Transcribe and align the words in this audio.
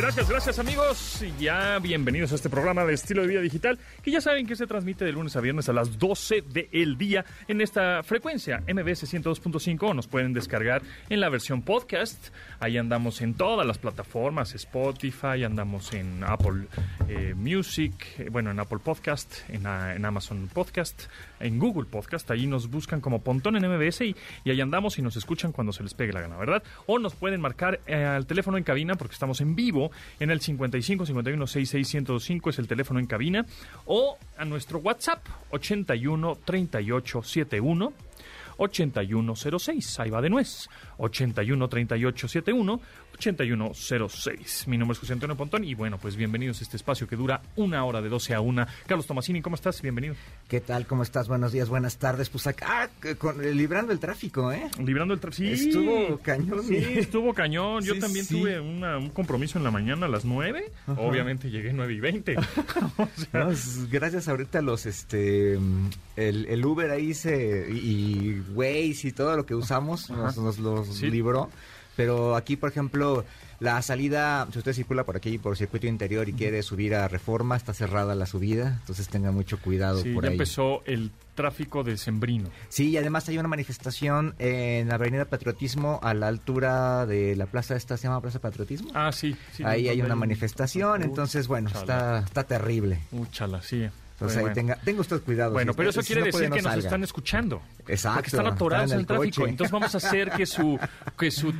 Gracias, 0.00 0.30
gracias 0.30 0.58
amigos. 0.58 1.22
Ya 1.38 1.78
bienvenidos 1.78 2.32
a 2.32 2.36
este 2.36 2.48
programa 2.48 2.86
de 2.86 2.94
estilo 2.94 3.20
de 3.20 3.28
vida 3.28 3.42
digital, 3.42 3.78
que 4.02 4.10
ya 4.10 4.22
saben 4.22 4.46
que 4.46 4.56
se 4.56 4.66
transmite 4.66 5.04
de 5.04 5.12
lunes 5.12 5.36
a 5.36 5.42
viernes 5.42 5.68
a 5.68 5.74
las 5.74 5.98
12 5.98 6.40
del 6.40 6.96
día 6.96 7.26
en 7.48 7.60
esta 7.60 8.02
frecuencia 8.02 8.62
MBS 8.66 9.12
102.5. 9.12 9.94
Nos 9.94 10.06
pueden 10.06 10.32
descargar 10.32 10.80
en 11.10 11.20
la 11.20 11.28
versión 11.28 11.60
podcast. 11.60 12.28
Ahí 12.60 12.78
andamos 12.78 13.20
en 13.20 13.34
todas 13.34 13.66
las 13.66 13.76
plataformas, 13.76 14.54
Spotify, 14.54 15.44
andamos 15.44 15.92
en 15.92 16.24
Apple 16.24 16.68
eh, 17.06 17.34
Music, 17.36 17.92
eh, 18.20 18.30
bueno, 18.30 18.52
en 18.52 18.58
Apple 18.58 18.78
Podcast, 18.82 19.40
en 19.50 19.66
Amazon 19.66 20.48
Podcast, 20.48 21.08
en 21.40 21.58
Google 21.58 21.86
Podcast. 21.86 22.30
Ahí 22.30 22.46
nos 22.46 22.70
buscan 22.70 23.00
como 23.00 23.22
Pontón 23.22 23.56
en 23.56 23.68
MBS 23.68 24.02
y, 24.02 24.16
y 24.44 24.50
ahí 24.50 24.60
andamos 24.60 24.98
y 24.98 25.02
nos 25.02 25.16
escuchan 25.16 25.52
cuando 25.52 25.72
se 25.72 25.82
les 25.82 25.94
pegue 25.94 26.12
la 26.12 26.20
gana, 26.20 26.36
¿verdad? 26.36 26.62
O 26.86 26.98
nos 26.98 27.14
pueden 27.14 27.40
marcar 27.40 27.80
eh, 27.86 28.04
al 28.04 28.26
teléfono 28.26 28.58
en 28.58 28.64
cabina 28.64 28.94
porque 28.94 29.14
estamos 29.14 29.40
en 29.40 29.54
vivo 29.54 29.90
en 30.18 30.30
el 30.30 30.40
55 30.40 31.06
51 31.06 31.46
66 31.46 31.94
1025 31.94 32.50
es 32.50 32.58
el 32.58 32.68
teléfono 32.68 33.00
en 33.00 33.06
cabina 33.06 33.44
o 33.86 34.16
a 34.36 34.44
nuestro 34.44 34.78
WhatsApp 34.78 35.26
81 35.50 36.38
38 36.44 37.22
71 37.22 37.92
8106. 38.60 40.00
Ahí 40.00 40.10
va 40.10 40.20
de 40.20 40.30
nuez. 40.30 40.68
81 40.98 41.68
38 41.68 42.28
71 42.28 42.80
8106. 43.20 44.66
Mi 44.66 44.78
nombre 44.78 44.94
es 44.94 44.98
José 44.98 45.12
Antonio 45.12 45.36
Pontón 45.36 45.62
y 45.64 45.74
bueno, 45.74 45.98
pues 45.98 46.16
bienvenidos 46.16 46.60
a 46.60 46.64
este 46.64 46.76
espacio 46.78 47.06
que 47.06 47.16
dura 47.16 47.42
una 47.56 47.84
hora 47.84 48.00
de 48.00 48.08
12 48.08 48.34
a 48.34 48.40
1. 48.40 48.66
Carlos 48.86 49.06
Tomasini, 49.06 49.42
¿cómo 49.42 49.56
estás? 49.56 49.82
Bienvenido. 49.82 50.14
¿Qué 50.48 50.60
tal? 50.60 50.86
¿Cómo 50.86 51.02
estás? 51.02 51.28
Buenos 51.28 51.52
días, 51.52 51.68
buenas 51.68 51.98
tardes. 51.98 52.30
Pues 52.30 52.46
acá, 52.46 52.66
ah, 53.02 53.14
con- 53.18 53.44
eh, 53.44 53.52
librando 53.54 53.92
el 53.92 53.98
tráfico, 54.00 54.50
¿eh? 54.52 54.68
Librando 54.82 55.12
el 55.12 55.20
tráfico. 55.20 55.54
Sí. 55.54 55.68
Estuvo 55.68 56.18
cañón. 56.18 56.62
Sí, 56.64 56.76
estuvo 56.76 57.34
cañón. 57.34 57.84
Yo 57.84 57.94
Sí, 57.94 58.00
también 58.00 58.24
sí. 58.24 58.40
tuve 58.40 58.58
una- 58.58 58.96
un 58.96 59.10
compromiso 59.10 59.58
en 59.58 59.64
la 59.64 59.70
mañana 59.70 60.06
a 60.06 60.08
las 60.08 60.24
9. 60.24 60.72
Obviamente 60.96 61.50
llegué 61.50 61.72
9 61.74 61.92
y 61.94 62.00
20. 62.00 62.36
O 62.98 63.08
sea, 63.30 63.44
No, 63.44 63.50
es- 63.50 63.90
gracias 63.90 64.28
ahorita 64.28 64.60
a 64.60 64.62
los, 64.62 64.86
este, 64.86 65.54
el, 66.16 66.46
el 66.46 66.64
Uber 66.64 66.90
ahí 66.90 67.12
se, 67.14 67.66
y, 67.70 67.76
y 67.76 68.44
Waze 68.54 69.08
y 69.08 69.12
todo 69.12 69.36
lo 69.36 69.44
que 69.44 69.54
usamos 69.54 70.08
nos, 70.10 70.38
nos 70.38 70.58
los 70.58 71.02
libró. 71.02 71.50
Pero 72.00 72.34
aquí, 72.36 72.56
por 72.56 72.70
ejemplo, 72.70 73.24
la 73.60 73.80
salida, 73.82 74.46
si 74.52 74.58
usted 74.58 74.72
circula 74.72 75.04
por 75.04 75.16
aquí, 75.16 75.36
por 75.38 75.56
circuito 75.56 75.86
interior 75.86 76.28
y 76.28 76.32
quiere 76.32 76.62
subir 76.62 76.94
a 76.94 77.08
Reforma, 77.08 77.56
está 77.56 77.74
cerrada 77.74 78.14
la 78.14 78.24
subida, 78.26 78.78
entonces 78.80 79.08
tenga 79.08 79.32
mucho 79.32 79.58
cuidado 79.60 80.00
sí, 80.02 80.14
por 80.14 80.24
ya 80.24 80.30
ahí. 80.30 80.34
empezó 80.36 80.82
el 80.86 81.10
tráfico 81.34 81.84
de 81.84 81.96
Sembrino. 81.98 82.48
Sí, 82.70 82.88
y 82.90 82.96
además 82.96 83.28
hay 83.28 83.36
una 83.38 83.48
manifestación 83.48 84.34
en 84.38 84.88
la 84.88 84.94
Avenida 84.94 85.24
Patriotismo 85.26 86.00
a 86.02 86.14
la 86.14 86.28
altura 86.28 87.04
de 87.06 87.36
la 87.36 87.46
plaza 87.46 87.76
esta, 87.76 87.96
¿se 87.96 88.04
llama 88.04 88.20
Plaza 88.22 88.38
Patriotismo? 88.40 88.90
Ah, 88.94 89.12
sí. 89.12 89.36
sí 89.52 89.62
Ahí 89.64 89.88
hay 89.88 90.00
una 90.00 90.14
un- 90.14 90.20
manifestación, 90.20 91.02
entonces, 91.02 91.46
bueno, 91.48 91.68
está, 91.68 92.20
está 92.20 92.44
terrible. 92.44 93.00
Uy, 93.12 93.26
chala, 93.30 93.60
sí. 93.62 93.88
Entonces 94.20 94.36
Bueno, 94.42 94.48
ahí 94.50 94.54
tenga, 94.54 94.76
tenga 94.76 95.00
usted 95.00 95.22
cuidado. 95.22 95.52
Bueno, 95.52 95.72
si 95.72 95.76
pero 95.78 95.88
usted- 95.88 96.00
eso 96.00 96.06
si 96.06 96.12
quiere 96.14 96.30
puede, 96.30 96.42
decir 96.42 96.50
no 96.50 96.56
que 96.56 96.62
nos 96.62 96.72
salga. 96.72 96.86
están 96.86 97.04
escuchando. 97.04 97.62
Exacto, 97.88 98.16
Porque 98.18 98.26
están 98.28 98.46
atorados 98.46 98.84
están 98.84 98.96
en 98.96 99.00
el 99.00 99.06
tráfico. 99.06 99.40
coche. 99.40 99.50
Entonces 99.50 99.72
vamos 99.72 99.94
a 99.94 99.96
hacer 99.98 100.30
que 100.32 100.44
su, 100.44 100.78
que 101.18 101.30
su 101.30 101.54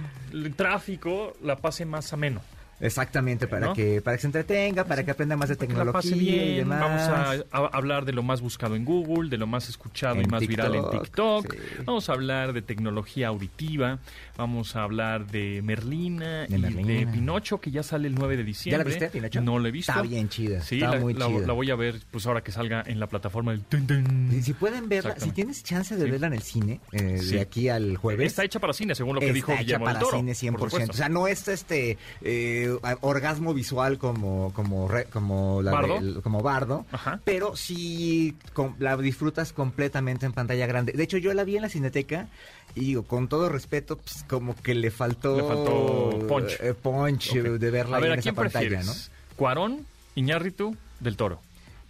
tráfico 0.56 1.32
la 1.42 1.56
pase 1.56 1.84
más 1.86 2.12
ameno. 2.12 2.42
Exactamente, 2.80 3.46
para 3.46 3.66
¿No? 3.68 3.72
que 3.74 4.00
para 4.00 4.16
que 4.16 4.20
se 4.22 4.26
entretenga, 4.28 4.84
para 4.84 5.04
que 5.04 5.10
aprenda 5.10 5.36
más 5.36 5.48
de 5.48 5.56
tecnología 5.56 6.16
bien. 6.16 6.48
y 6.48 6.56
demás. 6.56 6.80
Vamos 6.80 7.44
a, 7.52 7.56
a 7.56 7.66
hablar 7.76 8.04
de 8.04 8.12
lo 8.12 8.22
más 8.22 8.40
buscado 8.40 8.74
en 8.76 8.84
Google, 8.84 9.28
de 9.30 9.36
lo 9.38 9.46
más 9.46 9.68
escuchado 9.68 10.20
y 10.20 10.26
más 10.26 10.40
viral 10.46 10.74
en 10.74 10.90
TikTok, 10.90 11.52
sí. 11.52 11.58
Vamos 11.84 12.08
a 12.08 12.12
hablar 12.12 12.52
de 12.52 12.62
tecnología 12.62 13.28
auditiva. 13.28 13.98
Vamos 14.36 14.74
a 14.76 14.82
hablar 14.84 15.26
de 15.26 15.60
Merlina 15.62 16.46
De 16.46 16.56
y 16.56 16.58
Merlina. 16.58 17.00
de 17.00 17.06
Pinocho, 17.08 17.60
que 17.60 17.70
ya 17.70 17.82
sale 17.82 18.08
el 18.08 18.14
9 18.14 18.36
de 18.38 18.42
¿Ya 18.42 18.46
diciembre. 18.46 18.78
la 18.78 18.84
viste, 18.90 19.08
Pinocho? 19.10 19.40
No 19.42 19.58
la 19.58 19.68
he 19.68 19.70
visto. 19.70 19.92
Está 19.92 20.02
bien 20.02 20.28
chida, 20.30 20.62
Sí, 20.62 20.76
está 20.76 20.92
la, 20.94 21.00
muy 21.00 21.12
la- 21.12 21.26
chida. 21.26 21.46
la 21.46 21.52
voy 21.52 21.70
a 21.70 21.74
ver 21.76 22.00
pues 22.10 22.26
ahora 22.26 22.42
que 22.42 22.50
salga 22.50 22.82
en 22.86 22.98
la 22.98 23.06
plataforma 23.06 23.52
del... 23.52 23.60
Tun. 23.62 24.30
Y 24.32 24.40
si 24.42 24.54
pueden 24.54 24.88
verla, 24.88 25.16
si 25.18 25.30
tienes 25.32 25.62
chance 25.62 25.94
de 25.96 26.04
Sí. 26.06 26.10
verla 26.10 26.28
en 26.28 26.32
el 26.32 26.42
cine, 26.42 26.80
eh, 26.92 27.20
de 27.22 27.40
aquí 27.40 27.68
al 27.68 27.96
jueves. 27.98 28.28
Está 28.28 28.44
hecha 28.44 28.58
para 28.60 28.72
cine, 28.72 28.94
según 28.94 29.14
lo 29.16 29.20
que 29.20 29.26
está 29.26 29.34
dijo 29.34 29.52
hecha 29.52 29.60
Guillermo 29.60 29.84
para 29.84 29.98
del 29.98 30.08
Toro. 30.08 30.16
cine 30.18 30.32
por 30.52 30.70
100%. 30.70 30.70
supuesto. 30.70 30.92
O 30.92 30.96
sea, 30.96 31.08
no 31.10 31.28
es 31.28 31.46
este 31.48 31.98
eh, 32.22 32.69
orgasmo 33.00 33.54
visual 33.54 33.98
como 33.98 34.52
como 34.54 34.88
re- 34.88 35.06
como 35.06 35.62
la 35.62 35.72
¿Bardo? 35.72 35.94
del- 36.00 36.22
como 36.22 36.42
bardo, 36.42 36.86
Ajá. 36.92 37.20
pero 37.24 37.56
sí 37.56 38.36
com- 38.52 38.74
la 38.78 38.96
disfrutas 38.96 39.52
completamente 39.52 40.26
en 40.26 40.32
pantalla 40.32 40.66
grande. 40.66 40.92
De 40.92 41.02
hecho, 41.02 41.16
yo 41.18 41.32
la 41.34 41.44
vi 41.44 41.56
en 41.56 41.62
la 41.62 41.68
Cineteca 41.68 42.28
y 42.74 42.80
digo, 42.80 43.02
con 43.02 43.28
todo 43.28 43.48
respeto, 43.48 43.96
pues, 43.98 44.24
como 44.28 44.54
que 44.54 44.74
le 44.74 44.90
faltó 44.90 45.36
Le 45.36 45.42
faltó 45.42 46.26
punch. 46.28 46.56
eh, 46.60 46.74
punch, 46.74 47.34
eh, 47.34 47.42
de 47.58 47.70
verla 47.70 47.96
A 47.96 47.98
ahí 47.98 48.02
ver, 48.04 48.12
en 48.12 48.18
¿a 48.18 48.20
esa 48.20 48.32
pantalla, 48.32 48.68
prefieres? 48.68 49.10
¿Cuarón, 49.36 49.86
Iñárritu, 50.14 50.76
del 51.00 51.16
Toro? 51.16 51.40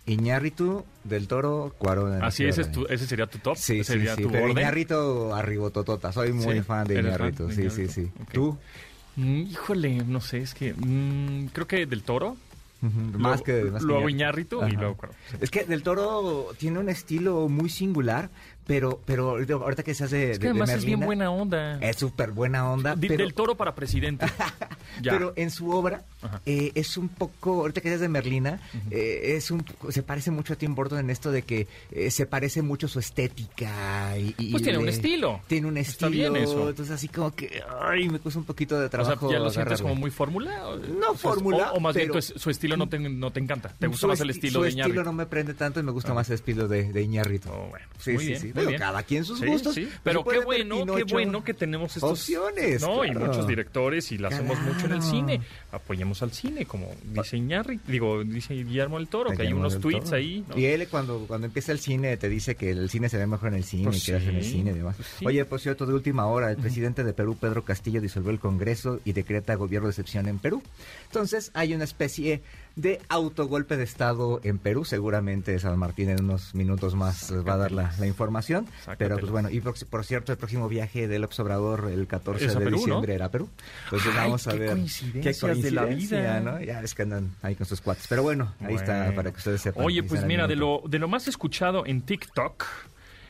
¿no? 0.06 0.12
Iñárritu 0.12 0.84
del 1.04 1.28
Toro, 1.28 1.72
Cuarón. 1.78 2.22
Así, 2.24 2.44
ese, 2.44 2.62
es 2.62 2.72
tu- 2.72 2.86
ese 2.86 3.06
sería 3.06 3.26
tu 3.26 3.38
top. 3.38 3.56
Sí, 3.56 3.80
ese 3.80 3.92
sí, 3.92 3.98
sería 3.98 4.16
sí. 4.16 4.22
tu 4.22 4.30
Pero 4.30 4.44
orden. 4.44 4.58
Iñárritu 4.58 5.32
arribototota. 5.32 6.12
Soy 6.12 6.32
muy 6.32 6.56
Sí, 6.56 6.62
fan 6.62 6.86
de 6.86 6.94
¿eres 6.98 7.16
fan 7.16 7.28
Iñárritu. 7.28 7.46
de 7.46 7.54
Sí, 7.54 7.60
sí, 7.70 7.82
Iñárritu? 7.82 7.92
sí. 7.92 8.10
Ok. 8.22 8.32
¿Tú? 8.32 8.58
Mm, 9.16 9.42
híjole, 9.42 10.04
no 10.04 10.20
sé, 10.20 10.38
es 10.38 10.54
que 10.54 10.72
mm, 10.74 11.46
creo 11.52 11.66
que 11.66 11.86
del 11.86 12.02
Toro. 12.02 12.36
Ujú, 12.82 13.18
Más 13.18 13.40
luego, 13.40 13.44
que 13.44 13.70
más 13.70 13.82
luego 13.82 14.08
Iñárritu. 14.08 14.66
Y 14.66 14.72
luego. 14.72 14.96
Sí. 15.30 15.36
Es 15.42 15.50
que 15.50 15.64
Del 15.64 15.82
Toro 15.82 16.48
tiene 16.56 16.78
un 16.78 16.88
estilo 16.88 17.48
muy 17.48 17.68
singular, 17.68 18.30
pero 18.70 19.00
pero 19.04 19.30
ahorita- 19.30 19.82
que 19.82 19.94
se 19.94 20.04
hace 20.04 20.30
Es 20.30 20.38
que 20.38 20.48
además 20.50 20.70
es 20.70 20.84
bien 20.84 21.00
buena 21.00 21.30
onda. 21.32 21.78
Es 21.80 21.96
súper 21.96 22.30
buena 22.30 22.70
onda, 22.70 22.94
Di- 22.94 23.08
pero, 23.08 23.24
Del 23.24 23.34
Toro 23.34 23.56
para 23.56 23.74
presidente. 23.74 24.26
ya. 25.02 25.10
pero 25.12 25.32
en 25.34 25.50
su 25.50 25.70
obra 25.70 26.04
eh, 26.46 26.70
es 26.76 26.96
un 26.96 27.08
poco, 27.08 27.62
ahorita 27.62 27.80
que 27.80 27.92
es 27.92 27.98
de 28.00 28.08
Merlina, 28.08 28.60
eh, 28.90 29.34
es 29.36 29.50
un 29.50 29.64
se 29.88 30.02
parece 30.04 30.30
mucho 30.30 30.52
a 30.52 30.56
Tim 30.56 30.74
Burton 30.76 30.98
en 31.00 31.10
esto 31.10 31.32
de 31.32 31.42
que 31.42 31.66
eh, 31.90 32.10
se 32.12 32.26
parece 32.26 32.62
mucho 32.62 32.86
su 32.86 33.00
estética 33.00 34.16
y, 34.18 34.34
y 34.38 34.50
Pues 34.52 34.62
tiene 34.62 34.78
un 34.78 34.88
estilo. 34.88 35.40
Tiene 35.48 35.66
un 35.66 35.76
Está 35.76 36.06
estilo, 36.06 36.32
bien 36.32 36.44
eso. 36.44 36.68
entonces 36.68 36.94
así 36.94 37.08
como 37.08 37.34
que 37.34 37.62
ay, 37.80 38.08
me 38.08 38.18
cuesta 38.20 38.38
un 38.38 38.44
poquito 38.46 38.74
de 38.78 38.86
o 38.86 38.88
sea, 38.88 38.90
trabajo. 38.90 39.32
ya 39.32 39.38
lo 39.40 39.50
sientes 39.50 39.82
como 39.82 39.94
muy 39.96 40.10
fórmula. 40.10 40.62
No 41.00 41.14
fórmula, 41.14 41.72
O, 41.72 41.78
o 41.78 41.80
más 41.80 41.94
bien 41.96 42.08
pero- 42.08 42.12
tu 42.14 42.18
es- 42.18 42.34
su 42.36 42.50
estilo 42.50 42.76
no 42.76 42.88
te, 42.88 42.98
no 42.98 43.32
te 43.32 43.40
encanta. 43.40 43.70
Te 43.78 43.86
gusta 43.88 44.02
Su 44.02 44.08
más 44.08 44.20
el 44.20 44.28
esti- 44.30 44.34
estilo 44.34 44.52
su 44.60 44.62
de 44.62 44.68
estilo 44.68 44.86
Iñárritu. 44.86 45.04
no 45.04 45.12
me 45.12 45.26
prende 45.26 45.54
tanto 45.54 45.80
y 45.80 45.82
me 45.82 45.90
gusta 45.92 46.12
Ah. 46.12 46.14
más 46.14 46.28
el 46.28 46.34
estilo 46.34 46.68
de, 46.68 46.92
de 46.92 47.02
Iñárritu. 47.02 47.48
Oh, 47.50 47.68
bueno, 47.70 47.86
Sí, 47.98 48.12
muy 48.12 48.20
sí, 48.22 48.26
bien, 48.28 48.40
sí. 48.40 48.52
Muy 48.60 48.66
Digo, 48.66 48.68
bien. 48.70 48.80
cada 48.80 49.02
quien 49.02 49.24
sus 49.24 49.38
Sí, 49.40 49.46
gustos. 49.46 49.74
sí. 49.74 49.88
Pero 50.02 50.24
qué 50.24 50.38
bueno, 50.40 50.84
qué 50.94 51.04
bueno 51.04 51.42
que 51.44 51.54
tenemos 51.54 51.96
estos 51.96 52.10
Opciones, 52.20 52.82
No, 52.82 53.04
y 53.04 53.10
muchos 53.12 53.46
directores 53.46 54.10
y 54.12 54.18
la 54.18 54.28
hacemos 54.28 54.58
mucho 54.60 54.86
en 54.86 54.92
el 54.92 55.02
cine. 55.02 55.40
Apoyemos 55.72 56.22
al 56.22 56.32
cine, 56.32 56.66
como 56.66 56.88
dice 57.04 57.36
Iñárritu, 57.36 57.82
digo, 57.90 58.24
dice 58.24 58.54
Guillermo 58.54 58.98
del 58.98 59.08
Toro, 59.08 59.30
que 59.30 59.42
hay 59.42 59.52
unos 59.52 59.78
tweets 59.80 60.12
ahí. 60.12 60.44
¿no? 60.48 60.58
Y 60.58 60.66
él 60.66 60.86
cuando, 60.88 61.24
cuando 61.26 61.46
empieza 61.46 61.72
el 61.72 61.78
cine 61.80 62.16
te 62.16 62.28
dice 62.28 62.54
que 62.54 62.70
el 62.70 62.90
cine 62.90 63.08
se 63.08 63.16
ve 63.18 63.26
mejor 63.26 63.48
en 63.48 63.54
el 63.54 63.64
cine 63.64 63.84
Pues 63.84 64.02
y 64.02 64.06
quedas 64.06 64.22
en 64.24 64.36
el 64.36 64.44
sí, 64.44 64.50
cine 64.52 64.70
y 64.70 64.74
demás. 64.74 64.96
pues 64.96 65.08
sí. 65.18 65.26
Oye, 65.26 65.44
por 65.44 65.60
cierto, 65.60 65.86
de 65.86 65.94
última 65.94 66.26
hora, 66.26 66.50
el 66.50 66.56
presidente 66.56 67.04
de 67.04 67.12
Perú, 67.12 67.36
Pedro 67.40 67.64
Castillo, 67.64 68.00
disolvió 68.00 68.30
el 68.30 68.38
Congreso 68.40 69.00
y 69.04 69.12
decreta 69.12 69.54
gobierno 69.54 69.88
de 69.88 69.92
excepción 69.92 70.28
en 70.28 70.38
Perú. 70.38 70.62
Entonces 71.06 71.50
hay 71.54 71.74
una 71.74 71.84
especie 71.84 72.42
de 72.76 73.00
autogolpe 73.08 73.76
de 73.76 73.84
Estado 73.84 74.40
en 74.42 74.58
Perú. 74.58 74.84
Seguramente 74.84 75.58
San 75.58 75.78
Martín 75.78 76.08
en 76.10 76.24
unos 76.24 76.54
minutos 76.54 76.94
más 76.94 77.32
va 77.46 77.54
a 77.54 77.56
dar 77.56 77.72
la, 77.72 77.92
la 77.98 78.06
información. 78.06 78.66
Sácatelas. 78.84 78.96
Pero 78.98 79.18
pues 79.18 79.30
bueno, 79.32 79.50
y 79.50 79.60
por, 79.60 79.74
por 79.86 80.04
cierto, 80.04 80.32
el 80.32 80.38
próximo 80.38 80.68
viaje 80.68 81.08
del 81.08 81.22
López 81.22 81.38
Obrador 81.40 81.90
el 81.92 82.06
14 82.06 82.44
Es 82.44 82.56
a 82.56 82.58
de 82.58 82.64
Perú, 82.64 82.76
¿no? 82.76 82.84
diciembre 82.84 83.14
era 83.14 83.28
Perú. 83.30 83.48
Entonces 83.84 84.08
Ay, 84.12 84.16
vamos 84.16 84.46
a 84.46 84.52
qué 84.52 84.58
ver. 84.58 84.70
coincidencias 84.70 85.62
de 85.62 85.70
la 85.70 85.84
vida. 85.84 86.40
¿no? 86.40 86.60
Ya 86.60 86.80
es 86.80 86.94
que 86.94 87.02
andan 87.02 87.30
ahí 87.42 87.54
con 87.54 87.66
sus 87.66 87.80
cuates. 87.80 88.06
Pero 88.08 88.22
bueno, 88.22 88.54
ahí 88.60 88.74
está 88.74 89.12
para 89.14 89.30
que 89.32 89.38
ustedes 89.38 89.60
sepan. 89.60 89.84
Oye, 89.84 90.02
pues 90.02 90.24
mira, 90.24 90.46
de 90.46 90.56
lo, 90.56 90.82
de 90.86 90.98
lo 90.98 91.08
más 91.08 91.28
escuchado 91.28 91.84
en 91.86 92.02
TikTok 92.02 92.64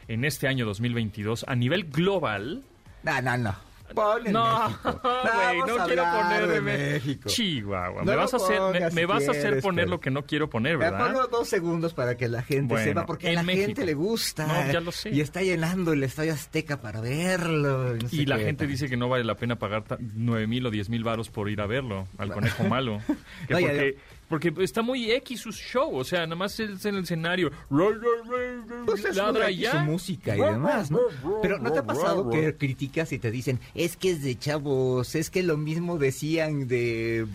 en 0.09 0.25
este 0.25 0.49
año 0.49 0.67
2022 0.67 1.45
a 1.49 1.55
nivel 1.55 1.85
global. 1.85 2.63
No, 3.03 3.23
no, 3.23 3.37
no. 3.39 3.70
Pon 3.95 4.27
en 4.27 4.33
No, 4.33 4.69
güey, 4.85 5.59
no 5.67 5.85
quiero 5.87 6.05
poner 6.05 6.63
México. 6.63 7.29
Chihuahua. 7.29 8.01
No 8.05 8.13
me 8.13 8.17
vas 8.17 8.33
a 8.35 8.37
hacer, 8.37 8.61
me, 8.73 8.91
si 8.91 9.05
vas 9.05 9.29
a 9.29 9.31
hacer 9.33 9.61
poner 9.61 9.85
pero- 9.85 9.97
lo 9.97 10.01
que 10.01 10.11
no 10.11 10.23
quiero 10.25 10.49
poner, 10.51 10.79
¿verdad? 10.79 10.99
ponlo 11.07 11.27
dos 11.27 11.49
segundos 11.49 11.95
para 11.95 12.17
que 12.17 12.29
la 12.29 12.43
gente 12.43 12.75
Bueno, 12.75 12.85
sepa, 12.85 13.07
porque 13.07 13.31
a 13.31 13.33
la 13.33 13.43
México. 13.43 13.67
gente 13.67 13.85
le 13.87 13.95
gusta. 13.95 14.47
No, 14.47 14.73
ya 14.73 14.81
lo 14.81 14.93
sé. 14.93 15.11
Y 15.11 15.21
está 15.21 15.43
llenando 15.43 15.93
el 15.93 16.03
Estadio 16.03 16.33
Azteca 16.33 16.81
para 16.81 17.01
verlo. 17.01 17.95
no 17.95 18.09
Y 18.11 18.27
la 18.27 18.39
gente 18.39 18.67
dice 18.67 18.89
que 18.89 18.97
no 18.97 19.09
vale 19.09 19.25
la 19.25 19.37
pena 19.37 19.57
pagar 19.57 19.85
9 20.01 20.47
mil 20.47 20.67
o 20.67 20.71
10 20.71 20.89
mil 20.91 21.05
varos 21.05 21.31
por 21.31 21.49
ir 21.51 21.61
a 21.61 21.67
verlo, 21.67 22.07
al 22.19 22.33
conejo 22.33 22.65
malo. 22.65 23.01
Que 23.49 23.55
porque 23.55 23.97
Porque 24.31 24.55
está 24.61 24.81
muy 24.81 25.11
X 25.11 25.41
su 25.41 25.51
show, 25.51 25.93
o 25.93 26.05
sea, 26.05 26.21
nada 26.21 26.37
más 26.37 26.59
es 26.61 26.85
en 26.87 26.95
el 26.95 27.03
escenario. 27.03 27.51
Pues 28.87 29.05
es 29.05 29.17
ladra 29.17 29.47
muy 29.47 29.55
y 29.55 29.57
X 29.57 29.71
su 29.71 29.77
ya. 29.77 29.83
música 29.83 30.37
y 30.37 30.41
demás, 30.41 30.91
¿no? 30.93 31.01
Pero 31.43 31.59
¿no 31.59 31.73
te 31.73 31.81
ha 31.81 31.85
pasado 31.85 32.31
que 32.31 32.57
criticas 32.57 33.11
y 33.11 33.19
te 33.19 33.33
dicen, 33.33 33.59
es 33.75 33.97
que 33.97 34.13
es 34.13 34.23
de 34.23 34.39
chavos, 34.39 35.17
es 35.17 35.31
que 35.31 35.43
lo 35.43 35.57
mismo 35.57 35.99
decían 35.99 36.69
de 36.69 37.27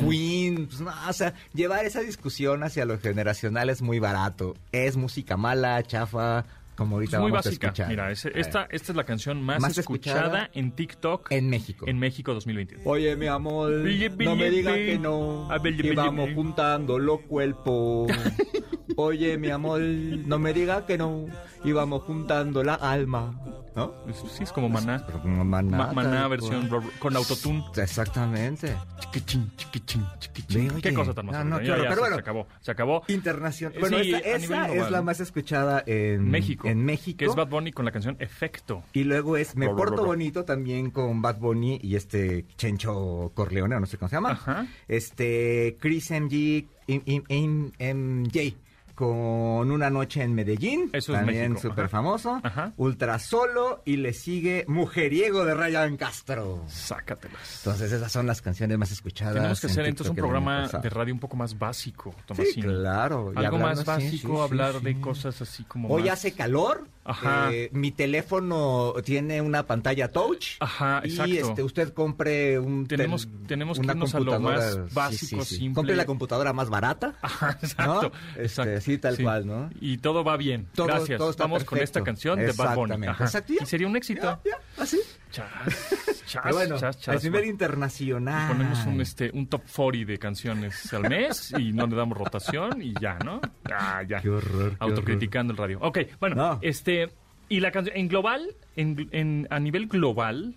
Queen? 0.00 0.68
Pues 0.68 0.80
no, 0.80 0.90
o 1.06 1.12
sea, 1.12 1.34
llevar 1.52 1.84
esa 1.84 2.00
discusión 2.00 2.62
hacia 2.64 2.86
lo 2.86 2.98
generacional 2.98 3.68
es 3.68 3.82
muy 3.82 3.98
barato. 3.98 4.56
Es 4.72 4.96
música 4.96 5.36
mala, 5.36 5.82
chafa, 5.82 6.46
como 6.76 6.96
ahorita 6.96 7.16
Es 7.16 7.20
muy 7.20 7.30
vamos 7.30 7.46
a 7.46 7.48
básica. 7.50 7.66
escuchar. 7.68 7.88
Mira, 7.88 8.10
esta, 8.10 8.30
esta 8.70 8.92
es 8.92 8.94
la 8.96 9.04
canción 9.04 9.42
más, 9.42 9.60
Más 9.60 9.76
escuchada, 9.78 10.20
escuchada 10.20 10.50
en 10.54 10.72
TikTok 10.72 11.30
En 11.30 11.48
México. 11.50 11.86
en 11.88 11.98
México 11.98 12.34
2021. 12.34 12.82
Oye, 12.86 13.14
mi 13.16 13.26
amor, 13.26 13.82
Bille, 13.82 14.08
no 14.10 14.16
me 14.16 14.24
bille, 14.44 14.50
digas 14.50 14.74
bille. 14.74 14.86
que 14.92 14.98
no. 14.98 15.48
Ah, 15.50 15.58
bille, 15.58 15.78
Y 15.78 15.82
bille, 15.82 15.94
vamos 15.94 16.24
bille. 16.26 16.34
juntando 16.36 16.98
los 16.98 17.20
cuerpos. 17.22 18.10
Oye, 18.96 19.38
mi 19.38 19.48
amor, 19.50 19.80
no 19.80 20.38
me 20.38 20.52
digas 20.52 20.82
que 20.82 20.98
no. 20.98 21.26
Y 21.64 21.72
vamos 21.72 22.02
juntando 22.02 22.62
la 22.62 22.74
alma. 22.74 23.38
¿No? 23.74 23.94
Sí, 24.12 24.42
es 24.42 24.52
como 24.52 24.68
maná. 24.68 25.02
Pero 25.06 25.22
como 25.22 25.42
maná. 25.46 25.78
Ma- 25.78 25.92
maná 25.94 26.20
tal 26.22 26.28
versión 26.30 26.68
con 26.98 27.16
autotune. 27.16 27.64
Exactamente. 27.76 28.76
Chiquichín, 29.00 29.50
chiquichín, 29.56 30.04
chiquichín. 30.18 30.80
Qué 30.82 30.92
cosa 30.92 31.14
tan 31.14 31.24
más 31.24 31.36
No, 31.36 31.44
no, 31.44 31.56
bonita. 31.56 31.74
claro, 31.76 31.82
Ya, 31.84 31.88
ya, 31.88 31.88
pero 31.88 31.94
se- 31.94 32.00
bueno. 32.00 32.16
se 32.16 32.20
acabó. 32.20 32.46
Se 32.60 32.70
acabó. 32.70 33.02
Internacional. 33.08 33.78
Bueno, 33.80 33.98
sí, 34.00 34.12
esta- 34.12 34.28
esa 34.28 34.46
global, 34.66 34.70
es 34.76 34.90
la 34.90 35.02
más 35.02 35.20
escuchada 35.20 35.82
en 35.86 36.28
México. 36.30 36.61
En 36.68 36.84
México. 36.84 37.18
Que 37.18 37.24
es 37.26 37.34
Bad 37.34 37.48
Bunny 37.48 37.72
con 37.72 37.84
la 37.84 37.90
canción 37.92 38.16
Efecto. 38.20 38.82
Y 38.92 39.04
luego 39.04 39.36
es 39.36 39.56
Me 39.56 39.66
Ro, 39.66 39.76
Porto 39.76 39.92
ro, 39.96 40.02
ro. 40.02 40.06
Bonito 40.06 40.44
también 40.44 40.90
con 40.90 41.20
Bad 41.22 41.38
Bunny 41.38 41.78
y 41.82 41.96
este 41.96 42.46
Chencho 42.56 43.32
Corleone, 43.34 43.76
o 43.76 43.80
no 43.80 43.86
sé 43.86 43.98
cómo 43.98 44.08
se 44.08 44.16
llama. 44.16 44.30
Ajá. 44.32 44.66
Este 44.88 45.76
Chris 45.80 46.10
MG, 46.10 46.66
M- 46.88 47.02
M- 47.06 47.24
M- 47.28 47.94
MJ 47.94 48.54
con 49.02 49.70
Una 49.72 49.90
Noche 49.90 50.22
en 50.22 50.32
Medellín. 50.32 50.88
Eso 50.92 51.12
es 51.12 51.18
también 51.18 51.58
súper 51.58 51.88
famoso. 51.88 52.40
Ajá. 52.42 52.72
Ultra 52.76 53.18
Solo 53.18 53.82
y 53.84 53.96
le 53.96 54.12
sigue 54.12 54.64
Mujeriego 54.68 55.44
de 55.44 55.54
Ryan 55.54 55.96
Castro. 55.96 56.62
Sácatelas. 56.68 57.58
Entonces 57.64 57.90
esas 57.90 58.12
son 58.12 58.28
las 58.28 58.40
canciones 58.42 58.78
más 58.78 58.92
escuchadas. 58.92 59.34
Tenemos 59.34 59.60
que 59.60 59.66
en 59.66 59.70
hacer 59.72 59.86
entonces 59.86 60.10
un 60.10 60.16
programa 60.16 60.68
de 60.68 60.88
radio 60.88 61.12
un 61.14 61.18
poco 61.18 61.34
más 61.36 61.58
básico, 61.58 62.14
Sí, 62.16 62.22
Tomasini. 62.26 62.62
claro. 62.62 63.32
y 63.34 63.38
Algo 63.38 63.56
hablando 63.56 63.58
más 63.66 63.84
básico, 63.84 64.10
sí, 64.10 64.18
sí, 64.36 64.40
hablar 64.40 64.80
de 64.80 64.92
sí. 64.94 65.00
cosas 65.00 65.42
así 65.42 65.64
como 65.64 65.88
Hoy 65.88 66.02
más- 66.04 66.12
hace 66.12 66.32
calor. 66.32 66.86
Ajá. 67.04 67.52
eh, 67.52 67.68
mi 67.72 67.90
teléfono 67.90 68.94
tiene 69.04 69.40
una 69.40 69.66
pantalla 69.66 70.12
touch. 70.12 70.50
Ajá, 70.60 71.00
y 71.04 71.08
exacto. 71.10 71.32
este, 71.48 71.62
usted 71.64 71.92
compre 71.92 72.60
un 72.60 72.86
Tenemos- 72.86 73.26
tenemos 73.48 73.78
que 73.80 73.84
una 73.84 73.94
irnos 73.94 74.14
a 74.14 74.20
lo 74.20 74.38
más 74.38 74.94
básico, 74.94 75.44
simple. 75.44 75.74
Compre 75.74 75.96
la 75.96 76.06
computadora 76.06 76.52
más 76.52 76.70
barata. 76.70 77.14
Ajá, 77.20 77.58
exacto. 77.60 78.02
¿no? 78.02 78.12
Este, 78.40 78.42
exacto. 78.44 78.78
Sí, 78.92 78.98
tal 78.98 79.18
cual, 79.18 79.46
¿no? 79.46 79.70
Y 79.80 79.98
todo 79.98 80.24
va 80.24 80.36
bien. 80.36 80.66
Todo- 80.74 80.86
Gracias. 80.86 81.18
todo 81.18 81.34
Vamos 81.38 81.64
con 81.64 81.78
perfecto. 81.78 81.98
esta 81.98 82.02
canción 82.04 82.38
de 82.38 82.52
Bad 82.52 82.74
Bunny. 82.76 83.06
Exacto. 83.06 83.52
Y 83.60 83.66
sería 83.66 83.86
un 83.86 83.96
éxito. 83.96 84.40
Ya, 84.44 84.50
ya, 84.76 84.82
así. 84.82 84.98
Chas, 85.30 85.48
chas, 86.26 86.42
Pero 86.44 86.54
bueno, 86.56 86.78
chas, 86.78 86.98
chas. 87.00 87.16
al 87.16 87.22
nivel 87.22 87.46
internacional. 87.46 88.48
Ponemos 88.52 88.84
un, 88.86 89.00
este, 89.00 89.30
un 89.32 89.46
top 89.46 89.62
40 89.74 90.12
de 90.12 90.18
canciones 90.18 90.92
al 90.92 91.08
mes 91.08 91.52
y 91.58 91.72
no 91.72 91.86
le 91.86 91.96
damos 91.96 92.16
rotación 92.18 92.82
y 92.82 92.92
ya, 93.00 93.18
¿no? 93.24 93.40
Ah, 93.72 94.02
ya. 94.06 94.20
Qué 94.20 94.28
horror, 94.28 94.70
qué 94.72 94.76
Autocriticando 94.80 95.52
el 95.52 95.56
radio. 95.58 95.78
Ok, 95.80 95.98
bueno, 96.20 96.36
No. 96.36 96.58
este. 96.62 97.08
Y 97.48 97.60
la 97.60 97.70
canción, 97.70 97.96
en 97.96 98.08
global, 98.08 98.54
en, 98.76 99.08
en- 99.12 99.46
a 99.50 99.58
nivel 99.60 99.86
global, 99.86 100.54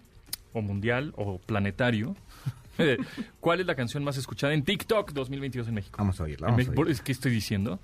o 0.53 0.61
mundial, 0.61 1.11
o 1.17 1.39
planetario, 1.39 2.15
¿cuál 3.39 3.59
es 3.59 3.65
la 3.65 3.75
canción 3.75 4.03
más 4.03 4.17
escuchada 4.17 4.53
en 4.53 4.63
TikTok 4.63 5.11
2022 5.11 5.67
en 5.67 5.73
México? 5.75 5.95
Vamos 5.97 6.19
a 6.19 6.23
oírla, 6.23 6.47
vamos 6.47 6.67
a 6.67 6.71
oírla. 6.71 6.91
¿Es 6.91 7.01
que 7.01 7.11
estoy 7.11 7.31
diciendo? 7.31 7.79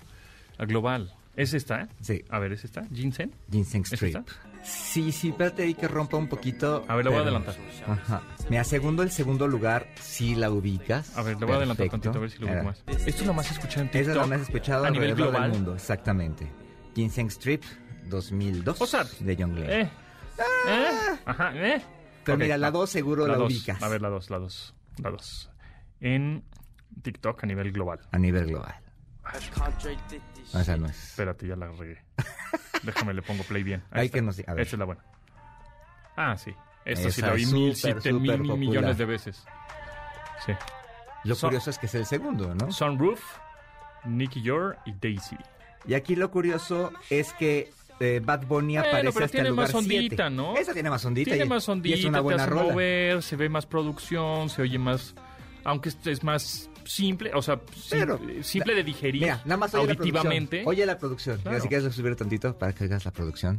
A 0.62 0.66
global. 0.66 1.12
¿Es 1.34 1.54
esta? 1.54 1.88
Sí. 2.00 2.24
A 2.28 2.38
ver, 2.38 2.52
¿es 2.52 2.64
esta? 2.64 2.84
¿Ginseng? 2.92 3.32
Ginseng 3.50 3.82
¿Es 3.82 3.94
Strip. 3.94 4.16
esta? 4.16 4.32
Sí, 4.62 5.10
sí, 5.10 5.30
espérate 5.30 5.64
ahí 5.64 5.74
que 5.74 5.88
rompa 5.88 6.16
un 6.16 6.28
poquito. 6.28 6.84
A 6.86 6.94
ver, 6.94 7.04
la 7.06 7.10
voy 7.10 7.18
a 7.18 7.22
adelantar. 7.22 7.56
Ajá. 7.88 8.22
Mira, 8.48 8.62
segundo 8.62 9.02
el 9.02 9.10
segundo 9.10 9.48
lugar, 9.48 9.88
si 10.00 10.36
la 10.36 10.50
ubicas. 10.50 11.16
A 11.18 11.22
ver, 11.22 11.40
le 11.40 11.46
voy 11.46 11.54
a 11.54 11.56
adelantar 11.56 11.88
tantito 11.88 12.16
a 12.16 12.20
ver 12.20 12.30
si 12.30 12.38
lo 12.38 12.46
veo 12.46 12.54
Mira, 12.54 12.64
más. 12.64 12.84
Esto 12.86 13.22
es 13.22 13.26
lo 13.26 13.34
más 13.34 13.50
escuchado 13.50 13.80
en 13.82 13.90
TikTok. 13.90 14.02
Esa 14.02 14.10
es 14.12 14.16
la 14.18 14.26
más 14.26 14.40
escuchada 14.42 14.86
a 14.86 14.90
nivel 14.90 15.14
global. 15.16 15.42
del 15.42 15.50
mundo, 15.52 15.74
exactamente. 15.74 16.48
Ginseng 16.94 17.26
Strip 17.30 17.64
2002 18.08 18.80
O 18.80 18.86
sea, 18.86 19.04
de 19.18 19.36
John 19.36 19.54
Glenn. 19.56 19.70
Eh. 19.70 19.90
Eh. 20.68 20.88
Ajá, 21.24 21.52
eh. 21.56 21.82
Pero 22.24 22.38
mira, 22.38 22.56
la 22.56 22.68
va. 22.68 22.78
2 22.78 22.90
seguro 22.90 23.26
la, 23.26 23.34
dos. 23.36 23.52
ubicas 23.52 23.82
A 23.82 23.88
ver, 23.88 24.00
la 24.00 24.10
2, 24.10 24.30
la 24.30 24.38
2. 24.38 24.74
La 25.02 25.10
2. 25.10 25.50
En 26.02 26.44
TikTok 27.02 27.42
a 27.42 27.46
nivel 27.46 27.72
global. 27.72 27.98
a 28.12 28.18
nivel 28.18 28.46
global. 28.46 28.76
No, 30.52 30.60
esa 30.60 30.76
no 30.76 30.86
es. 30.86 31.02
Espérate, 31.10 31.46
ya 31.46 31.56
la 31.56 31.68
regué. 31.68 31.98
Déjame, 32.82 33.14
le 33.14 33.22
pongo 33.22 33.42
play 33.44 33.62
bien. 33.62 33.82
Hay 33.90 34.06
está. 34.06 34.18
que 34.18 34.22
nos- 34.22 34.38
a 34.46 34.52
ver. 34.54 34.62
Esta 34.62 34.76
es 34.76 34.78
la 34.78 34.84
buena. 34.84 35.02
Ah, 36.16 36.36
sí. 36.36 36.52
Esta 36.84 37.10
sí 37.10 37.20
Esa 37.20 37.26
la 37.28 37.32
vi 37.34 37.42
es 37.44 37.52
mil, 37.52 37.76
súper, 37.76 38.02
siete 38.02 38.12
mil 38.12 38.22
súper 38.32 38.38
popular. 38.38 38.58
millones 38.58 38.98
de 38.98 39.04
veces. 39.04 39.44
Sí. 40.44 40.52
Lo 41.24 41.34
Son- 41.36 41.48
curioso 41.50 41.70
es 41.70 41.78
que 41.78 41.86
es 41.86 41.94
el 41.94 42.06
segundo, 42.06 42.54
¿no? 42.54 42.72
Sunroof, 42.72 43.22
Nicky 44.04 44.42
Yor 44.42 44.76
y 44.84 44.92
Daisy. 45.00 45.36
Y 45.86 45.94
aquí 45.94 46.16
lo 46.16 46.30
curioso 46.30 46.92
es 47.08 47.32
que 47.34 47.70
eh, 48.00 48.20
Bad 48.24 48.46
Bunny 48.46 48.74
Bueno, 48.74 48.88
aparece 48.88 49.12
pero 49.12 49.24
hasta 49.26 49.32
tiene 49.32 49.48
el 49.48 49.54
lugar 49.54 49.68
más 49.68 49.74
ondita, 49.76 50.00
siete. 50.16 50.30
¿no? 50.30 50.56
Esa 50.56 50.72
tiene 50.74 50.90
más 50.90 51.04
ondita. 51.04 51.30
Tiene 51.30 51.44
y- 51.44 51.48
más 51.48 51.68
ondita, 51.68 51.96
Y 51.96 52.00
es 52.00 52.04
una 52.04 52.18
te 52.18 52.22
buena 52.22 52.42
hace 52.42 52.50
rola. 52.50 52.62
mover, 52.72 53.22
se 53.22 53.36
ve 53.36 53.48
más 53.48 53.66
producción, 53.66 54.48
se 54.48 54.62
oye 54.62 54.78
más... 54.78 55.14
Aunque 55.64 55.90
es- 56.04 56.24
más 56.24 56.68
simple, 56.84 57.30
o 57.34 57.40
sea, 57.42 57.60
Pero, 57.90 58.18
simple 58.42 58.74
de 58.74 58.82
digerir 58.82 59.22
Mira, 59.22 59.40
nada 59.44 59.56
más 59.56 59.74
oye 59.74 59.92
auditivamente. 59.92 60.62
la. 60.64 60.68
Oye 60.68 60.84
la 60.86 60.98
producción. 60.98 61.36
Mira, 61.38 61.50
Claro. 61.50 61.62
si 61.62 61.68
quieres 61.68 61.94
subir 61.94 62.16
tantito 62.16 62.56
para 62.58 62.72
que 62.72 62.84
oigas 62.84 63.04
la 63.04 63.10
producción. 63.12 63.58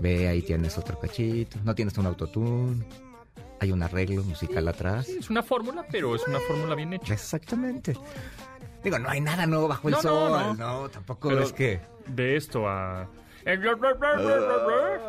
Ve, 0.00 0.26
ahí 0.28 0.42
tienes 0.42 0.76
otro 0.78 0.98
cachito. 0.98 1.58
No 1.64 1.74
tienes 1.74 1.96
un 1.98 2.06
autotune. 2.06 2.84
Hay 3.60 3.70
un 3.70 3.82
arreglo 3.82 4.24
musical 4.24 4.66
atrás. 4.66 5.08
Es 5.08 5.30
una 5.30 5.42
fórmula, 5.44 5.84
pero 5.90 6.16
es 6.16 6.26
una 6.26 6.40
fórmula 6.40 6.74
bien 6.74 6.92
hecha. 6.94 7.12
Exactamente. 7.14 7.96
Digo, 8.82 8.98
no 8.98 9.08
hay 9.08 9.20
nada 9.20 9.46
nuevo 9.46 9.68
bajo 9.68 9.86
el 9.88 9.92
No, 9.94 10.02
no, 10.02 10.02
sol. 10.02 10.58
no. 10.58 10.82
No, 10.82 10.88
tampoco 10.88 11.28
Pero 11.28 11.42
es 11.44 11.52
que... 11.52 11.80
De 12.08 12.36
esto 12.36 12.68
a... 12.68 13.08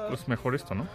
Pues 0.10 0.28
mejor 0.28 0.54
esto, 0.56 0.76
¿no? 0.76 0.88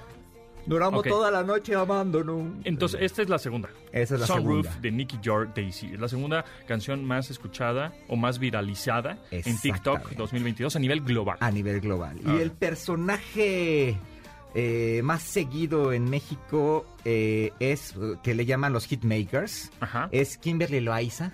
Duramos 0.69 1.05
toda 1.05 1.31
la 1.31 1.43
noche 1.43 1.75
amándonos. 1.75 2.53
Entonces, 2.65 3.01
esta 3.03 3.23
es 3.23 3.29
la 3.29 3.39
segunda. 3.39 3.71
Esa 3.93 4.15
es 4.15 4.21
la 4.21 4.27
Sunroof 4.27 4.67
segunda. 4.67 4.81
de 4.81 4.91
Nicky 4.93 5.19
Jar 5.23 5.53
Daisy. 5.55 5.95
Es 5.95 6.01
la 6.01 6.09
segunda 6.09 6.45
canción 6.67 7.05
más 7.05 7.31
escuchada 7.31 7.93
o 8.09 8.17
más 8.17 8.39
viralizada 8.39 9.19
en 9.31 9.43
TikTok 9.59 9.97
Exactamente. 9.97 10.15
2022 10.17 10.77
a 10.77 10.79
nivel 10.79 11.01
global. 11.01 11.37
a 11.41 11.51
nivel 11.51 11.81
global. 11.81 12.19
Y 12.25 12.41
el 12.41 12.51
personaje 12.53 13.97
eh, 14.55 15.01
más 15.05 15.23
seguido 15.23 15.93
en 15.93 16.09
México 16.09 16.87
eh, 17.05 17.53
es 17.61 17.95
eh, 17.97 18.17
que 18.23 18.35
le 18.35 18.45
llaman 18.47 18.73
los 18.73 18.87
hitmakers. 18.87 19.71
Ajá. 19.81 20.09
Es 20.13 20.39
Kimberly 20.39 20.81
Loaiza, 20.81 21.33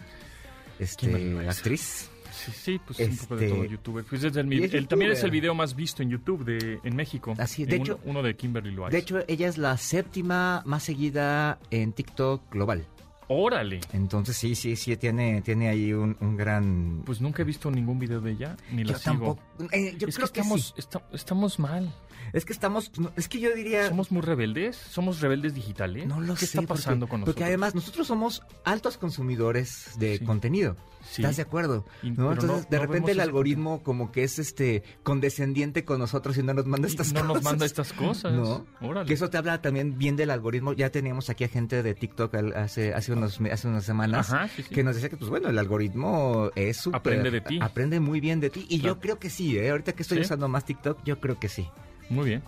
este, 0.79 1.07
Kimberly 1.07 1.31
Loaiza. 1.31 1.51
actriz. 1.51 2.11
Sí, 2.45 2.53
sí, 2.53 2.81
pues 2.85 2.99
un 3.01 3.17
poco 3.17 3.37
de 3.37 3.47
Este- 3.47 3.57
todo 3.57 3.65
youtuber. 3.65 4.05
Pues 4.05 4.23
es 4.25 4.37
el, 4.37 4.87
también 4.89 5.13
es 5.13 5.23
el 5.23 5.31
video 5.31 5.55
más 5.55 5.75
visto 5.75 6.03
en 6.03 6.11
YouTube 6.11 6.45
de, 6.45 6.79
en 6.85 6.97
México. 6.97 7.35
Así, 7.39 7.65
de 7.65 7.77
hecho- 7.77 7.99
uno, 8.05 8.11
uno 8.13 8.23
de 8.23 8.37
Kimberly 8.37 8.71
Loaiza. 8.73 8.93
De 8.93 8.99
hecho, 8.99 9.21
ella 9.29 9.49
es 9.49 9.59
la 9.59 9.77
séptima 9.77 10.63
más 10.67 10.83
seguida 10.83 11.59
en 11.71 11.93
TikTok 11.93 12.51
global. 12.53 12.87
órale. 13.29 13.81
Entonces 13.95 14.37
sí, 14.37 14.55
sí, 14.55 14.77
sí, 14.77 14.97
tiene, 14.99 15.41
tiene 15.43 15.69
ahí 15.69 15.93
un, 15.95 16.15
un 16.21 16.37
gran... 16.37 17.03
Pues 17.07 17.21
nunca 17.23 17.41
he 17.43 17.45
visto 17.45 17.71
ningún 17.71 17.99
video 17.99 18.21
de 18.21 18.33
ella, 18.33 18.57
ni 18.71 18.85
la 18.85 18.93
yo 18.93 18.99
sigo. 18.99 19.05
tampoco... 19.05 19.43
eh, 19.73 19.95
yo 19.99 20.09
es 20.09 20.17
creo 20.17 20.29
que 20.29 20.41
estamos, 20.41 20.75
sí. 20.77 20.99
estamos 21.15 21.59
mal. 21.59 21.91
Es 22.35 22.45
que 22.45 22.53
estamos... 22.53 22.91
no, 22.99 23.11
Es 23.17 23.29
que 23.29 23.39
yo 23.39 23.55
diría... 23.55 23.89
¿Somos 23.89 24.11
muy 24.11 24.21
rebeldes? 24.21 24.77
¿Somos 24.77 25.21
rebeldes 25.21 25.55
digitales? 25.55 26.07
No 26.07 26.21
lo 26.21 26.35
¿Qué 26.35 26.41
sé. 26.47 26.59
está 26.59 26.63
pasando 26.63 27.07
porque, 27.07 27.11
con 27.11 27.21
nosotros? 27.21 27.35
Porque 27.37 27.45
además 27.45 27.75
nosotros 27.77 28.07
somos 28.09 28.43
altos 28.65 28.99
consumidores 28.99 29.91
de 29.99 30.19
Sí. 30.19 30.25
contenido. 30.25 30.77
Sí. 31.09 31.23
¿Estás 31.23 31.37
de 31.37 31.43
acuerdo? 31.43 31.85
Y- 32.03 32.11
¿No? 32.11 32.33
Entonces, 32.33 32.65
no- 32.65 32.71
de 32.71 32.77
no 32.77 32.83
repente 32.83 33.13
el 33.13 33.21
algoritmo 33.21 33.83
como 33.85 34.11
que 34.11 34.25
es 34.25 34.39
este 34.41 34.83
condescendiente 35.05 35.85
con 35.85 35.99
nosotros 36.01 36.37
y 36.37 36.43
no 36.43 36.55
nos 36.55 36.67
manda 36.67 36.89
Y 36.89 36.91
estas 36.91 37.13
no 37.13 37.21
cosas. 37.21 37.35
nos 37.35 37.43
manda 37.45 37.67
estas 37.67 37.93
cosas. 37.93 38.33
No. 38.33 38.67
Órale. 38.81 39.07
Que 39.07 39.15
eso 39.15 39.31
te 39.31 39.37
habla 39.39 39.63
también 39.63 39.97
bien 39.97 40.17
del 40.17 40.31
algoritmo. 40.31 40.73
Ya 40.73 40.91
teníamos 40.91 41.31
aquí 41.31 41.45
a 41.45 41.49
gente 41.49 41.85
de 41.85 41.95
TikTok 41.95 42.35
hace, 42.57 42.95
hace, 42.95 43.13
unos, 43.13 43.39
hace 43.53 43.69
unas 43.69 43.85
semanas 43.85 44.33
Ajá, 44.33 44.49
sí, 44.49 44.63
sí. 44.65 44.75
que 44.75 44.83
nos 44.83 44.97
decía 44.97 45.09
que, 45.09 45.17
pues 45.17 45.31
bueno, 45.31 45.51
el 45.51 45.59
algoritmo 45.59 46.51
es 46.57 46.79
súper... 46.79 46.99
Aprende 46.99 47.31
de 47.31 47.41
ti. 47.43 47.59
Aprende 47.61 48.01
muy 48.01 48.19
bien 48.19 48.41
de 48.41 48.51
ti. 48.51 48.67
Y 48.69 48.81
Claro. 48.81 48.95
yo 48.97 49.01
creo 49.01 49.19
que 49.21 49.31
sí, 49.31 49.57
¿eh? 49.57 49.71
Ahorita 49.71 49.93
que 49.93 50.03
estoy 50.03 50.19
usando 50.21 50.49
más 50.49 50.65
TikTok, 50.65 50.99
yo 51.05 51.21
creo 51.21 51.39
que 51.39 51.49
sí. 51.49 51.69
Muy 52.11 52.27
bien. 52.27 52.43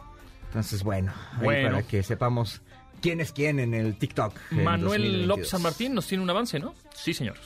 Entonces, 0.48 0.82
bueno, 0.82 1.12
ahí 1.38 1.44
Bueno. 1.44 1.70
para 1.70 1.82
que 1.82 2.02
sepamos 2.02 2.62
quién 3.02 3.20
es 3.20 3.32
quién 3.32 3.58
en 3.58 3.74
el 3.74 3.96
TikTok. 3.96 4.34
Manuel 4.52 5.02
2022. 5.02 5.26
López 5.28 5.48
San 5.48 5.62
Martín 5.62 5.94
nos 5.94 6.06
tiene 6.06 6.22
un 6.24 6.30
avance, 6.30 6.58
¿no? 6.58 6.74
Sí, 6.94 7.12
señor. 7.14 7.36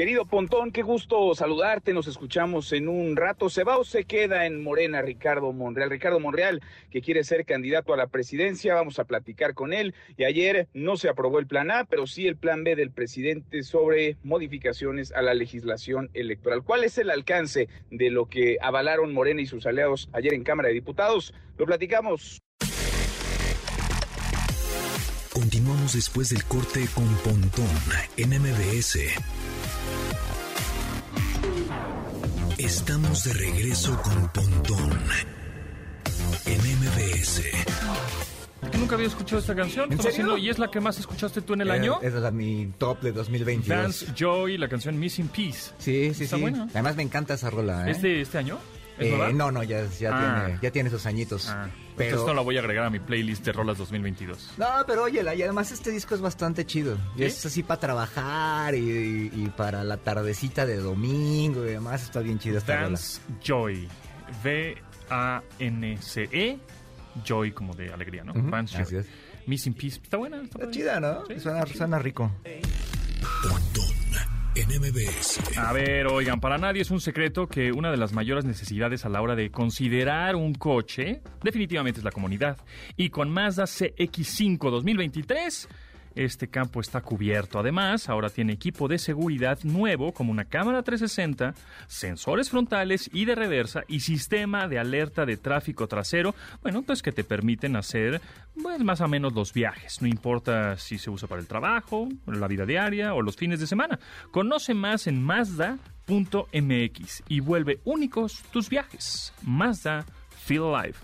Querido 0.00 0.24
Pontón, 0.24 0.70
qué 0.70 0.80
gusto 0.80 1.34
saludarte. 1.34 1.92
Nos 1.92 2.06
escuchamos 2.06 2.72
en 2.72 2.88
un 2.88 3.16
rato. 3.16 3.50
Se 3.50 3.64
va 3.64 3.76
o 3.76 3.84
se 3.84 4.04
queda 4.04 4.46
en 4.46 4.62
Morena 4.62 5.02
Ricardo 5.02 5.52
Monreal. 5.52 5.90
Ricardo 5.90 6.18
Monreal, 6.18 6.62
que 6.90 7.02
quiere 7.02 7.22
ser 7.22 7.44
candidato 7.44 7.92
a 7.92 7.98
la 7.98 8.06
presidencia, 8.06 8.72
vamos 8.72 8.98
a 8.98 9.04
platicar 9.04 9.52
con 9.52 9.74
él. 9.74 9.94
Y 10.16 10.24
ayer 10.24 10.68
no 10.72 10.96
se 10.96 11.10
aprobó 11.10 11.38
el 11.38 11.46
plan 11.46 11.70
A, 11.70 11.84
pero 11.84 12.06
sí 12.06 12.26
el 12.26 12.38
plan 12.38 12.64
B 12.64 12.76
del 12.76 12.90
presidente 12.90 13.62
sobre 13.62 14.16
modificaciones 14.22 15.12
a 15.12 15.20
la 15.20 15.34
legislación 15.34 16.08
electoral. 16.14 16.62
¿Cuál 16.62 16.84
es 16.84 16.96
el 16.96 17.10
alcance 17.10 17.68
de 17.90 18.08
lo 18.08 18.24
que 18.24 18.56
avalaron 18.62 19.12
Morena 19.12 19.42
y 19.42 19.46
sus 19.46 19.66
aliados 19.66 20.08
ayer 20.14 20.32
en 20.32 20.44
Cámara 20.44 20.68
de 20.68 20.74
Diputados? 20.76 21.34
Lo 21.58 21.66
platicamos. 21.66 22.40
Continuamos 25.30 25.92
después 25.92 26.30
del 26.30 26.42
corte 26.44 26.86
con 26.94 27.06
Pontón 27.16 27.68
en 28.16 28.30
MBS. 28.30 28.98
Estamos 32.70 33.24
de 33.24 33.32
regreso 33.32 34.00
con 34.00 34.28
Pontón 34.28 34.92
en 36.46 36.60
MBS. 36.78 37.42
Nunca 38.78 38.94
había 38.94 39.08
escuchado 39.08 39.40
esta 39.40 39.56
canción. 39.56 39.88
¿Y 40.38 40.48
es 40.48 40.58
la 40.60 40.70
que 40.70 40.78
más 40.78 40.96
escuchaste 41.00 41.42
tú 41.42 41.54
en 41.54 41.62
el 41.62 41.68
Eh, 41.68 41.72
año? 41.72 41.98
Esa 42.00 42.24
es 42.28 42.32
mi 42.32 42.72
top 42.78 43.00
de 43.00 43.10
2022. 43.10 43.66
Dance 43.76 44.06
Joy, 44.16 44.56
la 44.56 44.68
canción 44.68 44.96
Missing 45.00 45.26
Piece. 45.28 45.72
Sí, 45.78 46.14
sí, 46.14 46.22
Está 46.24 46.36
sí. 46.36 46.42
buena. 46.42 46.68
Además 46.70 46.94
me 46.94 47.02
encanta 47.02 47.34
esa 47.34 47.50
rola. 47.50 47.88
¿eh? 47.88 47.90
¿Es 47.90 48.02
de 48.02 48.20
este 48.20 48.38
año? 48.38 48.56
¿Es 49.00 49.12
Eh, 49.12 49.32
no, 49.32 49.50
no, 49.50 49.62
ya, 49.62 49.84
ya, 49.98 50.10
Ah. 50.12 50.44
tiene, 50.44 50.58
ya 50.62 50.70
tiene 50.70 50.90
sus 50.90 51.06
añitos. 51.06 51.48
Ah, 51.48 51.68
pero... 51.96 52.10
Entonces 52.10 52.28
no 52.28 52.34
la 52.34 52.42
voy 52.42 52.56
a 52.56 52.60
agregar 52.60 52.84
a 52.86 52.90
mi 52.90 52.98
playlist 53.00 53.44
de 53.44 53.52
rolas 53.52 53.78
2022. 53.78 54.52
No, 54.58 54.66
pero 54.86 55.02
óyela, 55.04 55.34
y 55.34 55.42
además 55.42 55.72
este 55.72 55.90
disco 55.90 56.14
es 56.14 56.20
bastante 56.20 56.64
chido. 56.66 56.96
Y. 57.16 57.24
Es 57.24 57.44
así 57.46 57.62
para 57.62 57.80
trabajar 57.80 58.74
y, 58.74 59.30
y 59.34 59.52
para 59.56 59.82
la 59.84 59.96
tardecita 59.96 60.66
de 60.66 60.76
domingo 60.76 61.64
y 61.66 61.70
demás. 61.70 62.02
Está 62.02 62.20
bien 62.20 62.38
chido 62.38 62.58
esta 62.58 62.74
rola. 62.76 62.88
Dance 62.90 63.20
Joy. 63.42 63.88
V-A-N-C-E. 64.44 66.28
E, 66.50 66.58
Joy 67.24 67.52
como 67.52 67.74
de 67.74 67.92
alegría, 67.92 68.22
¿no? 68.24 68.32
Dance 68.34 68.76
así 68.78 68.94
Joy. 68.94 69.04
Missing 69.46 69.74
Piece. 69.74 70.00
Está 70.02 70.16
buena. 70.16 70.42
Está, 70.42 70.58
Está 70.60 70.70
chida, 70.70 71.00
¿no? 71.00 71.26
Sí, 71.26 71.40
suena, 71.40 71.66
suena 71.66 71.98
rico. 71.98 72.30
Pontón 73.42 73.69
en 74.54 74.68
MBS. 74.68 75.56
A 75.56 75.72
ver, 75.72 76.06
oigan, 76.06 76.40
para 76.40 76.58
nadie 76.58 76.82
es 76.82 76.90
un 76.90 77.00
secreto 77.00 77.46
que 77.46 77.72
una 77.72 77.90
de 77.90 77.96
las 77.96 78.12
mayores 78.12 78.44
necesidades 78.44 79.04
a 79.04 79.08
la 79.08 79.22
hora 79.22 79.36
de 79.36 79.50
considerar 79.50 80.36
un 80.36 80.54
coche 80.54 81.22
definitivamente 81.42 82.00
es 82.00 82.04
la 82.04 82.10
comunidad. 82.10 82.58
Y 82.96 83.10
con 83.10 83.30
Mazda 83.30 83.64
CX5 83.64 84.70
2023, 84.70 85.68
este 86.14 86.48
campo 86.48 86.80
está 86.80 87.00
cubierto. 87.00 87.58
Además, 87.58 88.08
ahora 88.08 88.30
tiene 88.30 88.52
equipo 88.52 88.88
de 88.88 88.98
seguridad 88.98 89.58
nuevo 89.62 90.12
como 90.12 90.32
una 90.32 90.44
cámara 90.44 90.82
360, 90.82 91.54
sensores 91.86 92.50
frontales 92.50 93.10
y 93.12 93.24
de 93.24 93.34
reversa 93.34 93.82
y 93.88 94.00
sistema 94.00 94.68
de 94.68 94.78
alerta 94.78 95.26
de 95.26 95.36
tráfico 95.36 95.88
trasero, 95.88 96.34
bueno, 96.62 96.82
pues 96.82 97.02
que 97.02 97.12
te 97.12 97.24
permiten 97.24 97.76
hacer 97.76 98.20
pues, 98.62 98.82
más 98.82 99.00
o 99.00 99.08
menos 99.08 99.32
los 99.32 99.52
viajes. 99.52 100.02
No 100.02 100.08
importa 100.08 100.76
si 100.76 100.98
se 100.98 101.10
usa 101.10 101.28
para 101.28 101.40
el 101.40 101.46
trabajo, 101.46 102.08
la 102.26 102.48
vida 102.48 102.66
diaria 102.66 103.14
o 103.14 103.22
los 103.22 103.36
fines 103.36 103.60
de 103.60 103.66
semana. 103.66 103.98
Conoce 104.30 104.74
más 104.74 105.06
en 105.06 105.22
Mazda.mx 105.22 107.22
y 107.28 107.40
vuelve 107.40 107.80
únicos 107.84 108.42
tus 108.52 108.68
viajes. 108.68 109.32
Mazda 109.42 110.04
Feel 110.44 110.74
Alive. 110.74 110.96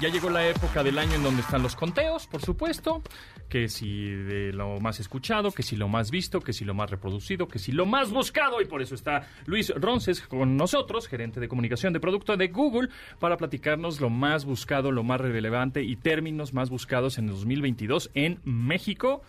Ya 0.00 0.08
llegó 0.08 0.30
la 0.30 0.46
época 0.46 0.84
del 0.84 0.96
año 0.96 1.14
en 1.14 1.22
donde 1.22 1.42
están 1.42 1.62
los 1.62 1.74
conteos, 1.74 2.28
por 2.28 2.40
supuesto, 2.40 3.02
que 3.48 3.68
si 3.68 4.06
de 4.08 4.52
lo 4.52 4.78
más 4.78 5.00
escuchado, 5.00 5.50
que 5.50 5.62
si 5.64 5.74
lo 5.74 5.88
más 5.88 6.10
visto, 6.10 6.40
que 6.40 6.52
si 6.52 6.64
lo 6.64 6.72
más 6.72 6.88
reproducido, 6.88 7.48
que 7.48 7.58
si 7.58 7.72
lo 7.72 7.84
más 7.84 8.10
buscado, 8.10 8.60
y 8.60 8.64
por 8.64 8.80
eso 8.80 8.94
está 8.94 9.26
Luis 9.46 9.72
Ronces 9.74 10.20
con 10.20 10.56
nosotros, 10.56 11.08
gerente 11.08 11.40
de 11.40 11.48
comunicación 11.48 11.92
de 11.92 12.00
producto 12.00 12.36
de 12.36 12.46
Google, 12.48 12.90
para 13.18 13.36
platicarnos 13.36 14.00
lo 14.00 14.08
más 14.08 14.44
buscado, 14.44 14.92
lo 14.92 15.02
más 15.02 15.20
relevante 15.20 15.82
y 15.82 15.96
términos 15.96 16.54
más 16.54 16.70
buscados 16.70 17.18
en 17.18 17.24
el 17.24 17.32
2022 17.32 18.10
en 18.14 18.40
México 18.44 19.22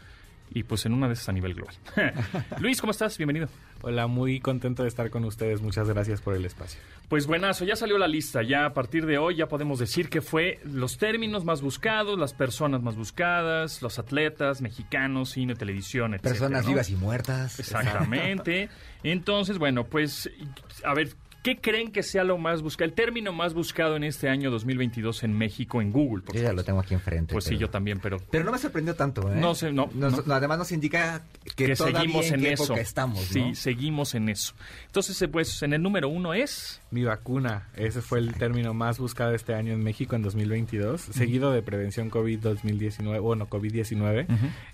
y 0.51 0.63
pues 0.63 0.85
en 0.85 0.93
una 0.93 1.07
de 1.07 1.13
esas 1.13 1.29
a 1.29 1.33
nivel 1.33 1.55
global. 1.55 1.75
Luis, 2.59 2.79
¿cómo 2.79 2.91
estás? 2.91 3.17
Bienvenido. 3.17 3.49
Hola, 3.81 4.07
muy 4.07 4.41
contento 4.41 4.83
de 4.83 4.89
estar 4.89 5.09
con 5.09 5.23
ustedes. 5.23 5.61
Muchas 5.61 5.87
gracias 5.87 6.19
por 6.19 6.35
el 6.35 6.45
espacio. 6.45 6.79
Pues 7.07 7.27
buenazo, 7.27 7.63
ya 7.63 7.77
salió 7.77 7.97
la 7.97 8.07
lista. 8.07 8.43
Ya 8.43 8.65
a 8.65 8.73
partir 8.73 9.05
de 9.05 9.17
hoy 9.17 9.37
ya 9.37 9.47
podemos 9.47 9.79
decir 9.79 10.09
que 10.09 10.21
fue 10.21 10.59
los 10.65 10.97
términos 10.97 11.45
más 11.45 11.61
buscados, 11.61 12.19
las 12.19 12.33
personas 12.33 12.81
más 12.81 12.97
buscadas, 12.97 13.81
los 13.81 13.97
atletas, 13.97 14.61
mexicanos, 14.61 15.29
cine, 15.31 15.55
televisión, 15.55 16.13
etc. 16.13 16.23
Personas 16.23 16.67
vivas 16.67 16.89
y 16.89 16.95
muertas. 16.95 17.59
Exactamente. 17.59 18.69
Entonces, 19.03 19.57
bueno, 19.57 19.85
pues 19.85 20.29
a 20.83 20.93
ver, 20.93 21.15
¿qué 21.43 21.57
creen 21.57 21.91
que 21.91 22.03
sea 22.03 22.23
lo 22.23 22.37
más 22.37 22.61
buscado? 22.61 22.87
El 22.89 22.93
término 22.95 23.31
más 23.33 23.53
buscado 23.53 23.95
en 23.95 24.03
este 24.03 24.29
año 24.29 24.51
2022 24.51 25.23
en 25.23 25.37
México 25.37 25.81
en 25.81 25.91
Google. 25.91 26.23
por 26.23 26.35
Yo 26.35 26.41
ya 26.43 26.53
lo 26.53 26.63
tengo 26.63 26.79
aquí 26.79 26.93
enfrente. 26.93 27.33
Pues 27.33 27.45
sí, 27.45 27.57
yo 27.57 27.69
también, 27.69 27.99
pero 27.99 28.17
Pero 28.31 28.43
no 28.43 28.51
me 28.51 28.57
sorprendió 28.57 28.95
tanto, 28.95 29.31
¿eh? 29.31 29.35
No 29.35 29.55
sé, 29.55 29.71
no, 29.71 29.89
Nos- 29.93 30.25
no. 30.27 30.33
Además 30.33 30.57
nos 30.59 30.71
indica 30.71 31.23
que, 31.55 31.65
que 31.67 31.75
todavía 31.75 32.01
seguimos 32.01 32.31
en, 32.31 32.41
qué 32.41 32.53
eso. 32.53 32.63
época 32.65 32.81
estamos, 32.81 33.19
Sí, 33.21 33.41
¿no? 33.41 33.55
seguimos 33.55 34.15
en 34.15 34.29
eso. 34.29 34.53
Entonces, 34.87 35.21
eh, 35.21 35.27
pues 35.27 35.61
en 35.63 35.73
el 35.73 35.81
número 35.81 36.09
uno 36.09 36.33
es... 36.33 36.81
Mi 36.91 37.03
vacuna, 37.03 37.69
ese 37.75 38.01
fue 38.01 38.19
el 38.19 38.33
término 38.33 38.73
más 38.73 38.99
buscado 38.99 39.33
este 39.33 39.53
año 39.53 39.73
en 39.73 39.83
México 39.83 40.15
en 40.15 40.21
2022, 40.23 41.01
seguido 41.01 41.51
de 41.51 41.61
prevención 41.61 42.09
COVID 42.09 42.39
2019, 42.39 43.19
bueno, 43.19 43.47
COVID-19, 43.49 44.25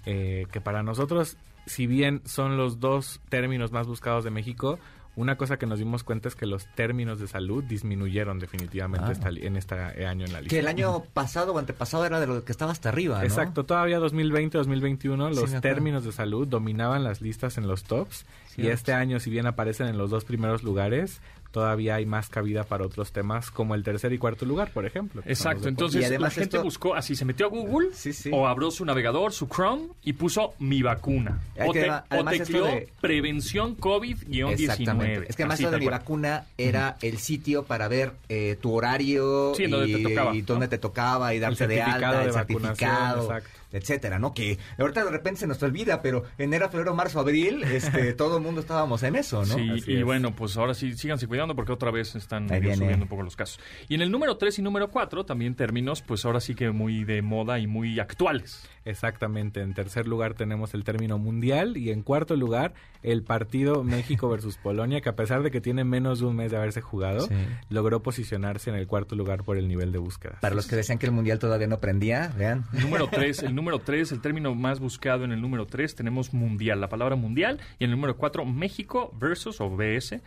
eh, 0.05 0.47
que 0.51 0.61
para 0.61 0.83
nosotros, 0.83 1.37
si 1.65 1.87
bien 1.87 2.21
son 2.25 2.57
los 2.57 2.79
dos 2.79 3.19
términos 3.29 3.71
más 3.71 3.87
buscados 3.87 4.23
de 4.23 4.31
México, 4.31 4.79
una 5.15 5.37
cosa 5.37 5.57
que 5.57 5.65
nos 5.65 5.79
dimos 5.79 6.03
cuenta 6.03 6.27
es 6.27 6.35
que 6.35 6.45
los 6.45 6.65
términos 6.75 7.19
de 7.19 7.27
salud 7.27 7.63
disminuyeron 7.63 8.39
definitivamente 8.39 9.07
Ah. 9.07 9.11
esta 9.11 9.29
en 9.29 9.55
este 9.55 9.75
año 10.05 10.25
en 10.25 10.33
la 10.33 10.41
lista. 10.41 10.53
Que 10.55 10.59
el 10.59 10.67
año 10.67 11.03
pasado 11.13 11.53
o 11.53 11.57
antepasado 11.59 12.05
era 12.05 12.19
de 12.19 12.27
lo 12.27 12.43
que 12.43 12.51
estaba 12.51 12.71
hasta 12.71 12.89
arriba, 12.89 13.19
¿no? 13.19 13.23
Exacto, 13.23 13.63
todavía 13.65 13.99
2020-2021 13.99 15.29
Sí, 15.29 15.35
los 15.35 15.51
me 15.51 15.57
acuerdo. 15.57 15.61
términos 15.61 16.03
de 16.03 16.11
salud 16.11 16.47
dominaban 16.47 17.03
las 17.03 17.21
listas 17.21 17.57
en 17.57 17.67
los 17.67 17.83
tops 17.83 18.25
y 18.57 18.67
este 18.67 18.93
año 18.93 19.19
si 19.19 19.29
bien 19.29 19.47
aparecen 19.47 19.87
en 19.87 19.97
los 19.97 20.09
dos 20.09 20.23
primeros 20.25 20.63
lugares, 20.63 21.21
todavía 21.55 21.95
hay 21.95 22.05
más 22.05 22.27
cabida 22.27 22.65
para 22.65 22.85
otros 22.85 23.13
temas 23.13 23.49
como 23.49 23.75
el 23.75 23.83
tercer 23.83 24.11
y 24.11 24.17
cuarto 24.17 24.45
lugar, 24.45 24.71
por 24.73 24.85
ejemplo. 24.85 25.21
Exacto, 25.25 25.69
entonces 25.69 26.01
Y 26.01 26.03
además 26.03 26.35
la 26.35 26.41
gente 26.43 26.57
esto- 26.57 26.63
buscó 26.65 26.95
así, 26.95 27.15
se 27.15 27.23
metió 27.23 27.45
a 27.45 27.49
Google 27.49 27.91
Sí, 27.93 28.11
sí. 28.11 28.29
o 28.33 28.45
abrió 28.45 28.71
su 28.71 28.83
navegador, 28.83 29.31
su 29.31 29.47
Chrome 29.47 29.83
y 30.03 30.11
puso 30.13 30.53
mi 30.59 30.81
vacuna. 30.81 31.39
O, 31.65 31.71
te- 31.71 31.89
o 31.89 31.93
además 32.09 32.33
esto 32.33 32.45
tecleó 32.45 32.65
de- 32.65 32.89
prevención 32.99 33.77
COVID-19. 33.77 34.51
Exactamente. 34.51 35.25
Es 35.29 35.35
que 35.37 35.43
además 35.43 35.55
Así, 35.55 35.63
lo 35.63 35.71
de 35.71 35.77
mi 35.79 35.87
vacuna 35.87 36.43
era 36.57 36.97
el 37.01 37.17
sitio 37.19 37.63
para 37.63 37.87
ver 37.87 38.11
eh, 38.27 38.57
tu 38.61 38.73
horario 38.73 39.53
Sí, 39.55 39.63
en 39.63 39.71
donde 39.71 39.87
y, 39.89 39.93
te 39.95 40.03
tocaba, 40.09 40.35
y 40.35 40.41
dónde 40.41 40.65
¿no? 40.65 40.69
te 40.69 40.77
tocaba 40.77 41.33
y 41.33 41.39
darte 41.39 41.67
de 41.67 41.81
alta, 41.81 42.19
de 42.19 42.25
el 42.25 42.33
certificado, 42.33 43.21
exacto. 43.23 43.49
Etcétera, 43.75 44.19
¿no? 44.19 44.33
Que 44.33 44.57
ahorita 44.77 45.03
de 45.05 45.11
repente 45.11 45.41
se 45.41 45.47
nos 45.47 45.61
olvida, 45.63 46.01
pero 46.01 46.23
enero, 46.37 46.69
febrero, 46.69 46.95
marzo, 46.95 47.19
abril, 47.19 47.63
este, 47.63 48.13
todo 48.15 48.37
el 48.37 48.43
mundo 48.43 48.61
estábamos 48.61 49.03
en 49.03 49.15
eso, 49.15 49.45
¿no? 49.45 49.55
Sí, 49.55 49.69
Así 49.69 49.91
y 49.91 49.97
es. 49.97 50.03
bueno, 50.03 50.35
pues 50.35 50.57
ahora 50.57 50.73
sí, 50.73 50.95
síganse 50.97 51.27
cuidando 51.27 51.55
porque 51.55 51.71
otra 51.71 51.91
vez 51.91 52.15
están 52.15 52.47
subiendo 52.47 53.03
un 53.03 53.07
poco 53.07 53.23
los 53.23 53.35
casos. 53.35 53.59
Y 53.87 53.95
en 53.95 54.01
el 54.01 54.11
número 54.11 54.37
3 54.37 54.59
y 54.59 54.61
número 54.61 54.89
4 54.89 55.25
también 55.25 55.55
términos, 55.55 56.01
pues 56.01 56.25
ahora 56.25 56.39
sí 56.39 56.55
que 56.55 56.71
muy 56.71 57.03
de 57.03 57.21
moda 57.21 57.59
y 57.59 57.67
muy 57.67 57.99
actuales. 57.99 58.67
Exactamente, 58.85 59.61
en 59.61 59.73
tercer 59.73 60.07
lugar 60.07 60.35
tenemos 60.35 60.73
el 60.73 60.83
término 60.83 61.17
mundial 61.17 61.75
y 61.75 61.91
en 61.91 62.03
cuarto 62.03 62.35
lugar 62.35 62.73
el 63.11 63.23
partido 63.23 63.83
México 63.83 64.29
versus 64.29 64.57
Polonia, 64.57 65.01
que 65.01 65.09
a 65.09 65.15
pesar 65.15 65.43
de 65.43 65.51
que 65.51 65.61
tiene 65.61 65.83
menos 65.83 66.19
de 66.19 66.25
un 66.25 66.35
mes 66.35 66.51
de 66.51 66.57
haberse 66.57 66.81
jugado, 66.81 67.21
Sí. 67.27 67.33
logró 67.69 68.01
posicionarse 68.01 68.69
en 68.69 68.75
el 68.75 68.87
cuarto 68.87 69.15
lugar 69.15 69.43
por 69.43 69.57
el 69.57 69.67
nivel 69.67 69.91
de 69.91 69.97
búsqueda. 69.97 70.37
Para 70.41 70.55
los 70.55 70.67
que 70.67 70.75
decían 70.75 70.97
que 70.97 71.05
el 71.05 71.11
mundial 71.11 71.39
todavía 71.39 71.67
no 71.67 71.79
prendía, 71.79 72.33
vean. 72.37 72.65
Número 72.73 73.07
3, 73.11 73.43
el 73.43 73.55
número 73.55 73.79
3, 73.79 74.11
el 74.11 74.21
término 74.21 74.53
más 74.55 74.79
buscado 74.79 75.23
en 75.23 75.31
el 75.31 75.41
número 75.41 75.65
3 75.65 75.95
tenemos 75.95 76.33
mundial, 76.33 76.81
la 76.81 76.89
palabra 76.89 77.15
mundial. 77.15 77.59
Y 77.79 77.85
en 77.85 77.91
el 77.91 77.95
número 77.95 78.17
4, 78.17 78.45
México 78.45 79.13
versus 79.19 79.61
o 79.61 79.69
BS, 79.69 80.21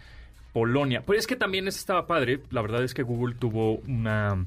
Polonia. 0.53 1.03
Pues 1.05 1.21
es 1.21 1.27
que 1.27 1.37
también 1.37 1.69
ese 1.69 1.79
estaba 1.79 2.07
padre. 2.07 2.41
La 2.51 2.63
verdad 2.63 2.83
es 2.83 2.95
que 2.95 3.03
Google 3.03 3.35
tuvo 3.39 3.75
una... 3.87 4.47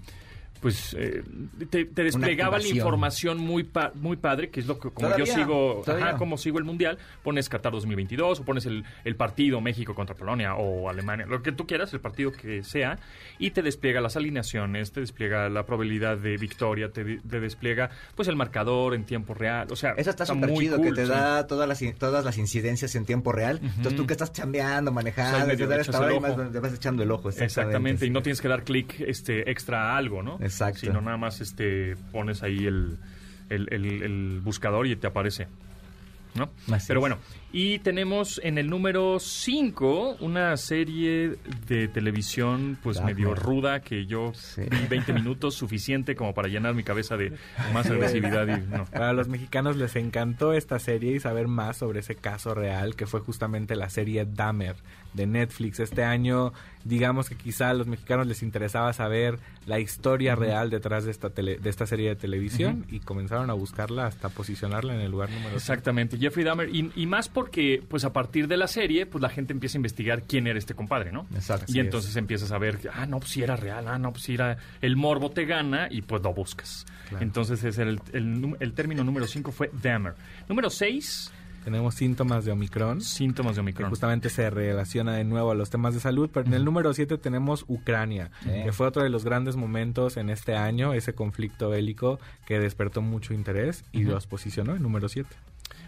Pues 0.61 0.95
eh, 0.97 1.23
te, 1.69 1.85
te 1.85 2.03
desplegaba 2.03 2.57
la 2.59 2.67
información 2.67 3.39
muy 3.39 3.63
pa- 3.63 3.91
muy 3.95 4.15
padre, 4.17 4.49
que 4.51 4.59
es 4.59 4.67
lo 4.67 4.79
que 4.79 4.91
como 4.91 5.17
yo 5.17 5.25
sigo, 5.25 5.83
ajá, 5.87 6.17
como 6.17 6.37
sigo 6.37 6.59
el 6.59 6.65
mundial, 6.65 6.99
pones 7.23 7.49
Qatar 7.49 7.71
2022 7.71 8.39
o 8.39 8.45
pones 8.45 8.65
el, 8.67 8.83
el 9.03 9.15
partido 9.15 9.59
México 9.59 9.95
contra 9.95 10.15
Polonia 10.15 10.53
o 10.55 10.87
Alemania, 10.89 11.25
lo 11.25 11.41
que 11.41 11.51
tú 11.51 11.65
quieras, 11.65 11.91
el 11.93 11.99
partido 11.99 12.31
que 12.31 12.63
sea, 12.63 12.99
y 13.39 13.51
te 13.51 13.63
despliega 13.63 14.01
las 14.01 14.15
alineaciones, 14.17 14.91
te 14.91 14.99
despliega 14.99 15.49
la 15.49 15.65
probabilidad 15.65 16.17
de 16.17 16.37
victoria, 16.37 16.89
te, 16.91 17.17
te 17.17 17.39
despliega 17.39 17.89
pues 18.15 18.27
el 18.27 18.35
marcador 18.35 18.93
en 18.93 19.03
tiempo 19.05 19.33
real, 19.33 19.67
o 19.71 19.75
sea, 19.75 19.93
Eso 19.97 20.11
está 20.11 20.25
súper 20.27 20.49
muy 20.51 20.59
chido, 20.65 20.77
cool, 20.77 20.87
que 20.89 20.93
te 20.93 21.05
sí. 21.05 21.11
da 21.11 21.47
todas 21.47 21.67
las, 21.67 21.81
todas 21.97 22.23
las 22.23 22.37
incidencias 22.37 22.93
en 22.95 23.05
tiempo 23.05 23.31
real. 23.31 23.59
Entonces 23.63 23.95
tú 23.95 24.05
que 24.05 24.13
estás 24.13 24.31
chambeando, 24.31 24.91
manejando, 24.91 25.37
O 25.37 25.83
sea, 25.83 26.01
ojo. 26.11 26.43
le 26.53 26.59
vas 26.59 26.73
echando 26.73 27.01
el 27.01 27.09
ojo. 27.11 27.29
Exactamente, 27.29 28.05
y 28.05 28.11
no 28.11 28.21
tienes 28.21 28.41
que 28.41 28.47
dar 28.47 28.63
clic 28.63 28.99
este 28.99 29.49
extra 29.49 29.93
a 29.93 29.97
algo, 29.97 30.21
¿no? 30.21 30.37
Exacto. 30.53 30.79
Sino 30.81 31.01
nada 31.01 31.17
más 31.17 31.41
este, 31.41 31.95
pones 32.11 32.43
ahí 32.43 32.65
el, 32.65 32.97
el, 33.49 33.67
el- 33.71 34.03
el 34.03 34.41
buscador 34.43 34.87
y 34.87 34.95
te 34.95 35.07
aparece. 35.07 35.47
¿No? 36.35 36.49
Pero 36.87 36.99
bueno, 37.01 37.17
y 37.53 37.79
tenemos 37.79 38.39
en 38.43 38.57
el 38.57 38.69
número 38.69 39.19
5 39.19 40.17
una 40.21 40.55
serie 40.57 41.35
de 41.67 41.87
televisión 41.87 42.77
pues 42.81 43.01
medio 43.03 43.35
ruda 43.35 43.81
que 43.81 44.05
yo 44.05 44.31
Sí. 44.33 44.61
vi 44.69 44.87
20 44.89 45.13
minutos 45.13 45.55
suficiente 45.55 46.15
como 46.15 46.33
para 46.33 46.47
llenar 46.47 46.73
mi 46.75 46.83
cabeza 46.83 47.17
de 47.17 47.33
más 47.73 47.87
agresividad 47.89 48.47
y 48.47 48.61
no. 48.67 48.85
Para 48.85 49.13
los 49.13 49.27
mexicanos 49.27 49.75
les 49.75 49.95
encantó 49.95 50.53
esta 50.53 50.79
serie 50.79 51.15
y 51.15 51.19
saber 51.19 51.47
más 51.47 51.77
sobre 51.77 51.99
ese 51.99 52.15
caso 52.15 52.53
real 52.53 52.95
que 52.95 53.05
fue 53.07 53.19
justamente 53.19 53.75
la 53.75 53.89
serie 53.89 54.25
Dahmer 54.25 54.75
de 55.13 55.27
Netflix. 55.27 55.79
Este 55.81 56.03
año, 56.05 56.53
digamos 56.85 57.27
que 57.29 57.35
quizá 57.35 57.69
a 57.69 57.73
los 57.73 57.85
mexicanos 57.87 58.27
les 58.27 58.43
interesaba 58.43 58.93
saber 58.93 59.39
la 59.65 59.79
historia 59.79 60.35
real 60.35 60.69
detrás 60.69 61.03
de 61.03 61.11
esta, 61.11 61.29
tele- 61.29 61.57
de 61.59 61.69
esta 61.69 61.85
serie 61.85 62.07
de 62.09 62.15
televisión 62.15 62.85
y 62.89 62.99
comenzaron 63.01 63.49
a 63.49 63.53
buscarla 63.53 64.05
hasta 64.07 64.29
posicionarla 64.29 64.95
en 64.95 65.01
el 65.01 65.11
lugar 65.11 65.29
número 65.29 65.55
Exactamente, 65.55 66.17
Jeffrey 66.17 66.45
Dahmer. 66.45 66.69
Y, 66.73 66.91
y 66.95 67.05
más 67.07 67.27
porque, 67.41 67.83
pues 67.87 68.03
a 68.05 68.13
partir 68.13 68.47
de 68.47 68.55
la 68.55 68.67
serie, 68.67 69.07
pues 69.07 69.19
la 69.19 69.29
gente 69.29 69.51
empieza 69.51 69.77
a 69.77 69.79
investigar 69.79 70.21
quién 70.21 70.45
era 70.45 70.59
este 70.59 70.75
compadre, 70.75 71.11
¿no? 71.11 71.25
Exacto. 71.33 71.65
Y 71.67 71.79
entonces 71.79 72.15
empiezas 72.15 72.51
a 72.51 72.59
ver, 72.59 72.77
ah, 72.93 73.07
no, 73.07 73.17
pues 73.19 73.31
si 73.31 73.41
era 73.41 73.55
real, 73.55 73.87
ah, 73.87 73.97
no, 73.97 74.11
pues 74.11 74.23
si 74.25 74.35
era... 74.35 74.57
El 74.79 74.95
morbo 74.95 75.31
te 75.31 75.45
gana 75.45 75.87
y 75.89 76.03
pues 76.03 76.21
lo 76.21 76.33
buscas. 76.35 76.85
Claro. 77.09 77.23
Entonces 77.23 77.63
es 77.63 77.79
el, 77.79 77.99
el, 78.13 78.55
el 78.59 78.73
término 78.73 79.03
número 79.03 79.25
5 79.25 79.51
fue 79.51 79.71
Dahmer. 79.81 80.13
Número 80.47 80.69
6, 80.69 81.31
Tenemos 81.63 81.95
síntomas 81.95 82.45
de 82.45 82.51
Omicron. 82.51 83.01
síntomas 83.01 83.53
de 83.53 83.55
que 83.55 83.61
Omicron. 83.61 83.89
justamente 83.89 84.29
se 84.29 84.49
relaciona 84.51 85.15
de 85.15 85.23
nuevo 85.23 85.49
a 85.49 85.55
los 85.55 85.71
temas 85.71 85.95
de 85.95 85.99
salud, 85.99 86.29
pero 86.31 86.45
en 86.45 86.53
el 86.53 86.63
número 86.63 86.93
7 86.93 87.17
tenemos 87.17 87.65
Ucrania, 87.67 88.29
que 88.43 88.71
fue 88.71 88.85
otro 88.87 89.01
de 89.03 89.09
los 89.09 89.23
grandes 89.25 89.55
momentos 89.55 90.17
en 90.17 90.29
este 90.29 90.55
año, 90.55 90.93
ese 90.93 91.13
conflicto 91.13 91.69
bélico 91.71 92.19
que 92.45 92.59
despertó 92.59 93.01
mucho 93.01 93.33
interés 93.33 93.83
y 93.91 94.03
los 94.03 94.27
posicionó 94.27 94.75
en 94.75 94.83
número 94.83 95.09
7. 95.09 95.27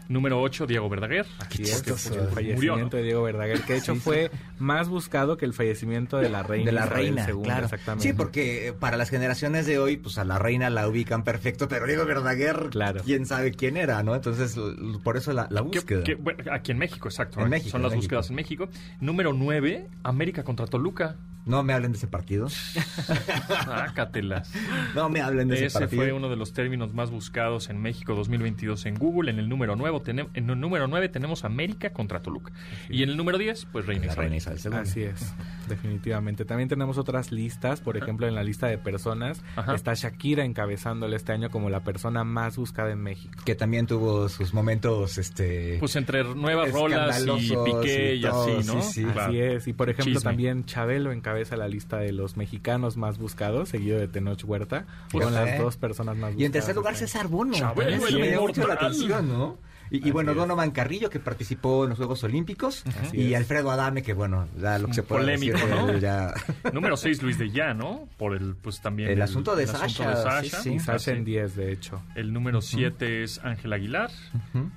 Número 0.10 0.41
8, 0.41 0.67
Diego 0.67 0.89
Verdaguer. 0.89 1.25
Así 1.39 1.63
es, 1.63 1.69
chistoso. 1.83 2.13
el 2.13 2.19
Murió, 2.22 2.33
fallecimiento 2.36 2.98
¿no? 2.98 2.98
de 2.98 3.03
Diego 3.03 3.24
Verdaguer, 3.24 3.62
que 3.62 3.74
de 3.74 3.79
hecho 3.79 3.95
fue 3.95 4.31
más 4.60 4.89
buscado 4.89 5.38
que 5.38 5.45
el 5.45 5.53
fallecimiento 5.53 6.17
de 6.17 6.29
la 6.29 6.43
reina 6.43 6.65
de 6.65 6.72
la 6.74 6.86
Isabel 6.86 7.05
reina, 7.15 7.25
II, 7.29 7.41
claro. 7.43 7.63
exactamente. 7.65 8.07
Sí, 8.07 8.13
porque 8.13 8.67
eh, 8.67 8.74
para 8.74 8.98
las 8.98 9.10
generaciones 9.10 9.65
de 9.65 9.79
hoy, 9.79 9.98
pues 9.98 10.17
a 10.17 10.25
la 10.25 10.39
reina 10.39 10.69
la 10.69 10.88
ubican 10.88 11.24
perfecto, 11.24 11.67
pero 11.67 11.86
Diego 11.88 12.05
Verdaguer, 12.05 12.69
Claro. 12.72 13.01
quién 13.03 13.25
sabe 13.25 13.51
quién 13.51 13.77
era, 13.77 14.03
¿no? 14.03 14.15
Entonces, 14.15 14.57
por 15.03 15.17
eso 15.17 15.31
la, 15.33 15.48
la 15.50 15.62
Que- 15.62 15.67
búsqueda. 15.67 16.03
que- 16.03 16.15
bueno, 16.15 16.43
aquí 16.51 16.72
en 16.72 16.77
México, 16.77 17.07
exacto. 17.07 17.39
En 17.39 17.48
¿eh? 17.48 17.50
México, 17.50 17.72
Son 17.72 17.79
en 17.81 17.83
las 17.83 17.91
México. 17.91 18.03
búsquedas 18.03 18.29
en 18.29 18.36
México. 18.36 18.69
Número 19.00 19.33
9, 19.33 19.88
América 20.03 20.43
contra 20.43 20.67
Toluca. 20.67 21.15
No 21.45 21.63
me 21.63 21.73
hablen 21.73 21.91
de 21.91 21.97
ese 21.97 22.07
partido. 22.07 22.47
Sácatelas. 22.50 24.51
No 24.95 25.09
me 25.09 25.21
hablen 25.21 25.47
de 25.47 25.55
ese, 25.55 25.65
Ese 25.65 25.79
partido. 25.79 26.01
fue 26.01 26.13
uno 26.13 26.29
de 26.29 26.35
los 26.35 26.53
términos 26.53 26.93
más 26.93 27.12
buscados 27.12 27.69
en 27.69 27.81
México 27.81 28.15
2022 28.15 28.85
en 28.85 28.95
Google. 28.95 29.31
En 29.31 29.39
el 29.39 29.50
número 29.50 29.75
9, 29.75 29.97
tenem- 30.00 30.29
en 30.33 30.50
el 30.50 30.59
número 30.59 30.88
9 30.88 31.09
tenemos 31.09 31.43
América 31.43 31.91
contra 31.91 32.21
Toluca. 32.21 32.51
Y 32.89 33.03
en 33.03 33.09
el 33.09 33.17
número 33.17 33.38
10, 33.38 33.65
pues 33.71 33.85
Reina 33.85 34.05
Isabel. 34.05 34.21
reina 34.31 34.38
Isabel 34.38 34.59
II. 34.63 34.71
Así 34.73 35.03
es, 35.03 35.33
definitivamente. 35.67 36.45
También 36.45 36.69
tenemos 36.69 36.97
otras 36.97 37.31
listas, 37.31 37.81
por 37.81 37.97
ejemplo, 37.97 38.27
en 38.27 38.35
la 38.35 38.43
lista 38.43 38.67
de 38.67 38.77
personas 38.77 39.41
Ajá. 39.55 39.75
está 39.75 39.93
Shakira 39.93 40.45
encabezándole 40.45 41.15
este 41.15 41.31
año 41.31 41.50
como 41.50 41.69
la 41.69 41.81
persona 41.83 42.23
más 42.23 42.57
buscada 42.57 42.91
en 42.91 43.01
México. 43.01 43.41
Que 43.45 43.55
también 43.55 43.88
tuvo 43.88 44.29
sus 44.29 44.53
momentos, 44.53 45.17
este... 45.17 45.77
Pues 45.79 45.95
entre 45.95 46.23
nuevas 46.23 46.71
rolas 46.71 47.25
y 47.39 47.53
Piqué 47.63 48.15
y, 48.15 48.25
así, 48.25 48.51
¿no? 48.65 48.81
sí, 48.81 48.93
sí. 48.93 49.03
Claro. 49.03 49.21
Así 49.29 49.39
es, 49.39 49.67
y 49.67 49.73
por 49.73 49.89
ejemplo 49.89 50.13
Chisme. 50.13 50.29
también 50.29 50.65
Chabelo 50.65 51.12
encabeza 51.34 51.58
la 51.58 51.68
lista 51.68 51.98
de 51.98 52.12
los 52.12 52.38
mexicanos 52.38 52.98
más 52.98 53.18
buscados, 53.18 53.70
seguido 53.70 54.00
de 54.00 54.08
Tenoch 54.08 54.44
Huerta, 54.46 54.86
con 55.12 55.34
las 55.34 55.58
dos 55.58 55.78
personas 55.78 56.16
más 56.16 56.30
buscadas. 56.32 56.42
Y 56.42 56.46
en 56.46 56.52
tercer 56.52 56.75
lugar. 56.75 56.96
César 56.96 57.28
Bono. 57.28 57.54
Chabelo, 57.54 57.90
También 57.92 58.16
el 58.16 58.22
me 58.22 58.30
llamó 58.32 58.48
mucho 58.48 58.62
la 58.62 58.66
inmortal. 58.75 58.88
atención, 58.88 59.28
¿no? 59.30 59.58
Y, 59.97 60.09
bueno, 60.09 60.31
es. 60.31 60.38
Donovan 60.38 60.71
Carrillo, 60.71 61.09
que 61.12 61.19
participó 61.19 61.83
en 61.83 61.91
los 61.91 61.97
Juegos 61.97 62.23
Olímpicos. 62.23 62.83
Así 63.03 63.17
y 63.17 63.33
es. 63.33 63.38
Alfredo 63.38 63.69
Adame, 63.69 64.01
que 64.01 64.13
bueno, 64.13 64.47
ya 64.59 64.79
lo 64.79 64.88
que 64.88 64.95
se 64.95 65.03
puede 65.03 65.21
Polémico, 65.21 65.53
decir 65.53 65.69
de 65.69 65.75
¿no? 65.75 65.89
él 65.89 66.00
ya... 66.00 66.33
Número 66.73 66.97
6, 66.97 67.21
Luis 67.21 67.38
de 67.38 67.51
Ya, 67.51 67.75
¿no? 67.75 68.07
Por 68.17 68.35
el, 68.35 68.55
pues 68.55 68.81
también... 68.81 69.12
El 69.12 69.21
asunto 69.21 69.55
de 69.55 69.65
el 69.65 69.69
asunto 69.69 70.03
Sasha, 70.03 70.09
de 70.09 70.15
sí, 70.15 70.50
Sasha. 70.50 70.62
sí. 70.63 70.73
Y 70.73 70.79
Sasha 70.79 70.95
Así. 70.95 71.12
en 71.12 71.25
10, 71.25 71.55
de 71.55 71.71
hecho. 71.71 72.01
El 72.15 72.33
número 72.33 72.62
7 72.62 73.23
es 73.23 73.39
Ángel 73.43 73.71
Aguilar. 73.71 74.09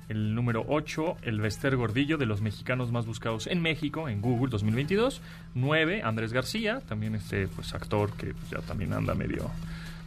El 0.07 0.35
número 0.35 0.63
8, 0.67 1.17
el 1.23 1.41
Bester 1.41 1.75
Gordillo, 1.75 2.17
de 2.17 2.27
los 2.27 2.41
mexicanos 2.41 2.91
más 2.91 3.07
buscados 3.07 3.47
en 3.47 3.61
México, 3.61 4.09
en 4.09 4.21
Google 4.21 4.49
2022. 4.51 5.21
9, 5.55 6.01
Andrés 6.03 6.31
García, 6.31 6.81
también 6.87 7.15
este 7.15 7.47
pues 7.47 7.73
actor 7.73 8.13
que 8.13 8.35
pues, 8.35 8.51
ya 8.51 8.59
también 8.59 8.93
anda 8.93 9.15
medio, 9.15 9.49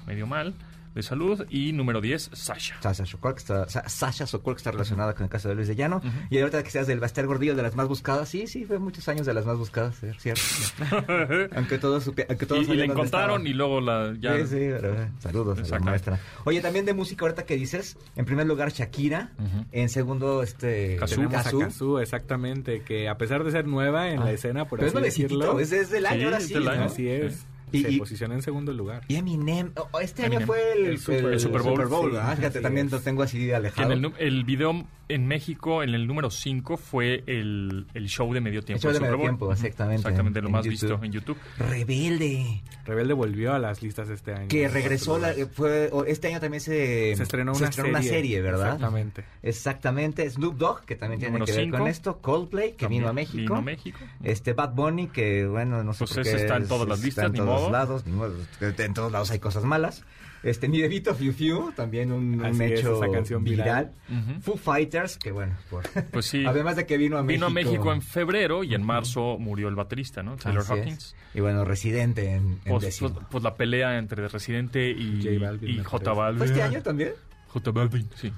medio 0.07 0.29
mal 0.29 0.55
de 0.95 1.03
salud. 1.03 1.47
Y 1.51 1.73
número 1.73 2.01
10, 2.01 2.31
Sasha. 2.33 2.77
Sasha 2.83 3.07
Sokol, 3.07 3.35
que 3.35 3.39
está, 3.41 3.69
Sa- 3.69 3.89
Sasha 3.89 4.27
Sokol, 4.27 4.55
que 4.55 4.59
está 4.59 4.71
relacionada 4.73 5.15
con 5.15 5.25
el 5.25 5.31
caso 5.31 5.49
de 5.49 5.55
Luis 5.55 5.69
de 5.69 5.77
Llano. 5.77 6.01
Y 6.31 6.39
ahorita 6.39 6.63
que 6.63 6.71
seas 6.71 6.87
del 6.87 7.01
Baster 7.01 7.27
Gordillo, 7.27 7.55
de 7.55 7.63
las 7.63 7.77
más 7.77 7.89
buscadas, 7.89 8.29
sí, 8.29 8.47
sí, 8.47 8.65
fue 8.65 8.79
muchos 8.79 9.07
años 9.09 9.27
de 9.27 9.35
las 9.35 9.47
más 9.47 9.57
buscadas, 9.57 10.03
es 10.03 10.17
cierto. 10.21 10.41
aunque 11.57 11.79
todos 11.79 12.07
supi- 12.07 12.27
aunque 12.29 12.47
todos 12.47 12.61
y, 12.63 12.65
y 12.65 12.67
dónde 12.69 12.85
encontraron 12.85 13.41
estaba. 13.43 13.49
y 13.49 13.53
luego 13.53 13.81
la 13.81 14.15
ya 14.19 14.37
Sí, 14.39 14.47
sí, 14.47 14.69
pero, 14.81 14.95
eh, 15.03 15.09
saludos 15.21 15.59
a 15.73 15.75
la 15.75 15.81
maestra. 15.81 16.19
Oye, 16.45 16.61
también 16.61 16.85
de 16.87 16.95
música 16.95 17.25
ahorita 17.25 17.45
que 17.45 17.57
dices, 17.57 17.97
en 18.17 18.25
primer 18.25 18.47
lugar 18.47 18.73
Shakira, 18.73 19.31
en 19.73 19.89
segundo 19.89 20.43
este 20.43 20.97
Kazú. 20.97 21.17
Tenemos 21.17 21.35
a 21.35 21.43
Kazú. 21.45 21.59
Kazú, 21.61 21.99
exactamente, 21.99 22.83
que 22.83 23.09
a 23.09 23.17
pesar 23.19 23.45
de 23.45 23.51
ser 23.51 23.67
nueva 23.67 24.11
en 24.11 24.21
Ah. 24.21 24.25
la 24.27 24.33
escena, 24.33 24.67
por 24.67 24.79
Pero 24.79 24.89
es 24.89 24.95
así 24.95 25.23
nuevecito, 25.23 25.29
decirlo, 25.39 25.61
es 25.61 25.71
desde 25.71 25.99
el 25.99 26.07
año 26.07 26.19
Sí, 26.21 26.25
ahora 26.25 26.37
es 26.39 26.47
sí. 26.47 26.55
del 26.55 26.69
así 26.69 27.09
es, 27.09 27.47
Y- 27.79 27.83
se 27.83 27.93
posicionó 27.99 28.35
en 28.35 28.43
segundo 28.43 28.73
lugar. 28.73 29.03
Y 29.09 29.17
Eminem, 29.17 29.73
oh, 29.93 30.01
este 30.01 30.23
año 30.23 30.35
Eminem. 30.39 30.47
fue 30.47 30.73
el, 30.73 30.87
El 30.87 30.99
Super- 30.99 31.25
el 31.33 31.41
Super 31.41 31.63
Bowl. 31.63 31.79
¿verdad? 32.11 32.31
Sí, 32.31 32.37
Fíjate, 32.37 32.47
así 32.59 32.63
también 32.63 32.87
es. 32.87 32.93
lo 32.93 33.01
tengo 33.01 33.23
así 33.23 33.47
Que 33.47 33.55
alejado. 33.55 33.93
en 33.93 34.05
el, 34.05 34.13
el 34.19 34.45
video 34.45 34.87
en 35.15 35.27
México, 35.27 35.83
en 35.83 35.91
el 35.95 36.07
número 36.07 36.31
5, 36.31 36.77
fue 36.77 37.23
el, 37.27 37.87
el 37.95 38.09
show 38.09 38.33
de 38.33 38.41
medio 38.41 38.63
tiempo. 38.63 38.89
El 38.89 38.95
show 38.95 39.01
de 39.03 39.07
medio 39.09 39.21
tiempo, 39.23 39.53
exactamente, 39.53 40.01
Exactamente, 40.01 40.39
en- 40.39 40.45
lo 40.45 40.49
en 40.49 40.53
más 40.53 40.65
YouTube. 40.65 40.81
visto 40.91 41.05
en 41.05 41.13
YouTube. 41.13 41.39
Rebelde. 41.59 42.63
Rebelde 42.85 43.13
volvió 43.15 43.53
a 43.55 43.59
las 43.59 43.83
listas 43.83 44.09
este 44.09 44.33
año. 44.35 44.49
Que 44.49 44.65
En 44.65 44.73
regresó, 44.73 45.19
la, 45.19 45.33
fue, 45.53 45.89
o 45.93 46.05
este 46.05 46.29
año 46.29 46.41
también 46.41 46.61
se, 46.61 47.15
se 47.17 47.23
estrenó, 47.23 47.53
una, 47.53 47.71
serie, 47.73 48.03
serie, 48.03 48.41
¿verdad? 48.43 48.75
Exactamente. 48.75 49.25
Exactamente. 49.43 50.29
Snoop 50.31 50.57
Dogg, 50.57 50.85
que 50.85 50.97
también 50.97 51.19
tiene 51.21 51.33
Número 51.33 51.47
que 51.47 51.53
ver 51.53 51.65
cinco. 51.65 51.79
con 51.79 51.89
esto. 51.89 52.19
Coldplay, 52.19 52.73
que 52.73 52.87
vino 52.89 53.09
a 53.09 53.13
México. 53.13 53.37
Vino 53.39 53.57
a 53.57 53.61
México. 53.63 53.99
Este 54.23 54.53
Bad 54.53 54.75
Bunny, 54.75 55.09
que 55.09 55.47
bueno, 55.47 55.83
no 55.85 55.93
sé 55.93 56.01
Pues 56.01 56.11
por 56.13 56.21
ese 56.21 56.37
qué 56.37 56.43
está 56.43 56.57
en 56.57 56.69
todas 56.69 56.89
las 56.89 56.99
está 56.99 57.07
listas, 57.07 57.25
en 57.27 57.33
ni 57.33 57.39
todos 57.39 57.61
modo. 57.61 57.71
lados, 57.71 58.07
ni 58.07 58.13
modo. 58.13 58.35
En 58.61 58.95
todos 58.95 59.13
lados 59.13 59.31
hay 59.31 59.39
cosas 59.39 59.65
malas. 59.65 60.05
Este, 60.43 60.69
mi 60.69 60.81
bebito 60.81 61.15
Fiu 61.15 61.33
Fiu, 61.33 61.71
también 61.73 62.11
un, 62.13 62.41
un 62.41 62.63
es, 62.63 62.79
hecho 62.79 62.97
esa 63.03 63.13
canción 63.13 63.45
viral. 63.45 63.93
Foo 64.41 64.57
Fighters, 64.57 65.19
que 65.19 65.33
bueno, 65.33 65.57
por- 65.69 65.87
Pues 66.13 66.27
sí. 66.27 66.45
además 66.47 66.77
de 66.77 66.87
que 66.87 66.97
vino 66.97 67.19
a 67.19 67.23
México. 67.23 67.47
Vino 67.47 67.61
a 67.61 67.65
México 67.65 67.93
en 67.93 68.01
febrero 68.01 68.65
y 68.65 68.75
en 68.75 68.83
marzo 68.83 69.37
murió 69.39 69.69
el 69.69 69.75
baterista, 69.75 70.23
¿no? 70.23 70.37
Taylor 70.37 70.63
Así 70.63 70.73
es. 70.73 70.79
Hawkins. 70.81 71.17
Y 71.35 71.41
bueno, 71.41 71.65
residente 71.65 72.31
en, 72.33 72.59
en 72.65 72.79
Pues, 72.79 72.99
pues- 72.99 73.13
pues 73.31 73.45
la 73.45 73.55
pelea 73.55 73.99
entre 73.99 74.27
Residente 74.29 74.91
y, 74.91 75.23
J 75.23 75.39
Balvin, 75.45 75.71
y 75.81 75.85
J. 75.85 76.13
Balvin. 76.13 76.39
¿Fue 76.39 76.47
este 76.47 76.63
año 76.63 76.83
también? 76.83 77.13
J 77.49 77.71
Balvin, 77.73 78.09
sí. 78.15 78.33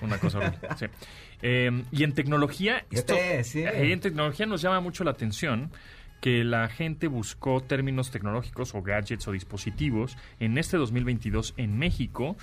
Una 0.00 0.18
cosa 0.18 0.38
horrible. 0.38 0.58
sí. 0.78 0.86
Eh, 1.42 1.82
y 1.90 2.04
en 2.04 2.12
tecnología, 2.14 2.86
esto, 2.90 3.14
sí. 3.42 3.60
eh, 3.60 3.92
en 3.92 4.00
tecnología 4.00 4.46
nos 4.46 4.62
llama 4.62 4.80
mucho 4.80 5.04
la 5.04 5.10
atención 5.10 5.70
que 6.20 6.42
la 6.42 6.68
gente 6.68 7.06
buscó 7.06 7.60
términos 7.62 8.10
tecnológicos 8.10 8.74
o 8.74 8.82
gadgets 8.82 9.28
o 9.28 9.32
dispositivos. 9.32 10.16
En 10.40 10.56
este 10.56 10.76
2022 10.78 11.52
en 11.58 11.78
México, 11.78 12.36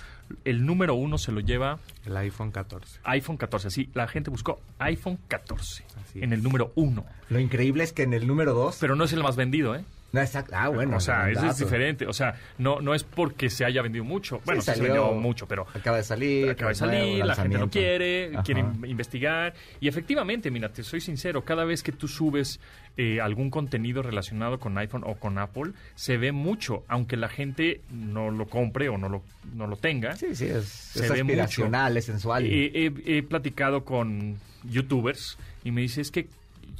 el 0.44 0.64
número 0.64 0.94
uno 0.94 1.18
se 1.18 1.32
lo 1.32 1.40
lleva 1.40 1.80
El 2.06 2.16
iPhone 2.16 2.52
14. 2.52 3.00
iPhone 3.04 3.36
14. 3.36 3.70
Sí, 3.70 3.90
la 3.94 4.06
gente 4.06 4.30
buscó 4.30 4.60
iPhone 4.78 5.18
14 5.28 5.84
Así 6.00 6.18
en 6.20 6.32
es. 6.32 6.38
el 6.38 6.42
número 6.44 6.72
uno. 6.76 7.04
Lo 7.28 7.40
increíble 7.40 7.82
es 7.82 7.92
que 7.92 8.02
en 8.04 8.14
el 8.14 8.26
número 8.26 8.54
2. 8.54 8.78
Pero 8.80 8.94
no 8.94 9.04
es 9.04 9.12
el 9.12 9.22
más 9.22 9.34
vendido, 9.36 9.74
¿eh? 9.74 9.84
No, 10.12 10.20
exacto. 10.20 10.52
Ah, 10.54 10.68
bueno. 10.68 10.96
o 10.96 11.00
sea, 11.00 11.30
eso 11.30 11.46
es 11.46 11.56
diferente. 11.58 12.06
O 12.06 12.12
sea, 12.12 12.34
no, 12.58 12.80
no 12.80 12.94
es 12.94 13.02
porque 13.02 13.48
se 13.48 13.64
haya 13.64 13.80
vendido 13.80 14.04
mucho. 14.04 14.40
Bueno, 14.44 14.60
sí, 14.60 14.66
se 14.66 14.74
salió- 14.76 14.92
vendió 15.06 15.12
mucho, 15.20 15.48
pero 15.48 15.66
Acaba 15.74 15.96
de 15.96 16.02
salir. 16.04 16.50
acaba 16.50 16.68
de 16.68 16.72
es 16.74 16.80
nuevo, 16.82 16.96
salir, 16.98 17.24
la 17.24 17.34
gente 17.34 17.58
lo 17.58 17.70
quiere, 17.70 18.30
Ajá. 18.34 18.42
quiere 18.42 18.60
in- 18.60 18.84
investigar. 18.86 19.54
Y 19.80 19.88
efectivamente, 19.88 20.50
mira, 20.50 20.68
te 20.70 20.82
soy 20.82 21.00
sincero, 21.00 21.44
cada 21.44 21.64
vez 21.64 21.82
que 21.82 21.92
tú 21.92 22.08
subes 22.08 22.60
eh, 22.98 23.22
algún 23.22 23.48
contenido 23.48 24.02
relacionado 24.02 24.60
con 24.60 24.76
iPhone 24.76 25.02
o 25.06 25.14
con 25.14 25.38
Apple, 25.38 25.72
se 25.94 26.18
ve 26.18 26.30
mucho, 26.30 26.84
aunque 26.88 27.16
la 27.16 27.30
gente 27.30 27.80
no 27.90 28.30
lo 28.30 28.44
compre 28.48 28.90
o 28.90 28.98
no 28.98 29.08
lo, 29.08 29.22
no 29.54 29.66
lo 29.66 29.76
tenga. 29.76 30.14
Sí, 30.14 30.34
sí, 30.34 30.44
es, 30.44 30.66
Se 30.66 31.06
es 31.06 31.10
ve 31.10 31.22
mucho. 31.24 31.32
aspiracional, 31.40 31.96
es 31.96 32.04
sensual. 32.04 32.44
Eh, 32.44 32.70
he, 33.06 33.16
he 33.16 33.22
platicado 33.22 33.86
con 33.86 34.36
youtubers 34.64 35.38
y 35.64 35.70
me 35.70 35.80
dice, 35.80 36.02
es 36.02 36.10
que 36.10 36.28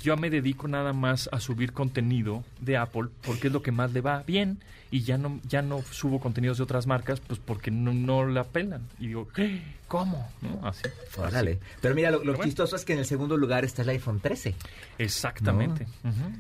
yo 0.01 0.17
me 0.17 0.31
dedico 0.31 0.69
nada 0.69 0.93
más 0.93 1.29
a 1.33 1.41
subir 1.41 1.73
contenido 1.73 2.45
de 2.61 2.77
Apple 2.77 3.09
porque 3.23 3.49
es 3.49 3.53
lo 3.53 3.63
que 3.63 3.73
más 3.73 3.93
le 3.93 4.01
va 4.01 4.23
bien 4.23 4.59
y 4.91 5.03
ya 5.03 5.19
no 5.19 5.41
ya 5.49 5.63
no 5.63 5.83
subo 5.91 6.21
contenidos 6.21 6.59
de 6.59 6.65
otras 6.65 6.87
marcas 6.87 7.21
pues 7.21 7.39
porque 7.39 7.71
no, 7.71 7.93
no 7.93 8.27
la 8.27 8.45
pelan. 8.45 8.83
Y 8.99 9.09
digo, 9.09 9.29
"¿Qué? 9.29 9.63
¿Cómo? 9.93 10.27
¿No? 10.41 10.67
Así. 10.67 10.85
Órale. 11.19 11.59
Pero 11.83 11.95
mira, 11.95 12.11
lo, 12.11 12.17
lo 12.17 12.23
Pero 12.23 12.37
bueno. 12.39 12.49
chistoso 12.49 12.77
es 12.77 12.85
que 12.87 12.95
en 12.95 13.01
el 13.01 13.05
segundo 13.05 13.37
lugar 13.37 13.63
está 13.67 13.83
el 13.83 13.91
iPhone 13.91 14.21
13. 14.21 14.55
Exactamente. 14.97 15.87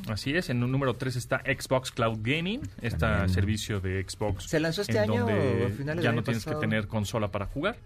Así 0.08 0.34
es. 0.34 0.48
En 0.48 0.64
un 0.64 0.72
número 0.72 0.94
3 0.94 1.16
está 1.16 1.42
Xbox 1.44 1.90
Cloud 1.90 2.20
Gaming, 2.22 2.62
este 2.80 3.06
servicio 3.28 3.78
de 3.78 4.02
Xbox. 4.08 4.44
¿Se 4.48 4.58
lanzó 4.58 4.80
este 4.80 4.96
en 4.96 5.10
año 5.10 5.26
donde 5.26 5.66
o 5.66 6.00
ya 6.00 6.12
no 6.12 6.22
tienes 6.22 6.44
pasado? 6.44 6.60
que 6.60 6.66
tener 6.66 6.88
consola 6.88 7.30
para 7.30 7.44
jugar. 7.44 7.76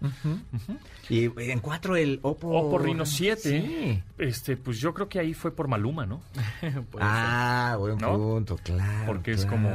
Y 1.09 1.25
en 1.37 1.59
cuatro 1.59 1.97
el 1.97 2.19
Oppo... 2.21 2.47
Oppo 2.47 2.77
Reno 2.77 3.05
7. 3.05 3.41
Sí. 3.41 4.03
Este, 4.17 4.55
pues 4.55 4.79
yo 4.79 4.93
creo 4.93 5.09
que 5.09 5.19
ahí 5.19 5.33
fue 5.33 5.51
por 5.51 5.67
Maluma, 5.67 6.05
¿no? 6.05 6.21
Ah, 6.99 7.75
buen 7.77 7.97
¿No? 7.97 8.15
punto, 8.15 8.55
claro. 8.63 9.05
Porque 9.05 9.31
es 9.31 9.45
como... 9.45 9.69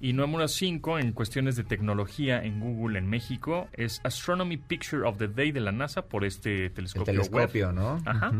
Y 0.00 0.12
número 0.12 0.46
5 0.46 0.98
en 1.00 1.12
cuestiones 1.12 1.56
de 1.56 1.64
tecnología 1.64 2.42
en 2.44 2.60
Google 2.60 2.98
en 3.00 3.08
México 3.08 3.68
es 3.72 4.00
Astronomy 4.04 4.56
Picture 4.56 5.02
of 5.06 5.18
the 5.18 5.26
Day 5.28 5.50
de 5.50 5.60
la 5.60 5.72
NASA 5.72 6.02
por 6.02 6.24
este 6.24 6.66
El 6.66 6.72
telescopio, 6.72 7.12
telescopio, 7.14 7.66
web. 7.66 7.74
¿no? 7.74 7.98
Ajá. 8.06 8.32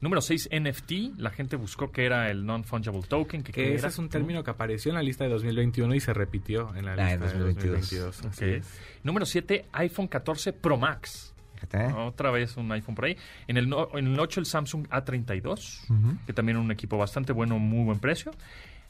Número 0.00 0.20
6 0.22 0.48
NFT, 0.52 1.18
la 1.18 1.30
gente 1.30 1.56
buscó 1.56 1.90
que 1.90 2.06
era 2.06 2.30
el 2.30 2.46
non-fungible 2.46 3.02
token. 3.02 3.42
Que, 3.42 3.52
Que 3.52 3.62
¿qué 3.64 3.68
ese 3.74 3.78
era? 3.80 3.88
es 3.88 3.98
un 3.98 4.08
término 4.08 4.42
que 4.44 4.50
apareció 4.50 4.90
en 4.90 4.94
la 4.94 5.02
lista 5.02 5.24
de 5.24 5.30
2021 5.30 5.94
y 5.94 6.00
se 6.00 6.14
repitió 6.14 6.74
en 6.76 6.86
la 6.86 6.92
Ah, 6.92 6.96
lista 6.96 7.12
en 7.14 7.20
de 7.20 7.26
2022. 7.26 7.80
2022. 7.90 8.24
así 8.32 8.44
Ok. 8.44 8.50
es. 8.52 8.80
Número 9.02 9.26
7, 9.26 9.66
iPhone 9.72 10.06
14 10.08 10.52
Pro 10.52 10.76
Max. 10.78 11.34
¿eh? 11.72 11.92
Otra 11.96 12.30
vez 12.30 12.56
un 12.56 12.70
iPhone 12.70 12.94
por 12.94 13.06
ahí. 13.06 13.16
En 13.48 13.56
el, 13.56 13.68
no- 13.68 13.88
en 13.98 14.06
el 14.06 14.20
8 14.20 14.38
el 14.38 14.46
Samsung 14.46 14.86
A32, 14.90 15.90
Ujú. 15.90 16.16
que 16.24 16.32
también 16.32 16.56
un 16.56 16.70
equipo 16.70 16.96
bastante 16.96 17.32
bueno, 17.32 17.58
muy 17.58 17.84
buen 17.84 17.98
precio. 17.98 18.30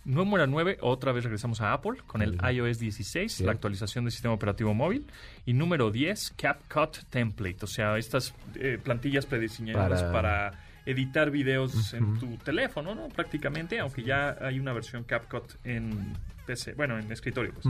Número 0.09 0.47
9, 0.47 0.79
otra 0.81 1.13
vez 1.13 1.25
regresamos 1.25 1.61
a 1.61 1.75
Apple 1.75 1.99
con 2.07 2.23
el 2.23 2.39
iOS 2.51 2.79
16, 2.79 3.31
Sí. 3.31 3.45
la 3.45 3.53
actualización 3.53 4.05
del 4.07 4.13
sistema 4.13 4.33
operativo 4.33 4.73
móvil. 4.73 5.05
Y 5.45 5.53
número 5.53 5.91
10, 5.91 6.33
CapCut 6.37 7.05
Template, 7.11 7.59
o 7.63 7.67
sea, 7.67 7.99
estas 7.99 8.35
eh, 8.55 8.79
plantillas 8.83 9.27
prediseñadas 9.27 10.03
Para- 10.03 10.13
para... 10.13 10.65
editar 10.87 11.31
videos 11.31 11.93
en 11.93 12.19
tu 12.19 12.39
teléfono, 12.39 12.95
¿no? 12.95 13.09
Prácticamente, 13.09 13.79
aunque 13.79 14.03
ya 14.03 14.35
hay 14.41 14.59
una 14.59 14.73
versión 14.73 15.05
CapCut 15.05 15.45
en 15.65 16.15
PC, 16.49 16.73
bueno, 16.75 16.99
en 16.99 17.13
escritorio, 17.13 17.53
pues. 17.53 17.67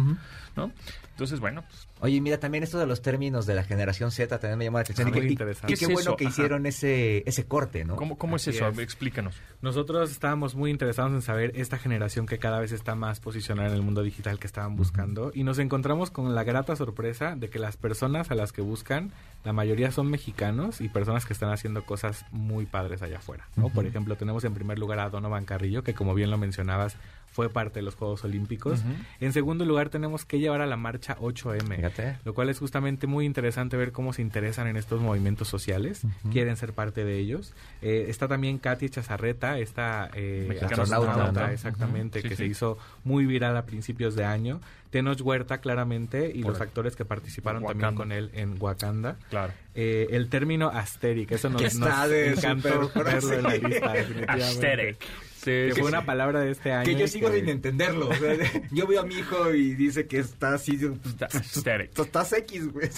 ¿no? 0.56 0.72
Entonces, 1.10 1.40
bueno, 1.40 1.64
pues, 1.68 1.88
Oye, 2.00 2.20
mira, 2.20 2.38
también 2.38 2.62
esto 2.62 2.78
de 2.78 2.86
los 2.86 3.02
términos 3.02 3.44
de 3.44 3.56
la 3.56 3.64
generación 3.64 4.12
Z 4.12 4.38
también 4.38 4.56
me 4.56 4.64
llamó 4.66 4.78
la 4.78 4.82
atención. 4.82 5.08
Ah, 5.08 5.10
y 5.10 5.20
muy 5.20 5.26
y- 5.26 5.30
interesante. 5.32 5.72
Y 5.72 5.74
¿Qué 5.74 5.78
qué 5.80 5.84
es 5.86 5.92
bueno 5.92 6.10
eso? 6.10 6.16
que 6.16 6.26
Ajá. 6.26 6.30
hicieron 6.32 6.64
ese, 6.66 7.24
ese 7.26 7.44
corte, 7.46 7.84
¿no? 7.84 7.96
¿cómo, 7.96 8.16
cómo 8.16 8.36
es 8.36 8.46
Así 8.46 8.56
eso? 8.56 8.68
es. 8.68 8.78
Explícanos. 8.78 9.34
Nosotros 9.62 10.12
estábamos 10.12 10.54
muy 10.54 10.70
interesados 10.70 11.10
en 11.12 11.22
saber 11.22 11.50
esta 11.56 11.76
generación 11.76 12.26
que 12.26 12.38
cada 12.38 12.60
vez 12.60 12.70
está 12.70 12.94
más 12.94 13.18
posicionada 13.18 13.68
en 13.68 13.74
el 13.74 13.82
mundo 13.82 14.04
digital 14.04 14.38
que 14.38 14.46
estaban 14.46 14.76
buscando 14.76 15.32
y 15.34 15.42
nos 15.42 15.58
encontramos 15.58 16.12
con 16.12 16.36
la 16.36 16.44
grata 16.44 16.76
sorpresa 16.76 17.34
de 17.34 17.50
que 17.50 17.58
las 17.58 17.76
personas 17.76 18.30
a 18.30 18.36
las 18.36 18.52
que 18.52 18.62
buscan, 18.62 19.10
la 19.44 19.52
mayoría 19.52 19.90
son 19.90 20.08
mexicanos 20.08 20.80
y 20.80 20.88
personas 20.88 21.26
que 21.26 21.32
están 21.32 21.50
haciendo 21.50 21.84
cosas 21.84 22.24
muy 22.30 22.66
padres 22.66 23.02
allá 23.02 23.18
afuera. 23.18 23.48
¿no? 23.56 23.70
Por 23.70 23.86
ejemplo, 23.86 24.14
tenemos 24.16 24.44
en 24.44 24.54
primer 24.54 24.78
lugar 24.78 25.00
a 25.00 25.10
Donovan 25.10 25.44
Carrillo, 25.46 25.82
que 25.82 25.94
como 25.94 26.14
bien 26.14 26.30
lo 26.30 26.38
mencionabas, 26.38 26.96
fue 27.32 27.48
parte 27.50 27.78
de 27.78 27.82
los 27.82 27.94
Juegos 27.94 28.24
Olímpicos. 28.24 28.80
En 29.20 29.32
segundo 29.32 29.64
lugar, 29.64 29.90
tenemos 29.90 30.24
que 30.24 30.38
llevar 30.40 30.60
a 30.60 30.66
la 30.66 30.76
marcha 30.76 31.16
8M. 31.18 31.76
Fíjate. 31.76 32.16
Lo 32.24 32.34
cual 32.34 32.48
es 32.48 32.58
justamente 32.58 33.06
muy 33.06 33.24
interesante 33.26 33.76
ver 33.76 33.92
cómo 33.92 34.12
se 34.12 34.22
interesan 34.22 34.66
en 34.66 34.76
estos 34.76 35.00
movimientos 35.00 35.46
sociales, 35.48 36.02
quieren 36.32 36.56
ser 36.56 36.72
parte 36.72 37.04
de 37.04 37.18
ellos. 37.18 37.54
Eh, 37.82 38.06
está 38.08 38.26
también 38.28 38.58
Katy 38.58 38.88
Chazarreta, 38.90 39.58
esta 39.58 40.10
eh, 40.14 40.46
Mexicana 40.48 40.82
astronauta, 40.82 41.10
astronauta, 41.10 41.46
¿no? 41.46 41.52
exactamente. 41.52 42.22
Sí, 42.22 42.28
que 42.28 42.36
sí. 42.36 42.42
se 42.42 42.46
hizo 42.46 42.78
muy 43.04 43.24
viral 43.26 43.56
a 43.56 43.64
principios 43.66 44.14
de 44.16 44.24
año. 44.24 44.60
Tenoch 44.90 45.20
Huerta, 45.20 45.58
claramente, 45.58 46.32
y 46.34 46.40
Por 46.42 46.52
los 46.52 46.60
el- 46.62 46.66
actores 46.68 46.96
que 46.96 47.04
participaron 47.04 47.62
Wakanda. 47.62 47.88
también 47.88 47.96
con 47.96 48.10
él 48.10 48.30
en 48.32 48.56
Wakanda. 48.58 49.16
Claro. 49.28 49.52
Eh, 49.74 50.06
el 50.12 50.30
término 50.30 50.68
asteric, 50.68 51.30
eso 51.32 51.50
nos, 51.50 51.60
Que 51.60 51.68
está 51.68 52.00
nos 52.00 52.08
de 52.10 52.30
encantó 52.30 52.90
verlo 52.94 53.32
en 53.34 53.42
la 53.42 53.50
lista, 53.56 53.92
definitivamente. 53.92 54.42
Aesthetic. 54.66 54.96
Sí, 55.38 55.44
Que 55.50 55.70
fue 55.74 55.82
sí. 55.82 55.88
una 55.88 56.04
palabra 56.04 56.40
de 56.40 56.50
este 56.50 56.72
año. 56.72 56.84
Que 56.84 56.94
yo 56.96 57.04
y 57.04 57.08
sigo 57.08 57.30
que- 57.30 57.36
sin 57.40 57.48
entenderlo. 57.48 58.08
o 58.08 58.14
sea, 58.14 58.34
yo 58.72 58.86
veo 58.86 59.00
a 59.00 59.04
mi 59.06 59.14
hijo 59.14 59.54
y 59.54 59.74
dice 59.74 60.06
que 60.06 60.18
está 60.18 60.54
así. 60.54 60.76
pues, 60.76 61.22
aesthetic. 61.34 61.92
tú 61.94 62.02
Estás 62.02 62.32
X, 62.32 62.72
güey. 62.72 62.88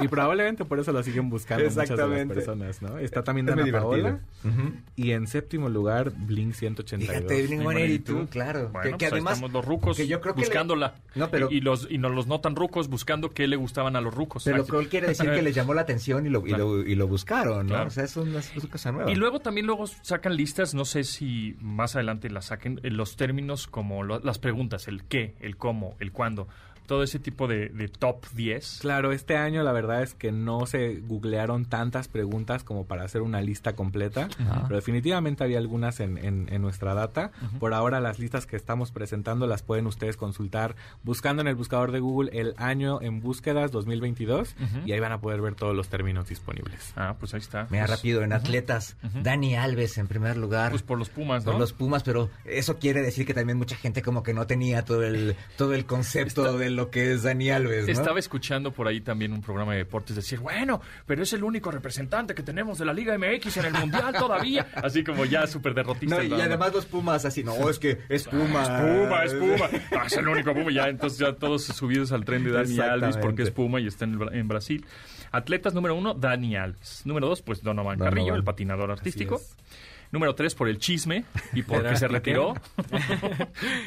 Y 0.00 0.08
probablemente 0.08 0.64
por 0.64 0.78
eso 0.78 0.92
lo 0.92 1.02
siguen 1.02 1.30
buscando 1.30 1.64
muchas 1.64 1.88
de 1.88 1.96
las 1.96 2.26
personas, 2.26 2.82
¿no? 2.82 2.98
Está 2.98 3.22
también 3.24 3.46
Dana 3.46 3.64
Paola. 3.72 3.96
divertido. 4.42 4.62
Ujú. 4.64 4.72
Y 4.96 5.12
en 5.12 5.26
séptimo 5.26 5.68
lugar, 5.68 6.12
Blink 6.16 6.52
182. 6.54 7.16
Fíjate, 7.16 7.46
Blink 7.46 7.62
Blink 7.64 7.76
182, 8.06 8.30
claro. 8.30 8.68
Bueno, 8.70 8.82
que, 8.82 8.88
pues 8.90 8.98
que 8.98 9.04
ahí 9.06 9.10
además. 9.12 9.32
estamos 9.34 9.52
los 9.52 9.64
rucos 9.64 9.96
que 9.96 10.06
yo 10.06 10.20
creo 10.20 10.34
que 10.34 10.40
le- 10.42 10.46
buscándola. 10.46 10.94
No, 11.14 11.30
pero- 11.30 11.48
y, 11.50 11.56
y 11.56 11.60
los, 11.60 11.86
y 11.90 11.98
no, 11.98 12.08
los 12.10 12.26
no 12.26 12.40
tan 12.40 12.54
rucos 12.56 12.88
buscando 12.88 13.30
qué 13.30 13.46
le 13.46 13.56
gustaban 13.56 13.96
a 13.96 14.00
los 14.00 14.14
rucos. 14.14 14.44
Pero 14.44 14.58
lo 14.68 14.80
que 14.80 14.88
quiere 14.88 15.08
decir 15.08 15.30
que 15.30 15.42
les 15.42 15.54
llamó 15.54 15.72
la 15.74 15.80
atención 15.82 16.26
y 16.26 16.28
lo, 16.28 16.40
y 16.40 16.50
Claro. 16.50 16.76
lo, 16.76 16.82
y 16.86 16.94
lo 16.94 17.06
buscaron, 17.08 17.66
¿no? 17.66 17.72
Claro. 17.74 17.88
O 17.88 17.90
sea, 17.90 18.04
es 18.04 18.16
una, 18.16 18.40
es 18.40 18.52
una 18.56 18.70
cosa 18.70 18.92
nueva. 18.92 19.10
Y 19.10 19.14
luego 19.14 19.40
también 19.40 19.66
luego 19.66 19.86
sacan 19.86 20.36
listas, 20.36 20.74
no 20.74 20.84
sé 20.84 21.04
si 21.04 21.56
más 21.60 21.85
adelante 21.94 22.28
las 22.30 22.46
saquen, 22.46 22.80
eh, 22.82 22.90
los 22.90 23.16
términos 23.16 23.66
como 23.66 24.02
lo- 24.02 24.18
las 24.20 24.38
preguntas, 24.38 24.88
el 24.88 25.04
qué, 25.04 25.36
el 25.40 25.56
cómo, 25.56 25.94
el 26.00 26.10
cuándo, 26.12 26.48
todo 26.86 27.02
ese 27.02 27.18
tipo 27.18 27.46
de, 27.48 27.68
de 27.68 27.88
top 27.88 28.24
10. 28.34 28.78
Claro, 28.80 29.12
este 29.12 29.36
año 29.36 29.62
la 29.62 29.72
verdad 29.72 30.02
es 30.02 30.14
que 30.14 30.32
no 30.32 30.66
se 30.66 30.96
googlearon 31.00 31.64
tantas 31.66 32.08
preguntas 32.08 32.64
como 32.64 32.86
para 32.86 33.04
hacer 33.04 33.22
una 33.22 33.40
lista 33.40 33.74
completa, 33.74 34.28
pero 34.64 34.76
definitivamente 34.76 35.44
había 35.44 35.58
algunas 35.58 36.00
en, 36.00 36.18
en- 36.18 36.48
en 36.50 36.62
nuestra 36.62 36.94
data. 36.94 37.30
Por 37.58 37.74
ahora 37.74 38.00
las 38.00 38.18
listas 38.18 38.46
que 38.46 38.56
estamos 38.56 38.90
presentando 38.92 39.46
las 39.46 39.62
pueden 39.62 39.86
ustedes 39.86 40.16
consultar 40.16 40.76
buscando 41.02 41.42
en 41.42 41.48
el 41.48 41.54
buscador 41.54 41.92
de 41.92 42.00
Google 42.00 42.30
el 42.32 42.54
año 42.56 43.00
en 43.02 43.20
búsquedas 43.20 43.70
2022 43.72 44.54
Ujú. 44.60 44.86
y 44.86 44.92
ahí 44.92 45.00
van 45.00 45.12
a 45.12 45.20
poder 45.20 45.40
ver 45.40 45.54
todos 45.54 45.74
los 45.74 45.88
términos 45.88 46.28
disponibles. 46.28 46.92
Ah, 46.96 47.16
pues 47.18 47.34
ahí 47.34 47.40
está. 47.40 47.66
Mira, 47.70 47.86
Pues, 47.86 47.98
rápido, 47.98 48.22
en 48.22 48.32
atletas, 48.32 48.96
Dani 49.22 49.56
Alves 49.56 49.98
en 49.98 50.06
primer 50.06 50.36
lugar. 50.36 50.70
Pues 50.70 50.82
por 50.82 50.98
los 50.98 51.08
Pumas, 51.08 51.44
¿no? 51.44 51.52
por 51.52 51.60
los 51.60 51.72
Pumas, 51.72 52.02
pero 52.02 52.30
eso 52.44 52.78
quiere 52.78 53.02
decir 53.02 53.26
que 53.26 53.34
también 53.34 53.58
mucha 53.58 53.76
gente 53.76 54.02
como 54.02 54.22
que 54.22 54.34
no 54.34 54.46
tenía 54.46 54.84
todo 54.84 55.02
el 55.04 55.36
todo 55.56 55.74
el 55.74 55.86
concepto 55.86 56.56
de 56.58 56.70
lo 56.76 56.90
que 56.90 57.12
es 57.12 57.22
Dani 57.22 57.50
Alves, 57.50 57.86
¿no? 57.86 57.92
Estaba 57.92 58.18
escuchando 58.18 58.72
por 58.72 58.86
ahí 58.86 59.00
también 59.00 59.32
un 59.32 59.42
programa 59.42 59.72
de 59.72 59.78
deportes 59.78 60.14
decir, 60.14 60.38
bueno, 60.38 60.80
pero 61.06 61.22
es 61.22 61.32
el 61.32 61.42
único 61.42 61.70
representante 61.70 62.34
que 62.34 62.42
tenemos 62.42 62.78
de 62.78 62.84
la 62.84 62.92
Liga 62.92 63.16
MX 63.18 63.56
en 63.56 63.64
el 63.66 63.72
Mundial 63.72 64.14
todavía. 64.16 64.66
Así 64.76 65.02
como 65.02 65.24
ya 65.24 65.46
súper 65.46 65.74
derrotista. 65.74 66.16
No, 66.16 66.22
y 66.22 66.28
¿no? 66.28 66.36
además 66.36 66.72
los 66.72 66.86
Pumas 66.86 67.24
así, 67.24 67.42
no, 67.42 67.68
es 67.68 67.78
que 67.78 67.98
es 68.08 68.24
Puma. 68.24 68.62
Es 68.62 68.68
Puma, 68.68 69.24
es 69.24 69.34
Puma. 69.34 69.68
Ah, 69.92 70.04
es 70.06 70.16
el 70.16 70.28
único 70.28 70.52
Puma. 70.54 70.70
Ya, 70.70 70.88
entonces 70.88 71.18
ya 71.18 71.32
todos 71.32 71.64
subidos 71.64 72.12
al 72.12 72.24
tren 72.24 72.44
de 72.44 72.52
Dani 72.52 72.78
Alves 72.78 73.16
porque 73.16 73.42
es 73.42 73.50
Puma 73.50 73.80
y 73.80 73.86
está 73.86 74.04
en, 74.04 74.20
el 74.20 74.34
en 74.34 74.48
Brasil. 74.48 74.84
Atletas 75.32 75.74
número 75.74 75.94
uno, 75.94 76.14
Dani 76.14 76.56
Alves. 76.56 77.02
Número 77.04 77.28
dos, 77.28 77.42
pues 77.42 77.62
Donovan 77.62 77.98
Donovan. 77.98 78.14
Carrillo, 78.14 78.34
el 78.34 78.44
patinador 78.44 78.90
artístico. 78.90 79.36
es. 79.36 79.56
Número 80.12 80.34
tres, 80.34 80.54
por 80.54 80.68
el 80.68 80.78
chisme 80.78 81.24
y 81.52 81.62
porque 81.62 81.96
se 81.96 82.08
retiró. 82.08 82.54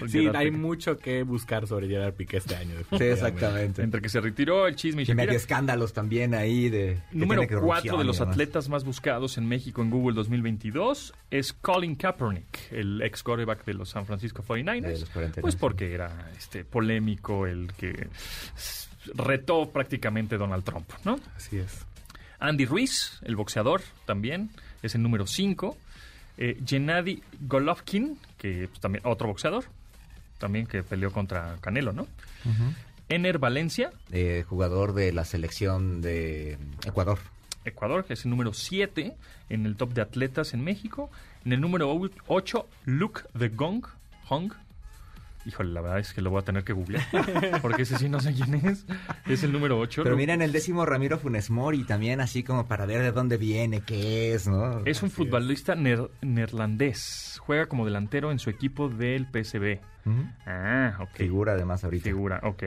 Sí, 0.08 0.21
Gerard 0.21 0.36
hay 0.38 0.45
Piqué. 0.47 0.58
mucho 0.58 0.97
que 0.97 1.23
buscar 1.23 1.67
sobre 1.67 1.88
Gerard 1.88 2.13
Piqué 2.13 2.38
este 2.38 2.55
año. 2.55 2.75
Sí, 2.97 3.03
exactamente. 3.03 3.82
Entre 3.84 4.01
que 4.01 4.10
se 4.10 4.19
retiró, 4.19 4.67
el 4.67 4.75
chisme 4.75 5.03
y 5.03 5.05
Que 5.05 5.13
medio 5.13 5.27
Shakira. 5.27 5.38
escándalos 5.38 5.93
también 5.93 6.34
ahí 6.34 6.69
de... 6.69 6.99
Número 7.12 7.41
tiene 7.41 7.55
4 7.62 7.67
corrupción 7.67 7.97
de 7.99 8.03
los 8.05 8.21
atletas 8.21 8.69
más 8.69 8.84
buscados 8.84 9.38
en 9.38 9.47
México 9.47 9.82
en 9.82 9.89
Google 9.89 10.15
2022 10.15 11.13
es 11.32 11.53
Colin 11.53 11.95
Kaepernick, 11.95 12.71
el 12.71 13.01
ex 13.01 13.21
quarterback 13.23 13.65
de 13.65 13.73
los 13.75 13.89
San 13.89 14.05
Francisco 14.05 14.43
49ers. 14.43 14.82
De 14.82 14.99
los 14.99 15.13
49ers, 15.13 15.41
pues 15.41 15.55
porque 15.55 15.93
era 15.93 16.32
este 16.38 16.63
polémico, 16.65 17.45
el 17.45 17.71
que 17.77 18.08
retó 19.15 19.69
prácticamente 19.69 20.38
Donald 20.38 20.63
Trump, 20.63 20.89
¿no? 21.05 21.19
Así 21.36 21.58
es. 21.58 21.86
Andy 22.39 22.65
Ruiz, 22.65 23.19
el 23.23 23.36
boxeador, 23.36 23.82
también 24.05 24.49
es 24.82 24.95
el 24.95 25.01
número 25.01 25.27
5. 25.27 25.77
Eh, 26.41 26.58
Gennady 26.65 27.21
Golovkin, 27.41 28.17
que 28.38 28.69
pues, 28.69 28.80
también 28.80 29.06
otro 29.06 29.28
boxeador, 29.28 29.65
también 30.38 30.67
que 30.67 30.84
peleó 30.84 31.12
contra 31.12 31.58
Canelo, 31.60 31.91
¿no? 31.91 32.08
Ener 33.10 33.39
Valencia, 33.39 33.91
Eh, 34.12 34.45
jugador 34.47 34.93
de 34.93 35.12
la 35.12 35.25
selección 35.25 36.02
de 36.02 36.58
Ecuador. 36.86 37.19
Ecuador, 37.65 38.06
que 38.06 38.13
es 38.13 38.23
el 38.23 38.32
número 38.32 38.54
7 38.54 39.17
en 39.49 39.65
el 39.65 39.75
top 39.75 39.93
de 39.93 40.02
atletas 40.02 40.54
en 40.54 40.63
México. 40.63 41.12
En 41.43 41.52
el 41.52 41.60
número 41.60 41.93
8, 42.28 42.67
Luke 42.86 43.21
de 43.34 43.49
Gong. 43.49 43.86
Hong. 44.30 44.54
Híjole, 45.49 45.71
la 45.71 45.81
verdad 45.81 45.97
es 45.99 46.13
que 46.13 46.21
lo 46.21 46.29
voy 46.29 46.39
a 46.41 46.45
tener 46.45 46.63
que 46.63 46.73
googlear. 46.73 47.03
Porque 47.63 47.81
ese 47.81 47.97
sí 47.97 48.07
no 48.07 48.19
sé 48.19 48.33
quién 48.35 48.53
es. 48.53 48.85
Es 49.25 49.41
el 49.43 49.51
número 49.51 49.79
8. 49.79 50.03
Pero 50.03 50.15
mira 50.15 50.35
en 50.35 50.43
el 50.43 50.51
décimo 50.51 50.85
Ramiro 50.85 51.17
Funes 51.17 51.49
Mori 51.49 51.83
también 51.85 52.21
así 52.21 52.43
como 52.43 52.67
para 52.67 52.85
ver 52.85 53.01
de 53.01 53.12
dónde 53.12 53.38
viene, 53.38 53.81
qué 53.81 54.33
es, 54.35 54.47
¿no? 54.47 54.85
Es 54.85 55.01
un 55.01 55.07
Así 55.07 55.15
futbolista 55.15 55.73
ner- 55.75 56.09
neerlandés. 56.21 57.39
Juega 57.41 57.65
como 57.65 57.83
delantero 57.85 58.31
en 58.31 58.38
su 58.38 58.49
equipo 58.51 58.89
del 58.89 59.25
PSV. 59.25 59.79
Ah, 60.45 60.97
ok. 61.01 61.09
Figura 61.15 61.53
además 61.53 61.83
ahorita. 61.83 62.03
Figura, 62.03 62.39
ok. 62.43 62.63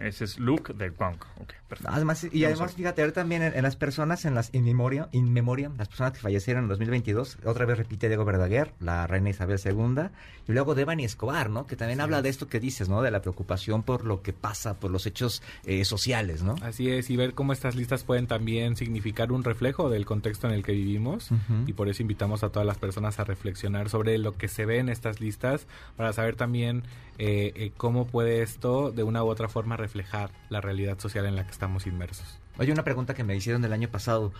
Ese 0.00 0.24
es 0.24 0.38
Luke 0.38 0.72
de 0.74 0.90
Gong. 0.90 1.16
Ok, 1.40 1.52
perfecto. 1.68 1.92
Además, 1.92 2.24
y 2.24 2.28
Vamos 2.42 2.44
además, 2.58 2.72
a- 2.72 2.76
fíjate, 2.76 3.02
ver 3.02 3.12
también 3.12 3.42
en, 3.42 3.54
en 3.56 3.62
las 3.62 3.76
personas, 3.76 4.24
en 4.24 4.34
las 4.34 4.52
in 4.54 4.64
memoria, 4.64 5.08
in 5.12 5.32
memoria, 5.32 5.70
las 5.78 5.88
personas 5.88 6.12
que 6.12 6.20
fallecieron 6.20 6.64
en 6.64 6.68
2022, 6.68 7.38
otra 7.44 7.64
vez 7.66 7.78
repite 7.78 8.08
Diego 8.08 8.24
Verdaguer, 8.24 8.72
la 8.80 9.06
reina 9.06 9.30
Isabel 9.30 9.58
II, 9.64 10.08
y 10.48 10.52
luego 10.52 10.74
Devani 10.74 11.04
Escobar, 11.04 11.50
¿no? 11.50 11.66
Que 11.66 11.76
también 11.76 12.00
habla 12.00 12.22
de 12.22 12.28
esto 12.28 12.46
que 12.48 12.60
dices, 12.60 12.88
¿no? 12.88 13.02
De 13.02 13.10
la 13.10 13.20
preocupación 13.22 13.82
por 13.82 14.04
lo 14.04 14.22
que 14.22 14.32
pasa, 14.32 14.74
por 14.74 14.90
los 14.90 15.06
hechos 15.06 15.42
eh, 15.64 15.84
sociales, 15.84 16.42
¿no? 16.42 16.54
Así 16.62 16.90
es, 16.90 17.10
y 17.10 17.16
ver 17.16 17.34
cómo 17.34 17.52
estas 17.52 17.74
listas 17.74 18.04
pueden 18.04 18.26
también 18.26 18.76
significar 18.76 19.32
un 19.32 19.42
reflejo 19.44 19.90
del 19.90 20.06
contexto 20.06 20.46
en 20.46 20.54
el 20.54 20.62
que 20.62 20.72
vivimos. 20.72 21.30
Y 21.66 21.72
por 21.72 21.88
eso 21.88 22.02
invitamos 22.02 22.42
a 22.44 22.50
todas 22.50 22.66
las 22.66 22.78
personas 22.78 23.18
a 23.18 23.24
reflexionar 23.24 23.88
sobre 23.88 24.18
lo 24.18 24.36
que 24.36 24.48
se 24.48 24.66
ve 24.66 24.78
en 24.78 24.88
estas 24.88 25.20
listas, 25.20 25.66
para 25.96 26.12
saber 26.12 26.36
también 26.36 26.82
eh, 27.18 27.52
eh, 27.54 27.72
cómo 27.76 28.06
puede 28.06 28.42
esto 28.42 28.90
de 28.92 29.02
una 29.02 29.24
u 29.24 29.28
otra 29.28 29.48
forma 29.48 29.76
reflejar 29.76 30.30
la 30.50 30.60
realidad 30.60 30.98
social 30.98 31.26
en 31.26 31.36
la 31.36 31.44
que 31.44 31.52
estamos 31.52 31.86
inmersos. 31.86 32.38
Oye, 32.58 32.72
una 32.72 32.84
pregunta 32.84 33.14
que 33.14 33.24
me 33.24 33.36
hicieron 33.36 33.64
el 33.64 33.72
año 33.72 33.88
pasado. 33.88 34.32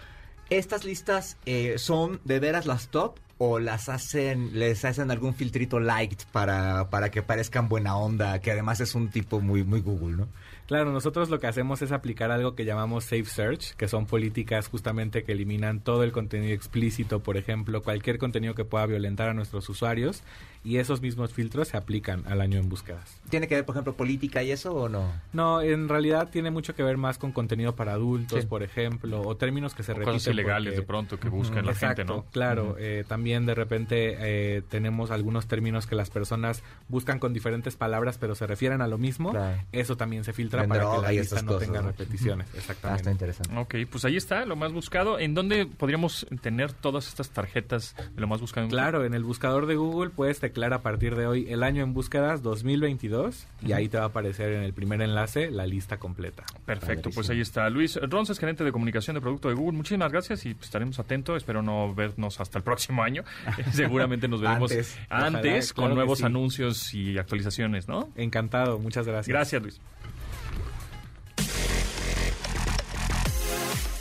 ¿Estas 0.51 0.85
listas 0.85 1.37
eh, 1.47 1.75
son 1.79 2.21
de 2.25 2.39
veras 2.39 2.67
las 2.67 2.89
top 2.89 3.19
o 3.39 3.59
las 3.59 3.89
hacen, 3.89 4.59
les 4.59 4.85
hacen 4.85 5.11
algún 5.11 5.35
filtrito 5.35 5.81
light 5.81 6.23
para, 6.33 6.89
para 6.89 7.11
que 7.11 7.23
parezcan 7.23 7.69
buena 7.69 7.97
onda, 7.97 8.41
que 8.41 8.53
además 8.53 8.81
es 8.81 8.95
un 8.95 9.11
tipo 9.11 9.41
muy, 9.41 9.65
muy 9.65 9.81
Google, 9.81 10.17
¿no? 10.17 10.29
Claro, 10.66 10.90
nosotros 10.92 11.31
lo 11.31 11.38
que 11.38 11.46
hacemos 11.46 11.81
es 11.83 11.92
aplicar 11.92 12.31
algo 12.33 12.55
que 12.57 12.64
llamamos 12.64 13.05
Safe 13.05 13.24
Search, 13.24 13.74
que 13.76 13.87
son 13.87 14.07
políticas 14.07 14.68
justamente 14.68 15.22
que 15.22 15.33
eliminan 15.33 15.81
todo 15.81 16.02
el 16.02 16.11
contenido 16.12 16.52
explícito, 16.55 17.20
por 17.20 17.37
ejemplo, 17.37 17.83
cualquier 17.83 18.18
contenido 18.18 18.55
que 18.55 18.64
pueda 18.64 18.85
violentar 18.87 19.29
a 19.29 19.35
nuestros 19.35 19.68
usuarios, 19.68 20.22
y 20.64 20.79
esos 20.79 21.00
mismos 21.00 21.33
filtros 21.33 21.68
se 21.68 21.76
aplican 21.76 22.24
al 22.26 22.40
año 22.40 22.59
en 22.59 22.68
búsquedas. 22.68 23.20
¿Tiene 23.31 23.46
que 23.46 23.55
ver, 23.55 23.64
por 23.64 23.74
ejemplo, 23.76 23.92
política 23.94 24.42
y 24.42 24.50
eso 24.50 24.74
o 24.74 24.88
no? 24.88 25.12
No, 25.33 25.61
en 25.62 25.88
realidad 25.88 26.29
tiene 26.31 26.50
mucho 26.50 26.74
que 26.74 26.83
ver 26.83 26.96
más 26.96 27.18
con 27.18 27.31
contenido 27.31 27.76
para 27.76 27.92
adultos, 27.92 28.40
Sí. 28.40 28.46
por 28.48 28.64
ejemplo, 28.64 29.20
o 29.22 29.37
términos 29.37 29.74
que 29.74 29.85
se 29.85 29.92
repiten. 29.94 30.14
Cosas 30.14 30.33
ilegales 30.33 30.72
porque- 30.72 30.81
de 30.81 30.87
pronto 30.87 31.20
que 31.20 31.29
buscan 31.29 31.64
la 31.64 31.70
Exacto, 31.70 32.02
gente, 32.02 32.12
¿no? 32.12 32.24
Claro, 32.33 32.74
eh, 32.81 33.05
también 33.07 33.46
de 33.46 33.55
repente 33.55 34.16
eh, 34.18 34.62
tenemos 34.68 35.12
algunos 35.12 35.46
términos 35.46 35.87
que 35.87 35.94
las 35.94 36.11
personas 36.11 36.64
buscan 36.88 37.20
con 37.20 37.33
diferentes 37.33 37.76
palabras, 37.76 38.18
pero 38.18 38.35
se 38.35 38.48
refieren 38.48 38.83
a 38.83 38.88
lo 38.88 38.98
mismo. 38.98 39.31
Claro. 39.31 39.62
Eso 39.70 39.96
también 39.96 40.24
se 40.24 40.33
filtra 40.33 40.56
En 40.64 40.69
para 40.69 40.81
que 40.90 41.03
la 41.03 41.12
y 41.12 41.19
lista 41.19 41.42
no 41.42 41.53
cosas, 41.53 41.66
tenga 41.66 41.81
¿no? 41.83 41.88
repeticiones. 41.88 42.47
Ah, 42.53 42.57
Exactamente. 42.59 43.01
está 43.01 43.11
interesante. 43.12 43.57
Ok, 43.59 43.75
pues 43.90 44.05
ahí 44.05 44.16
está, 44.16 44.45
lo 44.45 44.57
más 44.57 44.73
buscado. 44.73 45.19
¿En 45.19 45.35
dónde 45.35 45.66
podríamos 45.66 46.27
tener 46.42 46.73
todas 46.73 47.09
estas 47.09 47.31
tarjetas 47.31 47.95
de 48.14 48.21
lo 48.21 48.27
más 48.27 48.40
buscado? 48.40 48.69
Claro, 48.69 49.05
en 49.05 49.14
el 49.14 49.25
buscador 49.25 49.66
de 49.66 49.77
Google 49.77 50.11
puedes 50.11 50.40
teclear 50.40 50.73
a 50.73 50.83
partir 50.83 51.16
de 51.16 51.27
hoy 51.27 51.47
el 51.51 51.62
año 51.62 51.83
en 51.83 51.92
búsquedas 51.95 52.42
2022 52.42 53.47
y 53.62 53.73
ahí 53.73 53.88
te 53.88 53.97
va 53.99 54.05
a 54.05 54.07
aparecer 54.09 54.53
en 54.53 54.62
el 54.62 54.73
primer 54.73 55.01
enlace 55.03 55.51
la 55.51 55.66
lista 55.66 55.99
completa. 55.99 56.45
Perfecto, 56.64 57.11
pues 57.14 57.31
ahí 57.31 57.40
está. 57.40 57.69
Luis 57.71 57.97
Ronces, 58.03 58.38
gerente 58.38 58.64
de 58.64 58.73
comunicación 58.73 59.14
de 59.14 59.21
producto 59.21 59.49
de 59.49 59.55
Google. 59.55 59.77
Muchísimas 59.77 60.11
gracias 60.12 60.45
y 60.47 60.55
pues, 60.55 60.66
estaremos 60.66 60.99
atentos. 60.99 61.37
Espero 61.37 61.62
no 61.62 61.95
vernos 61.95 62.40
hasta 62.40 62.59
el 62.59 62.64
próximo 62.64 63.03
año. 63.03 63.25
Seguramente 63.73 64.29
nos 64.29 64.40
veremos 64.40 64.71
Antes. 64.71 64.97
antes, 65.09 65.73
Ojalá, 65.73 65.75
con 65.75 65.85
claro 65.85 65.95
nuevos 65.95 66.19
sí. 66.19 66.25
anuncios 66.25 66.95
y 66.95 67.19
actualizaciones, 67.19 67.88
¿no? 67.88 68.09
Encantado, 68.16 68.79
muchas 68.79 69.07
gracias. 69.07 69.29
Gracias, 69.29 69.62
Luis. 69.62 69.81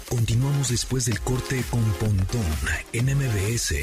Continuamos 0.09 0.69
después 0.69 1.05
del 1.05 1.19
corte 1.21 1.63
con 1.69 1.83
Pontón 1.93 2.45
en 2.93 3.05
MBS. 3.05 3.73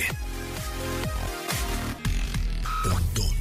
Pontón 2.84 3.36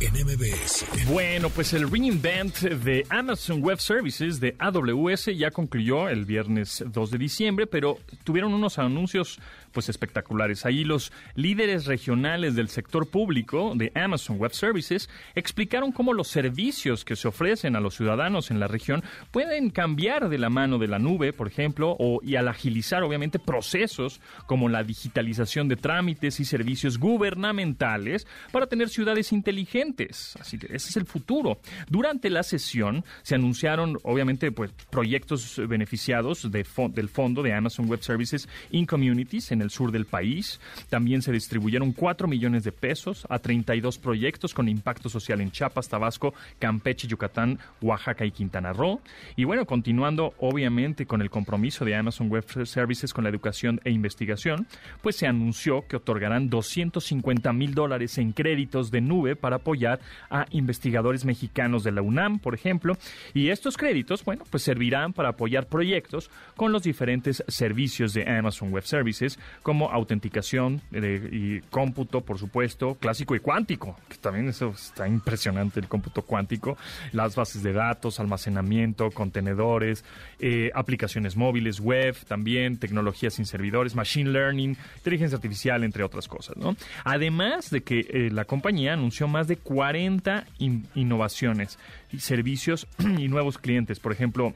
en 0.00 0.12
MBS. 0.12 0.84
Bueno, 1.06 1.50
pues 1.50 1.72
el 1.72 1.88
reinvent 1.88 2.58
de 2.58 3.06
Amazon 3.10 3.62
Web 3.62 3.80
Services 3.80 4.40
de 4.40 4.56
AWS 4.58 5.26
ya 5.36 5.52
concluyó 5.52 6.08
el 6.08 6.24
viernes 6.24 6.84
2 6.86 7.10
de 7.12 7.18
diciembre, 7.18 7.66
pero 7.68 7.98
tuvieron 8.24 8.52
unos 8.52 8.78
anuncios 8.78 9.38
pues 9.76 9.90
espectaculares. 9.90 10.64
Ahí 10.64 10.84
los 10.84 11.12
líderes 11.34 11.84
regionales 11.84 12.54
del 12.54 12.70
sector 12.70 13.10
público 13.10 13.74
de 13.76 13.92
Amazon 13.94 14.38
Web 14.38 14.54
Services 14.54 15.10
explicaron 15.34 15.92
cómo 15.92 16.14
los 16.14 16.28
servicios 16.28 17.04
que 17.04 17.14
se 17.14 17.28
ofrecen 17.28 17.76
a 17.76 17.80
los 17.80 17.94
ciudadanos 17.94 18.50
en 18.50 18.58
la 18.58 18.68
región 18.68 19.04
pueden 19.32 19.68
cambiar 19.68 20.30
de 20.30 20.38
la 20.38 20.48
mano 20.48 20.78
de 20.78 20.88
la 20.88 20.98
nube, 20.98 21.34
por 21.34 21.46
ejemplo, 21.46 21.94
o, 21.98 22.20
y 22.22 22.36
al 22.36 22.48
agilizar 22.48 23.02
obviamente 23.02 23.38
procesos 23.38 24.22
como 24.46 24.70
la 24.70 24.82
digitalización 24.82 25.68
de 25.68 25.76
trámites 25.76 26.40
y 26.40 26.46
servicios 26.46 26.96
gubernamentales 26.96 28.26
para 28.52 28.68
tener 28.68 28.88
ciudades 28.88 29.30
inteligentes. 29.30 30.36
Así 30.40 30.58
que 30.58 30.68
ese 30.74 30.88
es 30.88 30.96
el 30.96 31.04
futuro. 31.04 31.58
Durante 31.90 32.30
la 32.30 32.42
sesión 32.42 33.04
se 33.22 33.34
anunciaron 33.34 33.98
obviamente 34.04 34.50
pues 34.52 34.70
proyectos 34.88 35.60
beneficiados 35.68 36.50
de 36.50 36.64
del 36.94 37.10
fondo 37.10 37.42
de 37.42 37.52
Amazon 37.52 37.90
Web 37.90 38.02
Services 38.02 38.48
in 38.70 38.86
Communities 38.86 39.52
en 39.52 39.60
el 39.60 39.65
sur 39.70 39.92
del 39.92 40.06
país. 40.06 40.60
También 40.88 41.22
se 41.22 41.32
distribuyeron 41.32 41.92
4 41.92 42.28
millones 42.28 42.64
de 42.64 42.72
pesos 42.72 43.26
a 43.28 43.38
32 43.38 43.98
proyectos 43.98 44.54
con 44.54 44.68
impacto 44.68 45.08
social 45.08 45.40
en 45.40 45.50
Chiapas, 45.50 45.88
Tabasco, 45.88 46.34
Campeche, 46.58 47.08
Yucatán, 47.08 47.58
Oaxaca 47.80 48.24
y 48.24 48.30
Quintana 48.30 48.72
Roo. 48.72 49.00
Y 49.36 49.44
bueno, 49.44 49.66
continuando 49.66 50.34
obviamente 50.38 51.06
con 51.06 51.22
el 51.22 51.30
compromiso 51.30 51.84
de 51.84 51.94
Amazon 51.94 52.28
Web 52.28 52.44
Services 52.66 53.12
con 53.12 53.24
la 53.24 53.30
educación 53.30 53.80
e 53.84 53.90
investigación, 53.90 54.66
pues 55.02 55.16
se 55.16 55.26
anunció 55.26 55.86
que 55.88 55.96
otorgarán 55.96 56.48
250 56.48 57.52
mil 57.52 57.74
dólares 57.74 58.18
en 58.18 58.32
créditos 58.32 58.90
de 58.90 59.00
nube 59.00 59.36
para 59.36 59.56
apoyar 59.56 60.00
a 60.30 60.46
investigadores 60.50 61.24
mexicanos 61.24 61.84
de 61.84 61.92
la 61.92 62.02
UNAM, 62.02 62.38
por 62.38 62.54
ejemplo. 62.54 62.96
Y 63.34 63.48
estos 63.48 63.76
créditos, 63.76 64.24
bueno, 64.24 64.44
pues 64.50 64.62
servirán 64.62 65.12
para 65.12 65.30
apoyar 65.30 65.66
proyectos 65.66 66.30
con 66.56 66.72
los 66.72 66.82
diferentes 66.82 67.44
servicios 67.48 68.12
de 68.12 68.28
Amazon 68.28 68.72
Web 68.72 68.84
Services, 68.84 69.38
como 69.62 69.90
autenticación 69.90 70.80
eh, 70.92 71.28
y 71.32 71.60
cómputo, 71.70 72.20
por 72.22 72.38
supuesto, 72.38 72.94
clásico 72.96 73.34
y 73.34 73.40
cuántico, 73.40 73.98
que 74.08 74.16
también 74.16 74.48
eso 74.48 74.70
está 74.70 75.08
impresionante, 75.08 75.80
el 75.80 75.88
cómputo 75.88 76.22
cuántico, 76.22 76.76
las 77.12 77.34
bases 77.36 77.62
de 77.62 77.72
datos, 77.72 78.20
almacenamiento, 78.20 79.10
contenedores, 79.10 80.04
eh, 80.40 80.70
aplicaciones 80.74 81.36
móviles, 81.36 81.80
web, 81.80 82.16
también 82.26 82.78
tecnologías 82.78 83.34
sin 83.34 83.46
servidores, 83.46 83.94
machine 83.94 84.30
learning, 84.30 84.76
inteligencia 84.96 85.36
artificial, 85.36 85.84
entre 85.84 86.04
otras 86.04 86.28
cosas, 86.28 86.56
¿no? 86.56 86.76
Además 87.04 87.70
de 87.70 87.82
que 87.82 88.00
eh, 88.00 88.30
la 88.30 88.44
compañía 88.44 88.92
anunció 88.92 89.28
más 89.28 89.48
de 89.48 89.56
40 89.56 90.46
in- 90.58 90.86
innovaciones 90.94 91.78
servicios 92.18 92.86
y 93.18 93.28
nuevos 93.28 93.58
clientes, 93.58 94.00
por 94.00 94.12
ejemplo, 94.12 94.54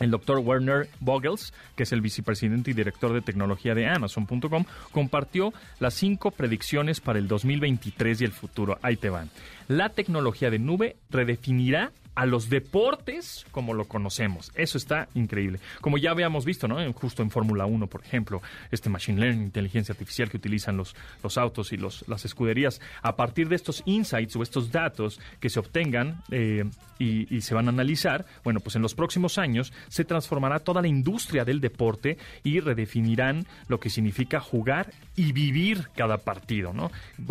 el 0.00 0.10
doctor 0.10 0.38
Werner 0.38 0.88
Vogels, 0.98 1.52
que 1.76 1.84
es 1.84 1.92
el 1.92 2.00
vicepresidente 2.00 2.70
y 2.72 2.74
director 2.74 3.12
de 3.12 3.20
tecnología 3.20 3.74
de 3.74 3.86
Amazon.com, 3.86 4.64
compartió 4.90 5.52
las 5.78 5.94
cinco 5.94 6.30
predicciones 6.30 7.00
para 7.00 7.18
el 7.18 7.28
2023 7.28 8.20
y 8.20 8.24
el 8.24 8.32
futuro. 8.32 8.78
Ahí 8.82 8.96
te 8.96 9.10
van. 9.10 9.30
La 9.68 9.90
tecnología 9.90 10.50
de 10.50 10.58
nube 10.58 10.96
redefinirá 11.10 11.92
a 12.14 12.26
los 12.26 12.50
deportes 12.50 13.46
como 13.50 13.74
lo 13.74 13.86
conocemos. 13.86 14.52
Eso 14.54 14.78
está 14.78 15.08
increíble. 15.14 15.60
Como 15.80 15.98
ya 15.98 16.10
habíamos 16.10 16.44
visto, 16.44 16.68
¿no? 16.68 16.92
Justo 16.92 17.22
en 17.22 17.30
Fórmula 17.30 17.66
1, 17.66 17.86
por 17.86 18.02
ejemplo, 18.02 18.42
este 18.70 18.90
machine 18.90 19.20
learning, 19.20 19.44
inteligencia 19.44 19.92
artificial 19.92 20.30
que 20.30 20.36
utilizan 20.36 20.76
los, 20.76 20.94
los 21.22 21.38
autos 21.38 21.72
y 21.72 21.76
los, 21.76 22.06
las 22.08 22.24
escuderías. 22.24 22.80
A 23.02 23.16
partir 23.16 23.48
de 23.48 23.56
estos 23.56 23.82
insights 23.86 24.36
o 24.36 24.42
estos 24.42 24.70
datos 24.70 25.20
que 25.40 25.50
se 25.50 25.60
obtengan 25.60 26.22
eh, 26.30 26.64
y, 26.98 27.40
se 27.40 27.54
van 27.54 27.66
a 27.66 27.70
analizar, 27.70 28.26
bueno, 28.44 28.60
pues 28.60 28.76
en 28.76 28.82
los 28.82 28.94
próximos 28.94 29.38
años 29.38 29.72
se 29.88 30.04
transformará 30.04 30.58
toda 30.58 30.82
la 30.82 30.88
industria 30.88 31.46
del 31.46 31.60
deporte 31.60 32.18
y 32.44 32.60
redefinirán 32.60 33.46
lo 33.68 33.80
que 33.80 33.88
significa 33.88 34.40
jugar 34.40 34.92
y 35.16 35.32
vivir 35.32 35.88
cada 35.96 36.18
partido, 36.18 36.74
¿no? 36.74 36.90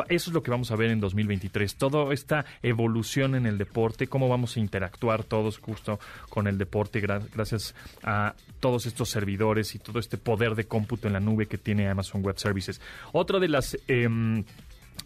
Eso 0.10 0.32
es 0.32 0.34
lo 0.34 0.42
que 0.42 0.52
vamos 0.52 0.72
a 0.72 0.76
ver 0.76 0.90
en 0.90 1.00
2023. 1.00 1.76
Toda 1.76 2.12
esta 2.14 2.46
evolución 2.64 3.36
en 3.36 3.46
el 3.46 3.60
deporte, 3.60 4.08
cómo 4.08 4.28
vamos 4.28 4.58
a 4.58 4.60
interactuar 4.70 5.24
todos 5.24 5.58
justo 5.58 6.00
con 6.30 6.46
el 6.48 6.58
deporte 6.60 7.02
gra- 7.02 7.26
gracias 7.34 7.74
a 8.04 8.36
todos 8.60 8.86
estos 8.86 9.10
servidores 9.10 9.74
y 9.74 9.80
todo 9.80 9.98
este 10.00 10.18
poder 10.18 10.54
de 10.54 10.66
cómputo 10.66 11.08
en 11.08 11.14
la 11.14 11.20
nube 11.20 11.48
que 11.48 11.58
tiene 11.58 11.90
Amazon 11.90 12.22
Web 12.24 12.38
Services. 12.38 12.80
Otra 13.12 13.40
de 13.40 13.48
las... 13.48 13.76
em, 13.88 14.44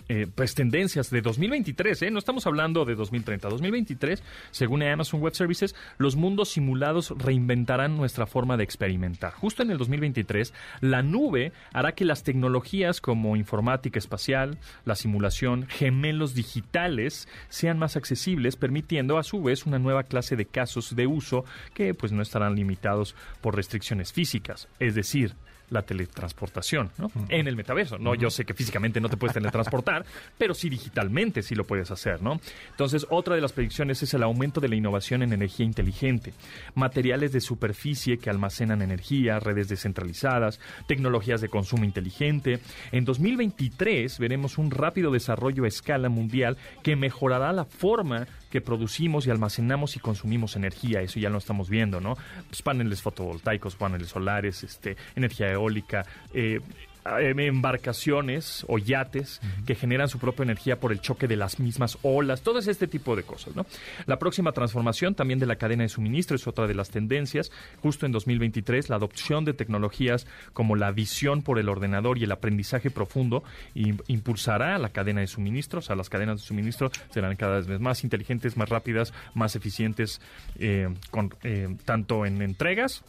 eh, 0.09 0.27
pues 0.33 0.55
tendencias 0.55 1.09
de 1.09 1.21
2023, 1.21 2.01
¿eh? 2.03 2.11
no 2.11 2.19
estamos 2.19 2.45
hablando 2.45 2.85
de 2.85 2.95
2030, 2.95 3.49
2023, 3.49 4.21
según 4.51 4.83
Amazon 4.83 5.21
Web 5.21 5.35
Services, 5.35 5.75
los 5.97 6.15
mundos 6.15 6.49
simulados 6.49 7.13
reinventarán 7.17 7.97
nuestra 7.97 8.25
forma 8.25 8.57
de 8.57 8.63
experimentar. 8.63 9.33
Justo 9.33 9.63
en 9.63 9.71
el 9.71 9.77
2023, 9.77 10.53
la 10.81 11.01
nube 11.01 11.53
hará 11.71 11.93
que 11.93 12.05
las 12.05 12.23
tecnologías 12.23 13.01
como 13.01 13.35
informática 13.35 13.97
espacial, 13.99 14.57
la 14.85 14.95
simulación, 14.95 15.67
gemelos 15.67 16.33
digitales 16.33 17.27
sean 17.49 17.79
más 17.79 17.95
accesibles, 17.95 18.55
permitiendo 18.55 19.17
a 19.17 19.23
su 19.23 19.41
vez 19.41 19.65
una 19.65 19.79
nueva 19.79 20.03
clase 20.03 20.35
de 20.35 20.45
casos 20.45 20.95
de 20.95 21.07
uso 21.07 21.45
que 21.73 21.93
pues 21.93 22.11
no 22.11 22.21
estarán 22.21 22.55
limitados 22.55 23.15
por 23.41 23.55
restricciones 23.55 24.13
físicas, 24.13 24.67
es 24.79 24.95
decir, 24.95 25.35
la 25.69 25.81
teletransportación, 25.81 26.91
¿no? 26.97 27.11
En 27.29 27.47
el 27.47 27.55
metaverso, 27.55 27.97
¿no? 27.97 28.15
Yo 28.15 28.29
sé 28.29 28.45
que 28.45 28.53
físicamente 28.53 29.01
no 29.01 29.09
te 29.09 29.17
puedes 29.17 29.33
teletransportar, 29.33 30.05
pero 30.37 30.53
sí 30.53 30.69
digitalmente 30.69 31.41
sí 31.41 31.55
lo 31.55 31.65
puedes 31.65 31.91
hacer, 31.91 32.21
¿no? 32.21 32.39
Entonces, 32.71 33.07
otra 33.09 33.35
de 33.35 33.41
las 33.41 33.53
predicciones 33.53 34.03
es 34.03 34.13
el 34.13 34.23
aumento 34.23 34.61
de 34.61 34.69
la 34.69 34.75
innovación 34.75 35.23
en 35.23 35.33
energía 35.33 35.65
inteligente, 35.65 36.33
materiales 36.75 37.31
de 37.31 37.41
superficie 37.41 38.17
que 38.17 38.29
almacenan 38.29 38.81
energía, 38.81 39.39
redes 39.39 39.67
descentralizadas, 39.67 40.59
tecnologías 40.87 41.41
de 41.41 41.49
consumo 41.49 41.83
inteligente. 41.85 42.59
En 42.91 43.05
2023 43.05 44.19
veremos 44.19 44.57
un 44.57 44.71
rápido 44.71 45.11
desarrollo 45.11 45.63
a 45.63 45.67
escala 45.67 46.09
mundial 46.09 46.57
que 46.83 46.95
mejorará 46.95 47.51
la 47.53 47.65
forma 47.65 48.27
que 48.53 48.61
producimos 48.61 49.25
y 49.25 49.31
almacenamos 49.31 49.95
y 49.95 49.99
consumimos 49.99 50.55
energía. 50.55 51.01
Eso 51.01 51.19
ya 51.19 51.31
lo 51.31 51.39
estamos 51.39 51.71
viendo, 51.71 51.99
¿no? 51.99 52.15
Pues 52.49 52.61
paneles 52.61 53.01
fotovoltaicos, 53.01 53.75
paneles 53.75 54.09
solares, 54.09 54.63
este, 54.63 54.95
energía 55.15 55.51
eólica, 55.51 56.05
eh, 56.35 56.59
embarcaciones 57.03 58.65
o 58.67 58.77
yates 58.77 59.41
que 59.65 59.75
generan 59.75 60.07
su 60.09 60.19
propia 60.19 60.43
energía 60.43 60.79
por 60.79 60.91
el 60.91 61.01
choque 61.01 61.27
de 61.27 61.35
las 61.35 61.59
mismas 61.59 61.97
olas, 62.01 62.41
todo 62.41 62.59
este 62.59 62.87
tipo 62.87 63.15
de 63.15 63.23
cosas. 63.23 63.55
¿no? 63.55 63.65
La 64.05 64.19
próxima 64.19 64.51
transformación 64.51 65.15
también 65.15 65.39
de 65.39 65.45
la 65.45 65.55
cadena 65.55 65.83
de 65.83 65.89
suministro 65.89 66.35
es 66.35 66.47
otra 66.47 66.67
de 66.67 66.75
las 66.75 66.89
tendencias. 66.89 67.51
Justo 67.81 68.05
en 68.05 68.11
2023, 68.11 68.89
la 68.89 68.97
adopción 68.97 69.45
de 69.45 69.53
tecnologías 69.53 70.27
como 70.53 70.75
la 70.75 70.91
visión 70.91 71.41
por 71.41 71.59
el 71.59 71.69
ordenador 71.69 72.17
y 72.17 72.23
el 72.23 72.31
aprendizaje 72.31 72.91
profundo 72.91 73.43
im- 73.75 74.01
impulsará 74.07 74.77
la 74.77 74.89
cadena 74.89 75.21
de 75.21 75.27
suministro, 75.27 75.79
o 75.79 75.81
sea, 75.81 75.95
las 75.95 76.09
cadenas 76.09 76.39
de 76.41 76.45
suministro 76.47 76.91
serán 77.11 77.35
cada 77.35 77.59
vez 77.61 77.79
más 77.79 78.03
inteligentes, 78.03 78.57
más 78.57 78.69
rápidas, 78.69 79.13
más 79.33 79.55
eficientes, 79.55 80.21
eh, 80.59 80.89
con, 81.11 81.33
eh, 81.43 81.75
tanto 81.85 82.25
en 82.25 82.41
entregas 82.41 83.03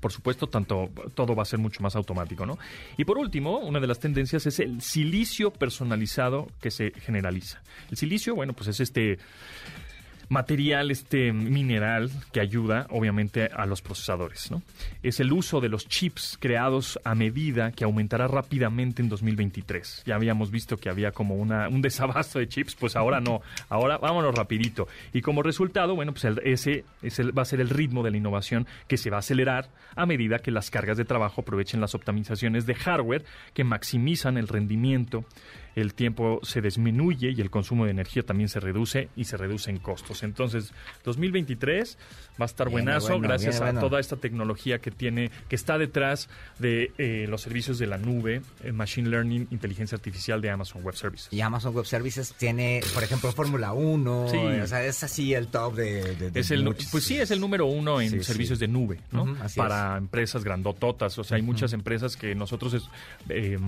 por 0.00 0.12
supuesto, 0.12 0.46
tanto 0.46 0.90
todo 1.14 1.34
va 1.34 1.42
a 1.42 1.46
ser 1.46 1.58
mucho 1.58 1.82
más 1.82 1.96
automático, 1.96 2.46
¿no? 2.46 2.58
Y 2.96 3.04
por 3.04 3.18
último, 3.18 3.58
una 3.58 3.80
de 3.80 3.86
las 3.86 3.98
tendencias 3.98 4.46
es 4.46 4.60
el 4.60 4.80
silicio 4.80 5.52
personalizado 5.52 6.48
que 6.60 6.70
se 6.70 6.92
generaliza. 6.92 7.62
El 7.90 7.96
silicio, 7.96 8.34
bueno, 8.34 8.52
pues 8.52 8.68
es 8.68 8.80
este 8.80 9.18
material, 10.28 10.90
este 10.90 11.32
mineral 11.32 12.10
que 12.32 12.40
ayuda 12.40 12.86
obviamente 12.90 13.46
a 13.54 13.66
los 13.66 13.80
procesadores. 13.82 14.50
¿no? 14.50 14.62
Es 15.02 15.20
el 15.20 15.32
uso 15.32 15.60
de 15.60 15.68
los 15.68 15.88
chips 15.88 16.36
creados 16.40 16.98
a 17.04 17.14
medida 17.14 17.72
que 17.72 17.84
aumentará 17.84 18.28
rápidamente 18.28 19.02
en 19.02 19.08
2023. 19.08 20.02
Ya 20.06 20.14
habíamos 20.16 20.50
visto 20.50 20.76
que 20.76 20.90
había 20.90 21.12
como 21.12 21.34
una, 21.36 21.68
un 21.68 21.80
desabasto 21.82 22.38
de 22.38 22.48
chips, 22.48 22.74
pues 22.74 22.96
ahora 22.96 23.20
no, 23.20 23.40
ahora 23.68 23.98
vámonos 23.98 24.34
rapidito. 24.34 24.86
Y 25.12 25.22
como 25.22 25.42
resultado, 25.42 25.94
bueno, 25.94 26.12
pues 26.12 26.24
el- 26.24 26.40
ese, 26.44 26.84
es 27.02 27.18
el- 27.18 27.36
va 27.36 27.42
a 27.42 27.46
ser 27.46 27.60
el 27.60 27.70
ritmo 27.70 28.02
de 28.02 28.10
la 28.10 28.16
innovación 28.18 28.66
que 28.86 28.96
se 28.96 29.10
va 29.10 29.16
a 29.16 29.20
acelerar 29.20 29.68
a 29.96 30.06
medida 30.06 30.38
que 30.40 30.50
las 30.50 30.70
cargas 30.70 30.96
de 30.98 31.04
trabajo 31.04 31.40
aprovechen 31.40 31.80
las 31.80 31.94
optimizaciones 31.94 32.66
de 32.66 32.74
hardware 32.74 33.24
que 33.54 33.64
maximizan 33.64 34.36
el 34.36 34.48
rendimiento 34.48 35.24
el 35.80 35.94
tiempo 35.94 36.40
se 36.42 36.60
disminuye 36.60 37.30
y 37.30 37.40
el 37.40 37.50
consumo 37.50 37.84
de 37.84 37.90
energía 37.90 38.22
también 38.22 38.48
se 38.48 38.60
reduce 38.60 39.08
y 39.16 39.24
se 39.24 39.36
reduce 39.36 39.70
en 39.70 39.78
costos. 39.78 40.22
Entonces, 40.22 40.72
2023 41.04 41.98
va 42.40 42.44
a 42.44 42.46
estar 42.46 42.68
buenazo 42.68 43.08
bueno, 43.08 43.22
gracias 43.28 43.60
a 43.60 43.64
bueno. 43.64 43.80
toda 43.80 43.98
esta 44.00 44.16
tecnología 44.16 44.78
que 44.78 44.90
tiene, 44.90 45.30
que 45.48 45.56
está 45.56 45.76
detrás 45.78 46.28
de 46.58 46.92
eh, 46.98 47.26
los 47.28 47.42
servicios 47.42 47.78
de 47.78 47.86
la 47.86 47.98
nube, 47.98 48.42
eh, 48.62 48.72
Machine 48.72 49.08
Learning, 49.08 49.48
inteligencia 49.50 49.96
artificial 49.96 50.40
de 50.40 50.50
Amazon 50.50 50.82
Web 50.84 50.94
Services. 50.96 51.32
Y 51.32 51.40
Amazon 51.40 51.74
Web 51.74 51.86
Services 51.86 52.34
tiene, 52.38 52.80
por 52.94 53.02
ejemplo, 53.02 53.30
Fórmula 53.32 53.72
1. 53.72 54.28
Sí. 54.30 54.36
O 54.36 54.66
sea, 54.66 54.84
es 54.84 55.02
así 55.02 55.34
el 55.34 55.48
top 55.48 55.74
de. 55.74 56.14
de- 56.14 56.30
de 56.30 56.40
Es 56.40 56.50
el, 56.50 56.64
muchos- 56.64 56.88
pues 56.90 57.04
sí, 57.04 57.16
es 57.18 57.30
el 57.30 57.40
número 57.40 57.66
uno 57.66 58.00
en 58.00 58.10
Sí, 58.10 58.22
servicios 58.22 58.58
sí. 58.58 58.66
de 58.66 58.72
nube, 58.72 59.00
¿no? 59.10 59.36
Así 59.42 59.58
Para 59.58 59.96
empresas 59.96 60.44
grandototas. 60.44 61.18
O 61.18 61.24
sea, 61.24 61.36
hay 61.36 61.42
muchas 61.42 61.72
empresas 61.72 62.16
que 62.16 62.34
nosotros, 62.34 62.74
es- 62.74 62.88
eh, 63.28 63.58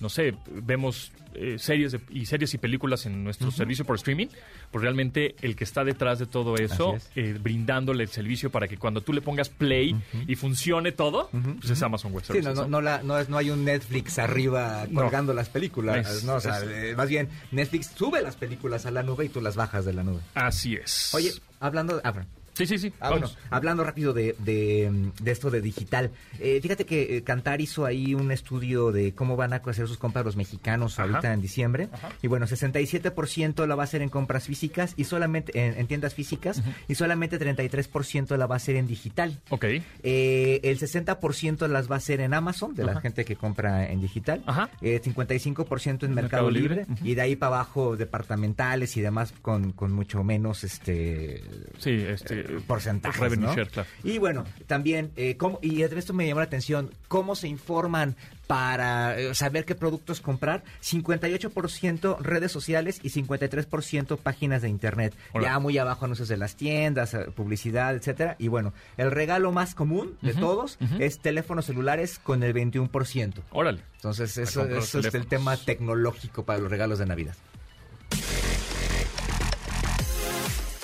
no 0.00 0.08
sé, 0.08 0.34
vemos 0.50 1.12
eh, 1.34 1.58
series 1.58 1.92
de- 1.92 2.00
y 2.10 2.26
series 2.26 2.52
y 2.54 2.58
películas 2.58 3.06
en 3.06 3.22
nuestro 3.22 3.50
servicio 3.52 3.84
por 3.84 3.94
streaming. 3.96 4.26
Pues 4.72 4.82
realmente 4.82 5.36
el 5.42 5.54
que 5.54 5.62
está 5.64 5.84
detrás 5.84 6.18
de 6.18 6.26
todo 6.26 6.56
eso, 6.56 6.96
eh, 7.14 7.38
brindándole 7.40 8.02
el 8.02 8.08
servicio 8.10 8.50
para 8.50 8.66
que 8.66 8.76
cuando 8.78 9.00
tú 9.00 9.12
le 9.12 9.20
pongas 9.22 9.48
play 9.48 9.94
y 10.26 10.34
funcione 10.34 10.90
todo, 10.92 11.30
pues 11.60 11.70
es 11.70 11.82
Amazon 11.82 12.12
Web 12.12 12.22
Sí, 12.24 12.32
Services. 12.32 12.54
no, 12.56 12.62
no, 12.62 12.68
no, 12.68 12.80
la- 12.80 13.02
no, 13.04 13.18
es- 13.18 13.28
no 13.28 13.38
hay 13.38 13.50
un 13.50 13.64
Netflix 13.64 14.18
arriba 14.18 14.86
colgando 14.92 15.32
las 15.32 15.48
películas. 15.48 16.10
Es- 16.10 16.24
no, 16.24 16.34
o 16.34 16.40
sea, 16.40 16.60
eh, 16.64 16.94
más 16.96 17.08
bien, 17.08 17.28
Netflix 17.52 17.92
sube 17.96 18.20
las 18.22 18.34
películas 18.36 18.86
a 18.86 18.90
la 18.90 19.02
nube 19.04 19.26
y 19.26 19.28
tú 19.28 19.40
las 19.40 19.54
bajas 19.56 19.84
de 19.84 19.92
la 19.92 20.02
nube. 20.02 20.20
Así 20.34 20.74
es. 20.74 21.14
Oye, 21.14 21.32
hablando 21.60 21.96
de. 21.96 22.02
ah. 22.04 22.12
Sí, 22.54 22.66
sí, 22.66 22.78
sí. 22.78 22.92
Ah, 23.00 23.10
bueno, 23.10 23.30
hablando 23.50 23.84
rápido 23.84 24.12
de, 24.12 24.34
de, 24.38 25.10
de 25.22 25.30
esto 25.30 25.50
de 25.50 25.60
digital. 25.60 26.10
eh, 26.38 26.58
fíjate 26.62 26.84
que 26.84 27.16
eh, 27.16 27.22
Cantar 27.22 27.60
hizo 27.60 27.84
ahí 27.86 28.14
un 28.14 28.30
estudio 28.32 28.92
de 28.92 29.14
cómo 29.14 29.36
van 29.36 29.52
a 29.52 29.56
hacer 29.56 29.86
sus 29.88 29.96
compras 29.98 30.24
los 30.24 30.36
mexicanos 30.36 30.98
Ajá. 30.98 31.08
ahorita 31.08 31.32
en 31.32 31.40
diciembre. 31.40 31.88
Y 32.22 32.26
bueno, 32.26 32.46
67% 32.46 33.66
la 33.66 33.74
va 33.74 33.82
a 33.82 33.84
hacer 33.84 34.02
en 34.02 34.08
compras 34.08 34.44
físicas 34.46 34.94
y 34.96 35.04
solamente 35.04 35.58
en, 35.58 35.78
en 35.78 35.86
tiendas 35.86 36.14
físicas 36.14 36.62
y 36.88 36.94
solamente 36.96 37.38
33% 37.38 38.36
la 38.36 38.46
va 38.46 38.54
a 38.54 38.56
hacer 38.56 38.76
en 38.76 38.86
digital. 38.86 39.38
Ok. 39.50 39.64
Eh, 40.02 40.60
el 40.64 40.78
60% 40.78 41.66
las 41.68 41.90
va 41.90 41.94
a 41.94 41.98
hacer 41.98 42.20
en 42.20 42.34
Amazon, 42.34 42.74
de 42.74 42.84
la 42.84 42.92
Ajá. 42.92 43.00
gente 43.00 43.24
que 43.24 43.36
compra 43.36 43.88
en 43.90 44.00
digital. 44.00 44.42
Ajá. 44.46 44.70
Eh, 44.82 45.00
55% 45.02 46.04
en 46.04 46.14
Mercado, 46.14 46.14
Mercado 46.14 46.50
Libre. 46.50 46.86
Y 47.02 47.14
de 47.14 47.22
ahí 47.22 47.36
para 47.36 47.56
abajo 47.56 47.96
departamentales 47.96 48.96
y 48.96 49.00
demás 49.00 49.32
con, 49.42 49.72
con 49.72 49.92
mucho 49.92 50.22
menos 50.24 50.64
este 50.64 51.42
Sí, 51.78 51.90
este. 51.90 52.39
Porcentajes, 52.66 53.20
Revenue 53.20 53.46
¿no? 53.46 53.54
share, 53.54 53.68
claro. 53.68 53.88
Y 54.04 54.18
bueno, 54.18 54.44
también, 54.66 55.10
eh, 55.16 55.36
cómo- 55.36 55.58
y 55.62 55.82
esto 55.82 56.12
me 56.12 56.26
llamó 56.26 56.40
la 56.40 56.46
atención, 56.46 56.90
cómo 57.08 57.34
se 57.36 57.48
informan 57.48 58.16
para 58.46 59.16
eh, 59.18 59.34
saber 59.34 59.64
qué 59.64 59.74
productos 59.76 60.20
comprar. 60.20 60.64
58% 60.82 62.18
redes 62.20 62.50
sociales 62.50 62.98
y 63.02 63.10
53% 63.10 64.16
páginas 64.16 64.62
de 64.62 64.68
internet. 64.68 65.14
Hola. 65.32 65.44
Ya 65.48 65.58
muy 65.60 65.78
abajo 65.78 66.04
anuncios 66.04 66.28
de 66.28 66.36
las 66.36 66.56
tiendas, 66.56 67.14
eh, 67.14 67.26
publicidad, 67.34 67.94
etcétera. 67.94 68.36
Y 68.38 68.48
bueno, 68.48 68.72
el 68.96 69.10
regalo 69.10 69.52
más 69.52 69.74
común 69.74 70.16
de 70.22 70.34
todos 70.34 70.78
es 70.98 71.20
teléfonos 71.20 71.66
celulares 71.66 72.18
con 72.18 72.42
el 72.42 72.52
21%. 72.52 73.42
Órale. 73.52 73.82
Entonces, 73.96 74.36
eso, 74.38 74.64
es 74.66 74.94
el 75.14 75.26
tema 75.26 75.56
tecnológico 75.56 76.44
para 76.44 76.58
los 76.58 76.70
regalos 76.70 76.98
de 76.98 77.06
Navidad. 77.06 77.36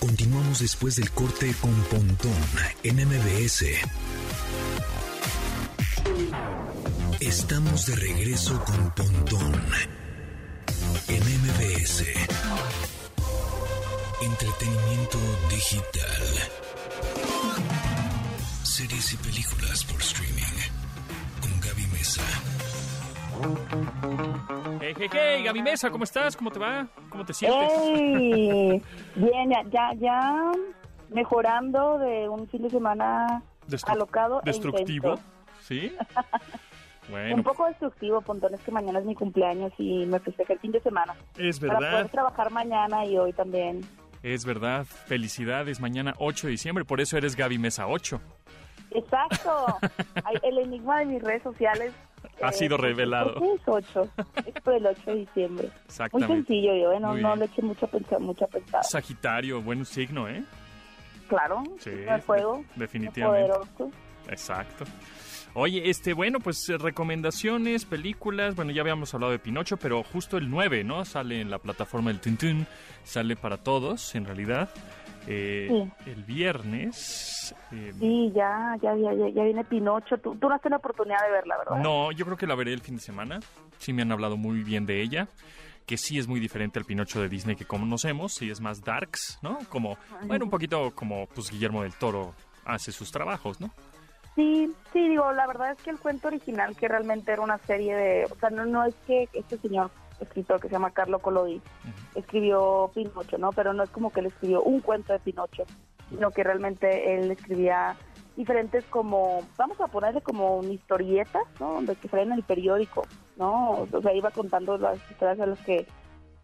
Continuamos 0.00 0.58
después 0.58 0.96
del 0.96 1.10
corte 1.10 1.54
con 1.60 1.72
Pontón 1.84 2.34
en 2.82 2.96
MBS. 2.96 3.64
Estamos 7.20 7.86
de 7.86 7.96
regreso 7.96 8.62
con 8.64 8.94
Pontón 8.94 9.62
en 11.08 11.22
MBS. 11.22 12.04
Entretenimiento 14.20 15.18
digital. 15.50 16.22
Series 18.64 19.12
y 19.14 19.16
películas 19.16 19.84
por 19.84 20.00
streaming. 20.02 20.42
Con 21.40 21.60
Gaby 21.60 21.86
Mesa. 21.86 22.22
Hey, 24.80 24.94
hey, 24.98 25.08
hey, 25.12 25.42
Gaby 25.44 25.62
Mesa, 25.62 25.90
¿cómo 25.90 26.04
estás? 26.04 26.36
¿Cómo 26.36 26.50
te 26.50 26.58
va? 26.58 26.86
¿Cómo 27.10 27.24
te 27.24 27.34
sientes? 27.34 27.70
¡Ey! 27.72 28.82
Bien, 29.16 29.50
ya, 29.70 29.92
ya, 29.98 30.52
mejorando 31.10 31.98
de 31.98 32.28
un 32.28 32.48
fin 32.48 32.62
de 32.62 32.70
semana 32.70 33.42
Destru- 33.68 33.90
alocado 33.92 34.40
e 34.40 34.44
Destructivo. 34.46 35.14
¿Sí? 35.60 35.92
Un 37.08 37.12
Bueno, 37.12 37.42
poco 37.44 37.66
destructivo, 37.66 38.20
Pontón, 38.20 38.52
es 38.54 38.60
que 38.62 38.72
mañana 38.72 38.98
es 38.98 39.04
mi 39.04 39.14
cumpleaños 39.14 39.72
y 39.78 40.04
me 40.06 40.18
festejé 40.18 40.54
el 40.54 40.58
fin 40.58 40.72
de 40.72 40.80
semana. 40.80 41.14
es 41.38 41.60
Para 41.60 41.76
poder 41.78 41.92
verdad, 41.92 42.10
trabajar 42.10 42.50
mañana 42.50 43.04
y 43.06 43.16
hoy 43.16 43.32
también. 43.32 43.82
es 44.24 44.44
verdad. 44.44 44.84
Felicidades, 44.86 45.78
mañana 45.80 46.14
8 46.18 46.48
de 46.48 46.50
diciembre, 46.52 46.84
por 46.84 47.00
eso 47.00 47.16
eres 47.16 47.36
Gaby 47.36 47.58
Mesa 47.58 47.86
8. 47.86 48.20
¡Exacto! 48.90 49.66
El 50.42 50.58
enigma 50.58 50.98
de 50.98 51.06
mis 51.06 51.22
redes 51.22 51.44
sociales. 51.44 51.92
Ha 52.42 52.52
sido 52.52 52.76
revelado. 52.76 53.34
¿Por 53.34 53.42
qué 53.42 53.54
es 53.54 53.60
8? 53.94 54.08
Es 54.46 54.62
por 54.62 54.74
el 54.74 54.86
8 54.86 55.00
de 55.06 55.14
diciembre. 55.16 55.68
Muy 55.68 55.80
Exactamente. 55.86 56.34
sencillo, 56.34 56.74
yo, 56.76 56.92
¿eh? 56.92 57.00
no, 57.00 57.12
Muy 57.12 57.22
no 57.22 57.36
le 57.36 57.44
eché 57.46 57.62
mucha 57.62 57.86
pensada. 57.86 58.18
Mucha 58.18 58.46
pensada. 58.46 58.82
Sagitario, 58.82 59.62
buen 59.62 59.84
signo, 59.84 60.28
¿eh? 60.28 60.44
Claro, 61.28 61.62
Sí, 61.78 61.90
fuego. 62.24 62.58
de- 62.74 62.80
definitivamente. 62.80 63.48
Poderoso. 63.52 63.90
Exacto. 64.28 64.84
Oye, 65.58 65.88
este, 65.88 66.12
bueno, 66.12 66.38
pues 66.38 66.68
eh, 66.68 66.76
recomendaciones, 66.76 67.86
películas. 67.86 68.54
Bueno, 68.54 68.72
ya 68.72 68.82
habíamos 68.82 69.14
hablado 69.14 69.32
de 69.32 69.38
Pinocho, 69.38 69.78
pero 69.78 70.02
justo 70.02 70.36
el 70.36 70.50
9, 70.50 70.84
¿no? 70.84 71.02
Sale 71.06 71.40
en 71.40 71.50
la 71.50 71.58
plataforma 71.58 72.10
del 72.10 72.20
Tuntún. 72.20 72.66
Sale 73.04 73.36
para 73.36 73.56
todos, 73.56 74.14
en 74.14 74.26
realidad. 74.26 74.68
Eh, 75.26 75.66
Sí. 76.04 76.10
El 76.10 76.24
viernes. 76.24 77.54
eh, 77.72 77.90
Sí, 77.98 78.32
ya, 78.34 78.76
ya, 78.82 78.94
ya, 78.96 79.14
ya, 79.14 79.28
ya 79.30 79.44
viene 79.44 79.64
Pinocho. 79.64 80.18
Tú, 80.18 80.36
tú 80.36 80.46
no 80.46 80.54
has 80.54 80.60
tenido 80.60 80.76
oportunidad 80.76 81.24
de 81.24 81.32
verla, 81.32 81.56
¿verdad? 81.56 81.82
No, 81.82 82.12
yo 82.12 82.26
creo 82.26 82.36
que 82.36 82.46
la 82.46 82.54
veré 82.54 82.74
el 82.74 82.80
fin 82.82 82.96
de 82.96 83.00
semana. 83.02 83.40
Sí 83.78 83.94
me 83.94 84.02
han 84.02 84.12
hablado 84.12 84.36
muy 84.36 84.62
bien 84.62 84.84
de 84.84 85.00
ella. 85.00 85.26
Que 85.86 85.96
sí 85.96 86.18
es 86.18 86.28
muy 86.28 86.38
diferente 86.38 86.78
al 86.78 86.84
Pinocho 86.84 87.22
de 87.22 87.30
Disney 87.30 87.56
que 87.56 87.64
conocemos. 87.64 88.34
Sí 88.34 88.50
es 88.50 88.60
más 88.60 88.82
darks, 88.84 89.38
¿no? 89.40 89.58
Como, 89.70 89.96
bueno, 90.24 90.44
un 90.44 90.50
poquito 90.50 90.90
como 90.94 91.26
pues 91.28 91.50
Guillermo 91.50 91.82
del 91.82 91.94
Toro 91.94 92.34
hace 92.66 92.92
sus 92.92 93.10
trabajos, 93.10 93.58
¿no? 93.58 93.70
Sí, 94.36 94.70
sí, 94.92 95.08
digo, 95.08 95.32
la 95.32 95.46
verdad 95.46 95.72
es 95.72 95.82
que 95.82 95.90
el 95.90 95.98
cuento 95.98 96.28
original, 96.28 96.76
que 96.76 96.88
realmente 96.88 97.32
era 97.32 97.40
una 97.40 97.58
serie 97.58 97.96
de, 97.96 98.24
o 98.30 98.36
sea, 98.36 98.50
no, 98.50 98.66
no 98.66 98.84
es 98.84 98.94
que 99.06 99.28
este 99.32 99.56
señor 99.56 99.90
escritor 100.20 100.60
que 100.60 100.68
se 100.68 100.74
llama 100.74 100.90
Carlo 100.90 101.18
Collodi 101.18 101.60
escribió 102.14 102.90
Pinocho, 102.94 103.38
¿no? 103.38 103.50
Pero 103.52 103.72
no 103.72 103.82
es 103.82 103.90
como 103.90 104.10
que 104.10 104.20
él 104.20 104.26
escribió 104.26 104.62
un 104.62 104.80
cuento 104.80 105.14
de 105.14 105.18
Pinocho, 105.20 105.64
sino 106.10 106.30
que 106.30 106.44
realmente 106.44 107.14
él 107.14 107.30
escribía 107.30 107.96
diferentes 108.36 108.84
como, 108.84 109.40
vamos 109.56 109.80
a 109.80 109.86
ponerle 109.86 110.20
como 110.20 110.58
una 110.58 110.72
historieta, 110.72 111.40
¿no? 111.58 111.74
Donde 111.74 111.96
que 111.96 112.08
salían 112.08 112.32
en 112.32 112.38
el 112.38 112.42
periódico, 112.42 113.02
¿no? 113.36 113.88
O 113.90 114.02
sea, 114.02 114.12
iba 114.12 114.30
contando 114.30 114.76
las 114.76 114.98
historias 115.10 115.38
de 115.38 115.46
las 115.46 115.58
que, 115.60 115.86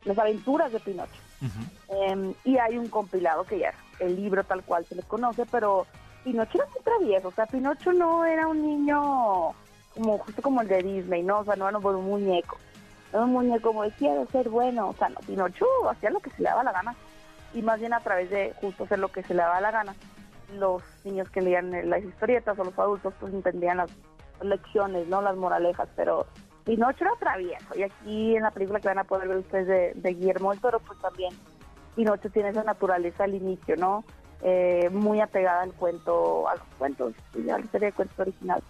las 0.05 0.19
aventuras 0.19 0.73
de 0.73 0.81
Pinocho. 0.81 1.21
Em, 1.89 2.33
y 2.45 2.57
hay 2.57 2.79
un 2.79 2.89
compilado 2.89 3.45
que 3.45 3.59
ya 3.59 3.71
es 3.71 3.77
el 4.01 4.17
libro 4.17 4.45
tal 4.45 4.63
cual 4.63 4.87
se 4.87 4.95
le 4.95 5.03
conoce, 5.03 5.45
pero 5.51 5.87
Pinocho 6.25 6.59
era 6.59 6.67
muy 6.67 6.81
travieso, 6.83 7.29
o 7.29 7.33
sea, 7.33 7.47
Pinocho 7.47 7.93
no 7.93 8.25
era 8.25 8.47
un 8.47 8.63
niño 8.63 9.55
como 9.95 10.19
justo 10.19 10.43
como 10.43 10.61
el 10.63 10.69
de 10.69 10.83
Disney, 10.83 11.23
¿no? 11.23 11.41
O 11.41 11.45
sea, 11.45 11.57
no 11.57 11.69
era 11.69 11.79
un 11.79 12.05
muñeco. 12.05 12.59
Era 13.13 13.25
un 13.25 13.33
muñeco 13.33 13.69
como 13.69 13.83
de 13.83 13.91
ser 14.31 14.49
bueno, 14.49 14.89
o 14.89 14.95
sea, 14.95 15.09
no, 15.09 15.21
Pinocho 15.21 15.67
hacía 15.91 16.11
lo 16.11 16.21
que 16.21 16.31
se 16.31 16.43
le 16.43 16.49
daba 16.49 16.65
la 16.65 16.73
gana 16.73 16.95
y 17.55 17.63
más 17.63 17.79
bien 17.81 17.93
a 17.93 18.01
través 18.01 18.31
de 18.31 18.55
justo 18.61 18.85
hacer 18.85 18.99
lo 18.99 19.09
que 19.09 19.23
se 19.23 19.35
le 19.35 19.43
daba 19.43 19.61
la 19.61 19.71
gana. 19.71 19.95
Los 20.55 20.83
niños 21.05 21.29
que 21.31 21.41
leían 21.41 21.71
las 21.89 22.03
historietas 22.03 22.59
o 22.59 22.65
los 22.65 22.79
adultos 22.79 23.15
pues 23.21 23.33
entendían 23.33 23.79
las 23.79 23.91
lecciones, 24.43 25.09
¿no? 25.09 25.23
Las 25.23 25.37
moralejas, 25.37 25.89
pero 25.97 26.27
Pinocho 26.65 27.05
era 27.05 27.15
travieso 27.19 27.77
y 27.77 27.83
aquí 27.83 28.37
en 28.37 28.43
la 28.43 28.51
película 28.51 28.81
que 28.81 28.89
van 28.89 28.99
a 28.99 29.05
poder 29.05 29.29
ver 29.29 29.39
ustedes 29.39 30.03
de, 30.03 30.15
Guillermo 30.15 30.51
del 30.51 30.61
Toro, 30.61 30.81
pues 30.81 30.99
también 31.01 31.35
Pinocho 31.97 32.31
tiene 32.31 32.51
esa 32.51 32.63
naturaleza 32.63 33.25
al 33.25 33.35
inicio, 33.35 33.77
¿no? 33.77 34.05
Eh, 34.45 34.89
muy 34.91 35.21
apegada 35.21 35.63
al 35.63 35.73
cuento, 35.73 36.49
a 36.49 36.57
los 36.57 36.65
cuentos, 36.79 37.15
y 37.37 37.49
a 37.49 37.59
la 37.59 37.67
serie 37.69 37.87
de 37.89 37.93
cuentos 37.93 38.19
original. 38.19 38.63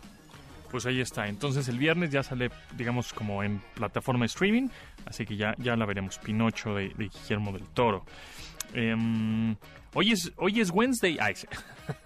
Pues 0.71 0.87
ahí 0.87 1.01
está. 1.01 1.27
Entonces 1.29 1.69
el 1.69 1.79
viernes 1.79 2.11
ya 2.11 2.23
sale, 2.23 2.51
digamos, 2.77 3.13
como 3.13 3.43
en 3.43 3.61
plataforma 3.75 4.21
de 4.21 4.27
streaming. 4.27 4.69
Así 5.07 5.25
que 5.27 5.37
ya, 5.37 5.55
ya 5.59 5.77
la 5.77 5.85
veremos. 5.87 6.19
Pinocho 6.19 6.75
de, 6.75 6.89
de 6.91 7.09
Guillermo 7.09 7.53
del 7.53 7.67
Toro. 7.69 8.05
Em, 8.75 9.55
hoy, 9.95 10.13
es, 10.13 10.33
hoy 10.37 10.61
es 10.61 10.71
Wednesday. 10.71 11.19
Ay, 11.21 11.35
sí. 11.37 11.47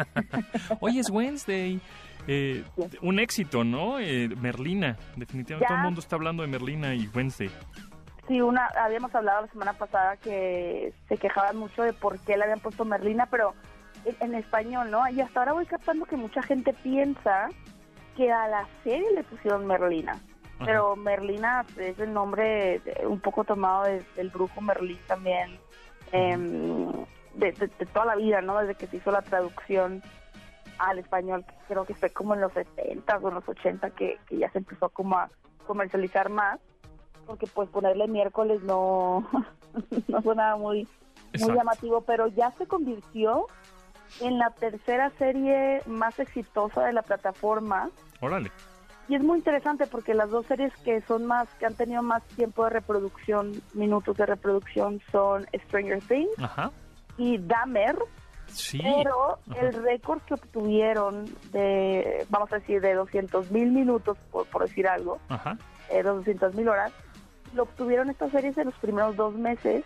hoy 0.81 0.99
es 0.99 1.11
Wednesday. 1.11 1.81
Eh, 2.29 2.65
un 3.03 3.21
éxito, 3.21 3.63
¿no? 3.63 4.01
Eh, 4.01 4.29
Merlina. 4.29 4.97
Definitivamente 5.15 5.65
Ya. 5.65 5.69
todo 5.69 5.79
el 5.79 5.85
mundo 5.85 6.01
está 6.01 6.17
hablando 6.17 6.43
de 6.43 6.49
Merlina 6.49 6.93
y 6.95 7.09
Wednesday. 7.15 7.51
Sí, 8.29 8.41
una, 8.41 8.67
habíamos 8.67 9.15
hablado 9.15 9.43
la 9.43 9.49
semana 9.49 9.73
pasada 9.75 10.17
que 10.17 10.93
se 11.09 11.17
quejaban 11.17 11.57
mucho 11.57 11.83
de 11.85 11.93
por 11.93 12.19
qué 12.21 12.37
le 12.37 12.43
habían 12.45 12.59
puesto 12.61 12.85
Merlina, 12.85 13.27
pero 13.27 13.55
en, 14.05 14.17
en 14.21 14.35
español, 14.35 14.91
¿no? 14.91 15.09
Y 15.09 15.21
hasta 15.21 15.41
ahora 15.41 15.53
voy 15.53 15.67
captando 15.67 16.07
que 16.07 16.17
mucha 16.17 16.43
gente 16.43 16.73
piensa 16.73 17.49
que 18.17 18.33
a 18.33 18.49
la 18.49 18.67
serie 18.83 19.13
le 19.15 19.23
pusieron 19.25 19.67
Merlina. 19.67 20.19
Pero 20.65 20.97
Merlina 20.97 21.67
es 21.77 21.99
el 21.99 22.13
nombre 22.15 22.81
un 23.05 23.21
poco 23.21 23.45
tomado 23.45 23.85
de- 23.85 24.03
del 24.17 24.31
brujo 24.31 24.61
Merlín 24.63 24.99
también, 25.07 25.59
em, 26.13 26.91
de, 27.35 27.53
de- 27.53 27.67
de 27.79 27.87
toda 27.93 28.07
la 28.07 28.17
vida, 28.17 28.41
¿no? 28.41 28.59
Desde 28.59 28.75
que 28.75 28.87
se 28.87 28.97
hizo 28.97 29.11
la 29.11 29.21
traducción 29.23 30.03
al 30.79 30.99
español, 30.99 31.45
que 31.45 31.55
creo 31.69 31.85
que 31.85 31.95
fue 31.95 32.11
como 32.11 32.35
en 32.35 32.41
los 32.41 32.53
70 32.55 33.19
o 33.19 33.29
en 33.29 33.35
los 33.35 33.47
80 33.49 33.91
que, 33.91 34.19
que 34.27 34.39
ya 34.39 34.51
se 34.51 34.59
empezó 34.59 34.89
como 34.89 35.17
a 35.19 35.29
comercializar 35.67 36.31
más 36.31 36.59
porque 37.27 37.47
pues 37.47 37.69
ponerle 37.71 38.07
miércoles 38.09 38.63
no, 38.63 39.29
no 40.09 40.23
suena 40.23 40.57
muy, 40.57 40.87
muy 41.41 41.55
llamativo, 41.55 42.01
pero 42.03 42.27
ya 42.29 42.51
se 42.53 42.67
convirtió 42.67 43.47
en 44.21 44.39
la 44.39 44.51
tercera 44.51 45.11
serie 45.19 45.83
más 45.87 46.19
exitosa 46.19 46.85
de 46.85 46.93
la 46.93 47.03
plataforma. 47.03 47.91
Órale. 48.21 48.51
Y 49.09 49.15
es 49.15 49.23
muy 49.23 49.39
interesante 49.39 49.87
porque 49.87 50.15
las 50.15 50.31
dos 50.31 50.47
series 50.47 50.75
que 50.79 51.01
son 51.03 51.27
más, 51.27 51.49
que 51.61 51.67
han 51.67 51.75
tenido 51.75 52.03
más 52.03 52.23
tiempo 52.35 52.65
de 52.65 52.71
reproducción, 52.71 53.53
minutos 53.75 54.17
de 54.17 54.27
reproducción, 54.27 55.01
son 55.13 55.47
Stranger 55.67 56.03
Things 56.03 56.31
Ajá. 56.39 56.71
y 57.17 57.39
Dahmer, 57.39 57.97
Sí. 58.49 58.81
pero 58.81 59.39
Ajá. 59.51 59.61
el 59.61 59.75
récord 59.83 60.21
que 60.23 60.35
obtuvieron 60.35 61.25
de, 61.53 62.25
vamos 62.31 62.53
a 62.53 62.57
decir, 62.57 62.81
de 62.81 62.95
200 62.95 63.51
mil 63.51 63.71
minutos, 63.71 64.17
por, 64.31 64.47
por 64.47 64.63
decir 64.63 64.89
algo, 64.89 65.19
Ajá. 65.29 65.57
eh, 65.91 66.03
200 66.03 66.55
mil 66.55 66.69
horas, 66.69 66.93
lo 67.57 67.65
obtuvieron 67.65 68.11
estas 68.11 68.31
series 68.31 68.57
en 68.59 68.67
los 68.67 68.75
primeros 68.75 69.17
dos 69.17 69.35
meses, 69.35 69.85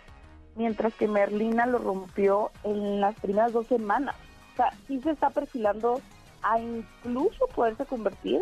mientras 0.55 0.93
que 0.93 1.07
Merlina 1.07 1.65
lo 1.65 1.79
rompió 1.79 2.51
en 2.63 3.01
las 3.01 3.15
primeras 3.19 3.53
dos 3.53 3.67
semanas. 3.67 4.15
O 4.53 4.55
sea, 4.57 4.73
sí 4.87 4.99
se 5.01 5.11
está 5.11 5.29
perfilando 5.29 6.01
a 6.43 6.59
incluso 6.59 7.47
poderse 7.55 7.85
convertir, 7.85 8.41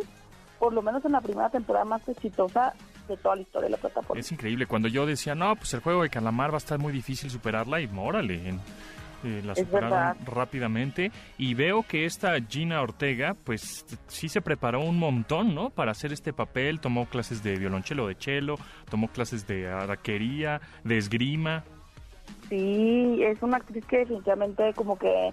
por 0.57 0.73
lo 0.73 0.81
menos 0.81 1.05
en 1.05 1.13
la 1.13 1.21
primera 1.21 1.49
temporada 1.49 1.85
más 1.85 2.07
exitosa 2.09 2.73
de 3.07 3.17
toda 3.17 3.35
la 3.35 3.41
historia 3.43 3.67
de 3.67 3.71
la 3.71 3.77
plataforma. 3.77 4.19
Es 4.19 4.31
increíble. 4.31 4.65
Cuando 4.65 4.87
yo 4.87 5.05
decía, 5.05 5.35
no, 5.35 5.55
pues 5.55 5.73
el 5.73 5.79
juego 5.81 6.03
de 6.03 6.09
calamar 6.09 6.51
va 6.51 6.55
a 6.55 6.57
estar 6.57 6.79
muy 6.79 6.91
difícil 6.91 7.29
superarla, 7.29 7.79
y 7.79 7.89
órale, 7.95 8.55
eh, 9.23 9.41
la 9.43 9.53
Es 9.53 9.59
superaron 9.59 9.89
verdad. 9.91 10.17
rápidamente. 10.25 11.11
Y 11.37 11.53
veo 11.53 11.83
que 11.83 12.05
esta 12.05 12.33
Gina 12.41 12.81
Ortega, 12.81 13.35
pues 13.43 13.85
sí 14.07 14.29
se 14.29 14.41
preparó 14.41 14.81
un 14.81 14.97
montón, 14.99 15.53
¿no? 15.55 15.69
Para 15.69 15.91
hacer 15.91 16.13
este 16.13 16.33
papel. 16.33 16.79
Tomó 16.79 17.05
clases 17.07 17.43
de 17.43 17.55
violonchelo, 17.57 18.07
de 18.07 18.15
cello, 18.15 18.55
tomó 18.89 19.07
clases 19.09 19.47
de 19.47 19.67
araquería, 19.67 20.61
de 20.83 20.97
esgrima. 20.97 21.63
Sí, 22.49 23.19
es 23.23 23.41
una 23.41 23.57
actriz 23.57 23.85
que 23.85 23.97
definitivamente 23.99 24.73
como 24.73 24.97
que 24.97 25.31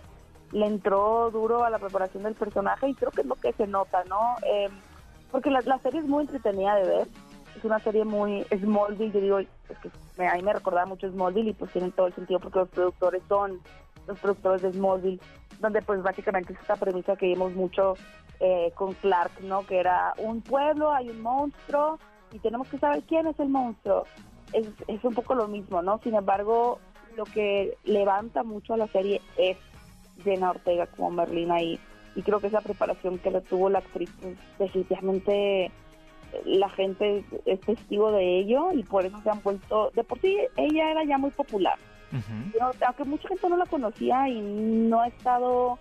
le 0.52 0.66
entró 0.66 1.30
duro 1.30 1.64
a 1.64 1.70
la 1.70 1.78
preparación 1.78 2.22
del 2.22 2.34
personaje 2.34 2.88
y 2.88 2.94
creo 2.94 3.10
que 3.10 3.22
es 3.22 3.26
lo 3.26 3.34
que 3.36 3.52
se 3.54 3.66
nota, 3.66 4.04
¿no? 4.04 4.20
Eh, 4.46 4.68
porque 5.30 5.50
la, 5.50 5.60
la 5.62 5.78
serie 5.78 6.00
es 6.00 6.06
muy 6.06 6.22
entretenida 6.22 6.76
de 6.76 6.88
ver, 6.88 7.08
es 7.56 7.64
una 7.64 7.78
serie 7.80 8.04
muy 8.04 8.44
Smallville, 8.44 9.12
yo 9.12 9.20
digo, 9.20 9.38
es 9.38 9.78
que 9.82 9.90
me, 10.18 10.28
a 10.28 10.34
mí 10.34 10.42
me 10.42 10.52
recordaba 10.52 10.86
mucho 10.86 11.10
Smallville 11.10 11.50
y 11.50 11.54
pues 11.54 11.72
tienen 11.72 11.92
todo 11.92 12.06
el 12.06 12.14
sentido 12.14 12.40
porque 12.40 12.58
los 12.58 12.68
productores 12.68 13.22
son 13.28 13.60
los 14.06 14.18
productores 14.20 14.62
de 14.62 14.72
Smallville, 14.72 15.20
donde 15.60 15.82
pues 15.82 16.02
básicamente 16.02 16.52
es 16.52 16.60
esta 16.60 16.76
premisa 16.76 17.16
que 17.16 17.26
vimos 17.26 17.52
mucho 17.54 17.94
eh, 18.40 18.72
con 18.74 18.92
Clark, 18.94 19.40
¿no? 19.40 19.66
Que 19.66 19.80
era 19.80 20.14
un 20.18 20.42
pueblo, 20.42 20.92
hay 20.92 21.08
un 21.10 21.22
monstruo 21.22 21.98
y 22.32 22.38
tenemos 22.38 22.68
que 22.68 22.78
saber 22.78 23.02
quién 23.04 23.26
es 23.26 23.38
el 23.40 23.48
monstruo. 23.48 24.04
Es, 24.52 24.68
es 24.86 25.02
un 25.02 25.14
poco 25.14 25.34
lo 25.34 25.48
mismo, 25.48 25.82
¿no? 25.82 25.98
Sin 26.04 26.14
embargo, 26.14 26.78
lo 27.16 27.24
que 27.24 27.76
levanta 27.84 28.42
mucho 28.42 28.74
a 28.74 28.76
la 28.76 28.86
serie 28.88 29.20
es 29.36 29.56
Jenna 30.22 30.50
Ortega 30.50 30.86
como 30.86 31.10
Merlina 31.10 31.60
y, 31.62 31.80
y 32.14 32.22
creo 32.22 32.40
que 32.40 32.46
esa 32.46 32.60
preparación 32.60 33.18
que 33.18 33.30
le 33.30 33.40
tuvo 33.40 33.70
la 33.70 33.78
actriz, 33.78 34.10
pues, 34.20 34.36
definitivamente 34.58 35.72
la 36.44 36.68
gente 36.70 37.24
es 37.44 37.60
testigo 37.60 38.12
de 38.12 38.40
ello 38.40 38.72
y 38.72 38.82
por 38.82 39.04
eso 39.04 39.20
se 39.22 39.30
han 39.30 39.42
vuelto, 39.42 39.90
de 39.94 40.04
por 40.04 40.20
sí 40.20 40.36
ella 40.56 40.90
era 40.90 41.04
ya 41.04 41.18
muy 41.18 41.30
popular, 41.30 41.78
pero 42.52 42.70
aunque 42.86 43.04
mucha 43.04 43.28
gente 43.28 43.48
no 43.48 43.56
la 43.56 43.66
conocía 43.66 44.28
y 44.28 44.40
no 44.40 45.00
ha 45.00 45.08
estado 45.08 45.78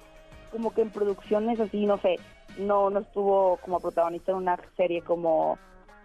como 0.52 0.74
que 0.74 0.82
en 0.82 0.90
producciones 0.90 1.60
así, 1.60 1.86
no 1.86 1.98
sé, 1.98 2.18
no, 2.58 2.90
no 2.90 3.00
estuvo 3.00 3.58
como 3.58 3.80
protagonista 3.80 4.32
en 4.32 4.38
una 4.38 4.58
serie 4.78 5.02
como 5.02 5.58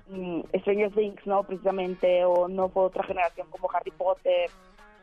mm, 0.09 0.41
Stranger 0.59 0.93
Things, 0.93 1.27
¿no? 1.27 1.45
Precisamente, 1.45 2.25
o 2.25 2.49
no 2.49 2.69
fue 2.69 2.85
otra 2.85 3.05
generación 3.05 3.47
como 3.51 3.71
Harry 3.73 3.93
Potter, 3.93 4.51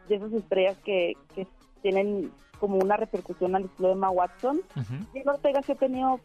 de 0.08 0.16
esas 0.16 0.34
estrellas 0.34 0.78
que, 0.84 1.14
que 1.36 1.48
tienen 1.82 2.32
como 2.60 2.78
una 2.78 2.98
repercusión 2.98 3.56
al 3.56 3.66
estilo 3.66 3.90
de 3.90 3.94
Emma 3.94 4.10
Watson. 4.10 4.62
Ujú. 4.76 4.94
Jenna 5.14 5.34
Ortega 5.34 5.62
sí 5.62 5.72
ha 5.74 5.76
tenido 5.76 6.20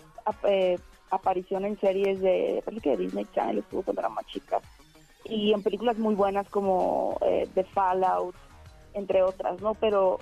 eh, 0.45 0.79
aparición 1.13 1.65
en 1.65 1.79
series 1.79 2.21
de, 2.21 2.63
parece 2.65 2.83
que 2.83 2.91
de 2.91 2.97
Disney 2.97 3.27
Channel, 3.35 3.59
estuvo 3.59 3.83
cuando 3.83 4.01
era 4.01 4.09
más 4.09 4.27
chica, 4.27 4.61
y 5.25 5.53
en 5.53 5.63
películas 5.63 5.99
muy 5.99 6.15
buenas 6.15 6.49
como 6.49 7.19
eh, 7.21 7.49
The 7.55 7.65
Fallout, 7.65 8.35
entre 8.95 9.23
otras, 9.23 9.61
¿no? 9.61 9.75
Pero 9.75 10.19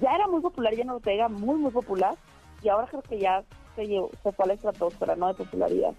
ya 0.00 0.14
era 0.14 0.26
muy 0.28 0.40
popular 0.40 0.74
Jenna 0.74 0.94
Ortega, 0.94 1.28
muy, 1.28 1.58
muy 1.58 1.70
popular, 1.70 2.14
y 2.62 2.68
ahora 2.68 2.86
creo 2.88 3.02
que 3.02 3.18
ya 3.18 3.42
se, 3.76 3.86
llevó, 3.86 4.10
se 4.22 4.32
fue 4.32 4.44
a 4.44 4.48
la 4.48 4.54
estratosfera, 4.54 5.16
¿no? 5.16 5.28
De 5.28 5.34
popularidad. 5.34 5.94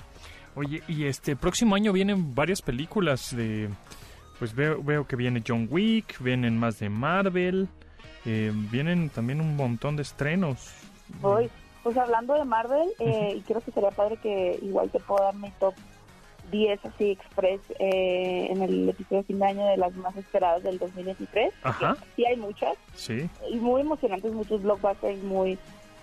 Oye, 0.55 0.84
y 0.88 1.05
este 1.05 1.36
próximo 1.36 1.76
año 1.76 1.93
vienen 1.93 2.36
varias 2.36 2.62
películas 2.62 3.36
de... 3.36 3.70
Pues 4.38 4.55
veo, 4.55 4.82
veo 4.84 5.05
que 5.05 5.16
viene 5.16 5.43
John 5.47 5.68
Wick, 5.70 6.20
vienen 6.20 6.57
más 6.57 6.80
de 6.80 6.89
Marvel, 6.89 7.70
eh, 8.26 8.51
vienen 8.72 9.09
también 9.09 9.39
un 9.39 9.55
montón 9.55 9.95
de 9.95 10.01
estrenos. 10.01 10.74
Hoy, 11.22 11.49
pues 11.84 11.97
hablando 11.97 12.34
de 12.34 12.45
Marvel, 12.45 12.89
eh, 12.99 13.34
y 13.38 13.41
creo 13.41 13.61
que 13.61 13.71
sería 13.71 13.91
padre 13.91 14.17
que 14.17 14.59
igual 14.61 14.89
te 14.89 14.99
puedo 14.99 15.23
dar 15.23 15.36
mi 15.36 15.49
top 15.59 15.73
10 16.51 16.86
así 16.86 17.11
express 17.11 17.61
eh, 17.79 18.47
en 18.49 18.61
el 18.61 18.89
episodio 18.89 19.19
de 19.21 19.23
fin 19.27 19.39
de 19.39 19.45
año 19.45 19.65
de 19.65 19.77
las 19.77 19.95
más 19.95 20.15
esperadas 20.17 20.63
del 20.63 20.77
2023. 20.79 21.53
Ajá. 21.63 21.95
Sí 22.15 22.25
hay 22.25 22.36
muchas, 22.38 22.75
Sí. 22.95 23.29
y 23.49 23.55
muy 23.57 23.82
emocionantes, 23.82 24.34
muchos 24.34 24.61
blockbusters 24.61 25.21
muy 25.23 25.57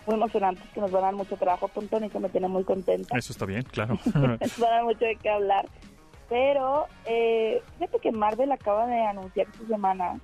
muy 0.07 0.15
emocionantes 0.15 0.65
que 0.73 0.81
nos 0.81 0.91
van 0.91 1.03
a 1.03 1.07
dar 1.09 1.15
mucho 1.17 1.37
trabajo, 1.37 1.69
Pontón, 1.69 2.03
y 2.03 2.09
que 2.09 2.19
me 2.19 2.31
tiene 2.31 2.49
muy 2.49 2.65
contenta. 2.65 3.19
Eso 3.19 3.31
está 3.31 3.45
bien, 3.45 3.63
claro. 3.65 3.99
nos 4.07 4.15
van 4.59 4.71
a 4.73 4.77
dar 4.77 4.85
mucho 4.85 5.05
de 5.05 5.17
qué 5.17 5.29
hablar. 5.29 5.67
Pero 6.31 6.87
eh, 7.05 7.63
fíjate 7.75 7.99
que 7.99 8.13
Marvel 8.13 8.51
acaba 8.53 8.87
de 8.87 8.99
anunciar 9.05 9.47
esta 9.53 9.67
semana 9.67 10.19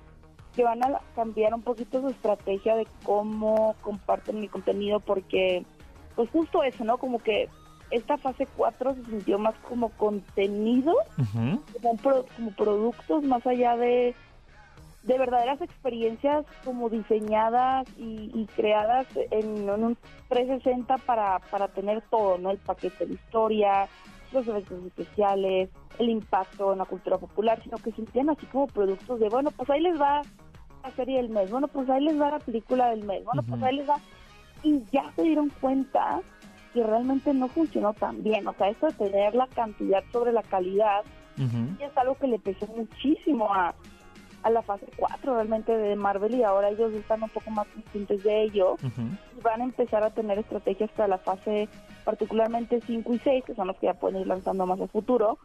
que 0.55 0.63
van 0.63 0.83
a 0.83 0.99
cambiar 1.15 1.53
un 1.53 1.61
poquito 1.61 2.01
su 2.01 2.09
estrategia 2.09 2.75
de 2.75 2.87
cómo 3.03 3.75
comparten 3.81 4.37
el 4.37 4.49
contenido 4.49 4.99
porque 4.99 5.63
pues 6.15 6.29
justo 6.29 6.63
eso, 6.63 6.83
¿no? 6.85 6.97
Como 6.97 7.19
que 7.19 7.49
esta 7.91 8.17
fase 8.17 8.47
4 8.57 8.95
se 8.95 9.03
sintió 9.05 9.37
más 9.37 9.53
como 9.69 9.89
contenido, 9.89 10.93
como, 11.81 11.97
pro- 11.97 12.25
como 12.35 12.51
productos, 12.51 13.23
más 13.23 13.45
allá 13.45 13.75
de, 13.77 14.15
de 15.03 15.17
verdaderas 15.17 15.61
experiencias 15.61 16.45
como 16.63 16.89
diseñadas 16.89 17.85
y, 17.97 18.31
y 18.33 18.47
creadas 18.55 19.05
en, 19.31 19.69
en 19.69 19.83
un 19.83 19.97
360 20.29 20.97
para, 20.99 21.39
para 21.51 21.67
tener 21.67 22.01
todo, 22.09 22.37
¿no? 22.37 22.49
El 22.51 22.57
paquete 22.57 23.05
de 23.05 23.13
historia, 23.13 23.87
los 24.31 24.47
efectos 24.47 24.83
especiales, 24.85 25.69
el 25.99 26.09
impacto 26.09 26.71
en 26.73 26.79
la 26.79 26.85
cultura 26.85 27.17
popular, 27.17 27.61
sino 27.63 27.77
que 27.77 27.91
se 27.91 27.97
sentían 27.97 28.29
así 28.29 28.45
como 28.47 28.67
productos 28.67 29.19
de, 29.19 29.29
bueno, 29.29 29.51
pues 29.51 29.69
ahí 29.69 29.81
les 29.81 29.99
va 29.99 30.21
la 30.85 30.91
serie 30.95 31.17
del 31.17 31.29
mes, 31.29 31.49
bueno, 31.49 31.67
pues 31.67 31.89
ahí 31.89 32.03
les 32.03 32.19
va 32.19 32.31
la 32.31 32.39
película 32.39 32.89
del 32.89 33.03
mes, 33.03 33.23
bueno, 33.25 33.41
pues 33.47 33.61
ahí 33.63 33.75
les 33.77 33.89
va... 33.89 33.97
Y 34.63 34.81
ya 34.91 35.11
se 35.15 35.23
dieron 35.23 35.49
cuenta 35.61 36.21
que 36.73 36.83
realmente 36.83 37.33
no 37.33 37.47
funcionó 37.47 37.93
tan 37.93 38.23
bien, 38.23 38.47
o 38.47 38.53
sea, 38.53 38.69
esto 38.69 38.87
de 38.87 38.93
tener 38.93 39.35
la 39.35 39.47
cantidad 39.47 40.03
sobre 40.11 40.31
la 40.31 40.43
calidad 40.43 41.03
es 41.79 41.97
algo 41.97 42.15
que 42.15 42.27
le 42.27 42.39
pesó 42.39 42.65
muchísimo 42.67 43.53
a, 43.53 43.75
a 44.43 44.49
la 44.49 44.61
fase 44.61 44.85
4 44.95 45.35
realmente 45.35 45.75
de 45.75 45.95
Marvel 45.97 46.33
y 46.35 46.43
ahora 46.43 46.69
ellos 46.69 46.93
están 46.93 47.23
un 47.23 47.29
poco 47.29 47.49
más 47.51 47.67
conscientes 47.67 48.23
de 48.23 48.43
ello. 48.43 48.77
Y 49.37 49.41
van 49.41 49.59
a 49.59 49.65
empezar 49.65 50.03
a 50.03 50.11
tener 50.11 50.39
estrategias 50.39 50.89
para 50.91 51.09
la 51.09 51.17
fase 51.17 51.67
particularmente 52.05 52.79
5 52.79 53.13
y 53.13 53.19
6, 53.19 53.43
que 53.43 53.55
son 53.55 53.67
los 53.67 53.75
que 53.77 53.87
ya 53.87 53.95
pueden 53.95 54.21
ir 54.21 54.27
lanzando 54.27 54.65
más 54.65 54.79
a 54.79 54.87
futuro, 54.87 55.37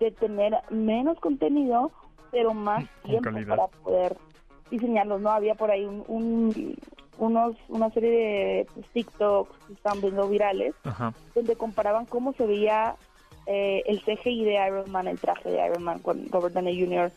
de 0.00 0.10
tener 0.10 0.54
menos 0.70 1.20
contenido, 1.20 1.92
pero 2.32 2.52
más 2.52 2.84
Con 3.02 3.10
tiempo 3.10 3.30
calidad. 3.30 3.56
para 3.56 3.68
poder 3.68 4.16
diseñarlos, 4.70 5.20
¿no? 5.20 5.30
Había 5.30 5.54
por 5.54 5.70
ahí 5.70 5.84
un, 5.84 6.04
un- 6.08 6.76
unos 7.18 7.56
una 7.68 7.88
serie 7.90 8.10
de 8.10 8.66
pues, 8.74 8.86
TikToks 8.92 9.50
que 9.66 9.72
están 9.72 10.00
viendo 10.02 10.28
virales 10.28 10.74
Ajá. 10.84 11.14
donde 11.34 11.56
comparaban 11.56 12.04
cómo 12.04 12.34
se 12.34 12.44
veía 12.46 12.94
eh, 13.46 13.82
el 13.86 14.02
CGI 14.02 14.44
de 14.44 14.66
Iron 14.66 14.90
Man, 14.90 15.06
el 15.08 15.18
traje 15.18 15.48
de 15.48 15.64
Iron 15.66 15.82
Man 15.82 16.00
con 16.00 16.28
Robert 16.30 16.52
Downey 16.54 16.78
Jr. 16.78 17.10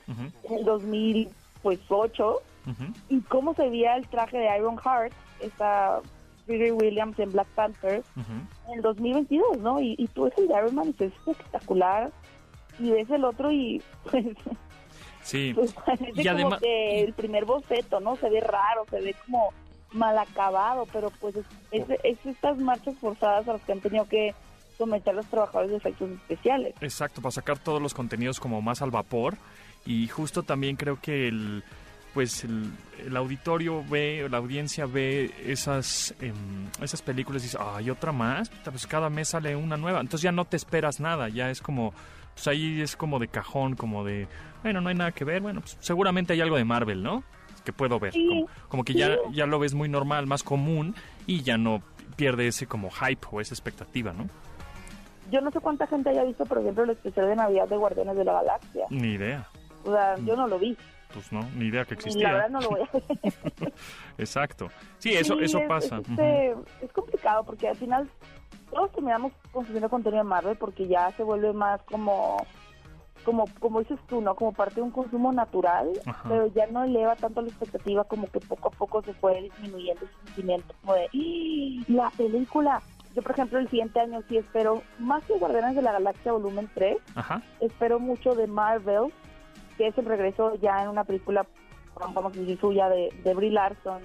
En 0.43 0.53
el 0.57 0.63
2008 0.63 2.41
Ujú. 2.67 2.83
y 3.09 3.21
cómo 3.21 3.53
se 3.55 3.69
veía 3.69 3.95
el 3.95 4.07
traje 4.07 4.37
de 4.37 4.57
Iron 4.57 4.77
Heart, 4.77 5.13
esta 5.41 5.99
Riri 6.47 6.71
Williams 6.71 7.17
en 7.19 7.31
Black 7.31 7.47
Panther 7.55 7.99
Ujú. 8.15 8.71
en 8.71 8.73
el 8.77 8.81
2022, 8.81 9.57
¿no? 9.59 9.79
Y, 9.81 9.95
y 9.97 10.07
tú 10.07 10.23
ves 10.23 10.33
el 10.37 10.47
de 10.47 10.53
Iron 10.55 10.75
Man 10.75 10.87
y 10.97 11.03
es 11.03 11.11
espectacular 11.27 12.11
y 12.79 12.91
ves 12.91 13.09
el 13.09 13.25
otro 13.25 13.51
y 13.51 13.81
pues, 14.09 14.25
Sí. 15.29 15.53
pues 15.55 15.73
parece 15.73 16.11
Y 16.15 16.23
como 16.23 16.29
además- 16.35 16.59
que 16.61 17.01
el 17.03 17.13
primer 17.13 17.45
boceto, 17.45 17.99
¿no? 17.99 18.15
Se 18.17 18.29
ve 18.29 18.39
raro, 18.41 18.85
se 18.89 18.99
ve 19.01 19.15
como 19.25 19.53
mal 19.91 20.17
acabado, 20.17 20.85
pero 20.91 21.11
pues 21.19 21.35
es, 21.35 21.45
es- 21.71 21.99
es 22.03 22.25
estas 22.25 22.57
marchas 22.57 22.95
forzadas 22.99 23.47
a 23.47 23.53
las 23.53 23.61
que 23.61 23.71
han 23.73 23.79
tenido 23.79 24.07
que 24.07 24.33
someter 24.77 25.13
los 25.13 25.25
trabajadores 25.27 25.71
de 25.71 25.77
efectos 25.77 26.09
especiales. 26.11 26.73
Exacto, 26.81 27.21
para 27.21 27.31
sacar 27.31 27.59
todos 27.59 27.81
los 27.81 27.93
contenidos 27.93 28.39
como 28.39 28.61
más 28.61 28.81
al 28.81 28.91
vapor. 28.91 29.35
Y 29.85 30.07
justo 30.07 30.43
también 30.43 30.75
creo 30.75 30.99
que 31.01 31.27
el 31.27 31.63
pues 32.13 32.43
el, 32.43 32.71
el 33.05 33.15
auditorio 33.15 33.83
ve, 33.87 34.27
la 34.31 34.37
audiencia 34.37 34.87
ve 34.87 35.31
esas 35.45 36.15
em, 36.21 36.67
esas 36.81 37.01
películas 37.03 37.43
y 37.43 37.45
dice, 37.45 37.57
ay, 37.61 37.89
otra 37.91 38.11
más, 38.11 38.49
pues 38.49 38.87
cada 38.87 39.09
mes 39.11 39.29
sale 39.29 39.55
una 39.55 39.77
nueva. 39.77 39.99
Entonces 40.01 40.23
ya 40.23 40.31
no 40.31 40.45
te 40.45 40.57
esperas 40.57 40.99
nada, 40.99 41.29
ya 41.29 41.49
es 41.51 41.61
como, 41.61 41.93
pues 42.33 42.47
ahí 42.47 42.81
es 42.81 42.95
como 42.95 43.19
de 43.19 43.27
cajón, 43.27 43.75
como 43.75 44.03
de, 44.03 44.27
bueno, 44.63 44.81
no 44.81 44.89
hay 44.89 44.95
nada 44.95 45.11
que 45.11 45.23
ver, 45.25 45.41
bueno, 45.41 45.61
pues 45.61 45.77
seguramente 45.79 46.33
hay 46.33 46.41
algo 46.41 46.55
de 46.57 46.65
Marvel, 46.65 47.01
¿no? 47.03 47.23
Que 47.65 47.73
puedo 47.73 47.99
ver. 47.99 48.13
Sí, 48.13 48.25
Como, 48.27 48.45
como 48.69 48.83
que 48.83 48.93
sí. 48.93 48.99
ya, 48.99 49.17
ya 49.31 49.45
lo 49.45 49.59
ves 49.59 49.73
muy 49.73 49.89
normal, 49.89 50.27
más 50.27 50.43
común 50.43 50.95
y 51.27 51.41
ya 51.43 51.57
no 51.57 51.81
pierde 52.15 52.47
ese 52.47 52.67
como 52.67 52.89
hype 52.89 53.27
o 53.31 53.41
esa 53.41 53.53
expectativa, 53.53 54.13
¿no? 54.13 54.25
Yo 55.31 55.41
no 55.41 55.51
sé 55.51 55.59
cuánta 55.59 55.85
gente 55.87 56.09
haya 56.09 56.23
visto, 56.23 56.45
por 56.45 56.57
ejemplo, 56.59 56.83
el 56.83 56.89
especial 56.91 57.27
de 57.27 57.35
Navidad 57.35 57.67
de 57.67 57.77
Guardianes 57.77 58.15
de 58.17 58.23
la 58.23 58.33
Galaxia. 58.33 58.85
Ni 58.89 59.09
idea. 59.13 59.47
O 59.85 59.91
sea, 59.93 60.15
yo 60.25 60.35
no 60.35 60.47
lo 60.47 60.57
vi. 60.57 60.75
Pues 61.13 61.31
no, 61.31 61.41
ni 61.55 61.65
idea 61.65 61.85
que 61.85 61.93
Y 61.93 61.97
la 61.97 61.99
existía. 62.01 62.31
verdad 62.33 62.49
no 62.49 62.59
lo 62.61 62.69
voy 62.69 62.81
a 62.81 62.89
ver. 63.61 63.73
Exacto. 64.17 64.69
Sí, 64.97 65.13
eso, 65.13 65.35
Sí, 65.37 65.43
eso 65.45 65.59
es- 65.59 65.67
pasa. 65.67 65.97
Es, 65.99 66.09
este, 66.09 66.55
es 66.81 66.91
complicado 66.93 67.43
porque 67.43 67.67
al 67.67 67.75
final 67.75 68.09
todos 68.71 68.91
terminamos 68.91 69.31
consumiendo 69.51 69.89
contenido 69.89 70.23
de 70.23 70.29
Marvel 70.29 70.57
porque 70.57 70.87
ya 70.87 71.11
se 71.11 71.23
vuelve 71.23 71.53
más 71.53 71.81
como, 71.83 72.45
como, 73.23 73.45
como 73.59 73.79
dices 73.79 73.99
tú, 74.07 74.21
¿no? 74.21 74.35
Como 74.35 74.53
parte 74.53 74.75
de 74.75 74.81
un 74.81 74.91
consumo 74.91 75.31
natural, 75.31 75.89
Ajá. 76.05 76.27
pero 76.29 76.47
ya 76.47 76.67
no 76.67 76.83
eleva 76.83 77.15
tanto 77.15 77.41
la 77.41 77.47
expectativa 77.49 78.03
como 78.03 78.27
que 78.27 78.39
poco 78.39 78.69
a 78.69 78.71
poco 78.71 79.01
se 79.03 79.13
fue 79.13 79.41
disminuyendo 79.41 80.05
ese 80.05 80.13
sentimiento 80.25 80.73
como 80.81 80.93
de 80.95 81.05
"¡Ah! 81.05 81.83
la 81.87 82.09
película. 82.11 82.81
Yo, 83.15 83.21
por 83.23 83.31
ejemplo, 83.31 83.59
el 83.59 83.69
siguiente 83.69 83.99
año 83.99 84.21
sí 84.29 84.37
espero, 84.37 84.81
más 84.99 85.23
que 85.25 85.33
Guardianes 85.37 85.75
de 85.75 85.81
la 85.81 85.91
Galaxia 85.93 86.31
volumen 86.31 86.69
3, 86.75 86.97
Ajá. 87.15 87.41
espero 87.59 87.99
mucho 87.99 88.35
de 88.35 88.47
Marvel, 88.47 89.11
que 89.77 89.87
es 89.87 89.97
el 89.97 90.05
regreso 90.05 90.55
ya 90.55 90.83
en 90.83 90.89
una 90.89 91.03
película, 91.03 91.45
vamos 92.13 92.33
a 92.35 92.39
decir, 92.39 92.59
suya 92.59 92.87
de, 92.89 93.09
de 93.23 93.33
Brie 93.33 93.51
Larson, 93.51 94.01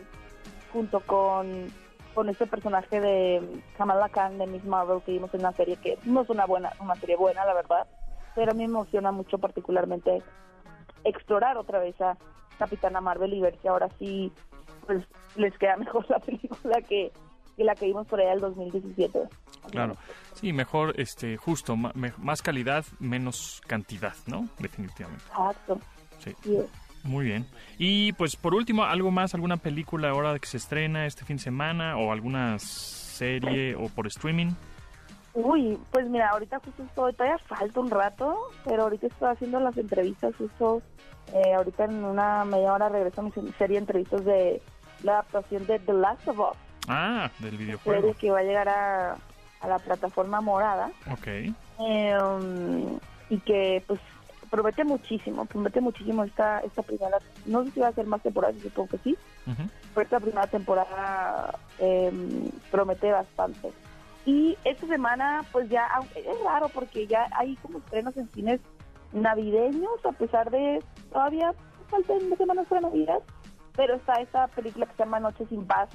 junto 0.72 1.00
con, 1.00 1.66
con 2.14 2.28
este 2.30 2.46
personaje 2.46 3.00
de 3.00 3.62
Kamala 3.76 4.08
Khan 4.08 4.38
de 4.38 4.46
Miss 4.46 4.64
Marvel 4.64 5.02
que 5.02 5.12
vimos 5.12 5.32
en 5.34 5.42
la 5.42 5.52
serie, 5.52 5.76
que 5.76 5.98
no 6.04 6.22
es 6.22 6.30
una 6.30 6.46
buena 6.46 6.72
una 6.80 6.94
serie 6.96 7.16
buena, 7.16 7.44
la 7.44 7.54
verdad, 7.54 7.86
pero 8.34 8.54
me 8.54 8.64
emociona 8.64 9.12
mucho 9.12 9.38
particularmente 9.38 10.22
explorar 11.04 11.56
otra 11.56 11.78
vez 11.78 12.00
a 12.00 12.16
Capitana 12.58 13.00
Marvel 13.00 13.34
y 13.34 13.40
ver 13.40 13.58
si 13.60 13.68
ahora 13.68 13.88
sí 13.98 14.32
pues 14.86 15.04
les 15.36 15.56
queda 15.58 15.76
mejor 15.78 16.08
la 16.08 16.18
película 16.18 16.80
que, 16.82 17.12
que 17.56 17.64
la 17.64 17.74
que 17.74 17.86
vimos 17.86 18.06
por 18.06 18.20
allá 18.20 18.30
del 18.30 18.40
2017. 18.40 19.20
Claro. 19.70 19.96
Sí, 20.34 20.52
mejor, 20.52 20.98
este, 21.00 21.36
justo, 21.36 21.76
más 21.76 22.42
calidad, 22.42 22.84
menos 22.98 23.62
cantidad, 23.66 24.14
¿no? 24.26 24.48
Definitivamente. 24.58 25.24
Exacto. 25.30 25.78
Sí. 26.18 26.34
Muy 27.02 27.26
bien. 27.26 27.46
Y 27.78 28.12
pues 28.14 28.34
por 28.34 28.54
último, 28.54 28.84
¿algo 28.84 29.10
más? 29.10 29.34
¿Alguna 29.34 29.58
película 29.58 30.10
ahora 30.10 30.38
que 30.38 30.46
se 30.46 30.56
estrena 30.56 31.06
este 31.06 31.24
fin 31.24 31.36
de 31.36 31.42
semana? 31.42 31.98
¿O 31.98 32.12
alguna 32.12 32.58
serie 32.58 33.74
o 33.74 33.88
por 33.88 34.06
streaming? 34.06 34.52
Uy, 35.34 35.78
pues 35.90 36.08
mira, 36.08 36.30
ahorita 36.30 36.60
justo 36.64 36.84
estoy, 36.84 37.12
todavía 37.14 37.38
falta 37.48 37.80
un 37.80 37.90
rato, 37.90 38.36
pero 38.64 38.84
ahorita 38.84 39.08
estoy 39.08 39.28
haciendo 39.30 39.58
las 39.58 39.76
entrevistas 39.76 40.34
justo, 40.36 40.80
eh, 41.32 41.54
ahorita 41.54 41.84
en 41.86 42.04
una 42.04 42.44
media 42.44 42.72
hora 42.72 42.88
regreso 42.88 43.20
a 43.20 43.24
mi 43.24 43.32
se- 43.32 43.52
serie 43.58 43.76
de 43.76 43.80
entrevistas 43.80 44.24
de 44.24 44.62
la 45.02 45.12
adaptación 45.14 45.66
de 45.66 45.80
The 45.80 45.92
Last 45.92 46.28
of 46.28 46.38
Us, 46.38 46.56
Ah, 46.88 47.30
del 47.40 47.50
serie 47.50 47.66
videojuego. 47.66 48.14
que 48.14 48.30
va 48.30 48.38
a 48.38 48.42
llegar 48.44 48.68
a, 48.68 49.16
a 49.60 49.68
la 49.68 49.78
plataforma 49.80 50.40
morada, 50.40 50.92
Ok. 51.10 51.26
eh, 51.26 52.16
um, 52.22 52.98
y 53.28 53.40
que 53.40 53.82
pues 53.88 53.98
promete 54.50 54.84
muchísimo, 54.84 55.46
promete 55.46 55.80
muchísimo 55.80 56.22
esta, 56.22 56.60
esta 56.60 56.82
primera, 56.82 57.18
no 57.46 57.64
sé 57.64 57.72
si 57.72 57.80
va 57.80 57.88
a 57.88 57.92
ser 57.92 58.06
más 58.06 58.22
temporadas, 58.22 58.54
supongo 58.62 58.90
que 58.90 58.98
sí, 58.98 59.18
Ujú. 59.48 59.62
pero 59.94 60.04
esta 60.04 60.20
primera 60.20 60.46
temporada 60.46 61.58
eh, 61.80 62.12
promete 62.70 63.10
bastante. 63.10 63.72
Y 64.26 64.56
esta 64.64 64.86
semana, 64.86 65.44
pues 65.52 65.68
ya, 65.68 65.88
es 66.14 66.42
raro 66.42 66.68
porque 66.70 67.06
ya 67.06 67.28
hay 67.32 67.56
como 67.56 67.78
estrenos 67.78 68.16
en 68.16 68.28
cines 68.30 68.60
navideños, 69.12 70.04
a 70.04 70.12
pesar 70.12 70.50
de 70.50 70.82
todavía 71.12 71.54
faltan 71.88 72.30
dos 72.30 72.38
semanas 72.38 72.66
para 72.68 72.80
Navidad, 72.82 73.20
pero 73.76 73.94
está 73.94 74.14
esta 74.14 74.48
película 74.48 74.86
que 74.86 74.92
se 74.92 75.04
llama 75.04 75.20
Noche 75.20 75.46
sin 75.46 75.66
Paz, 75.66 75.90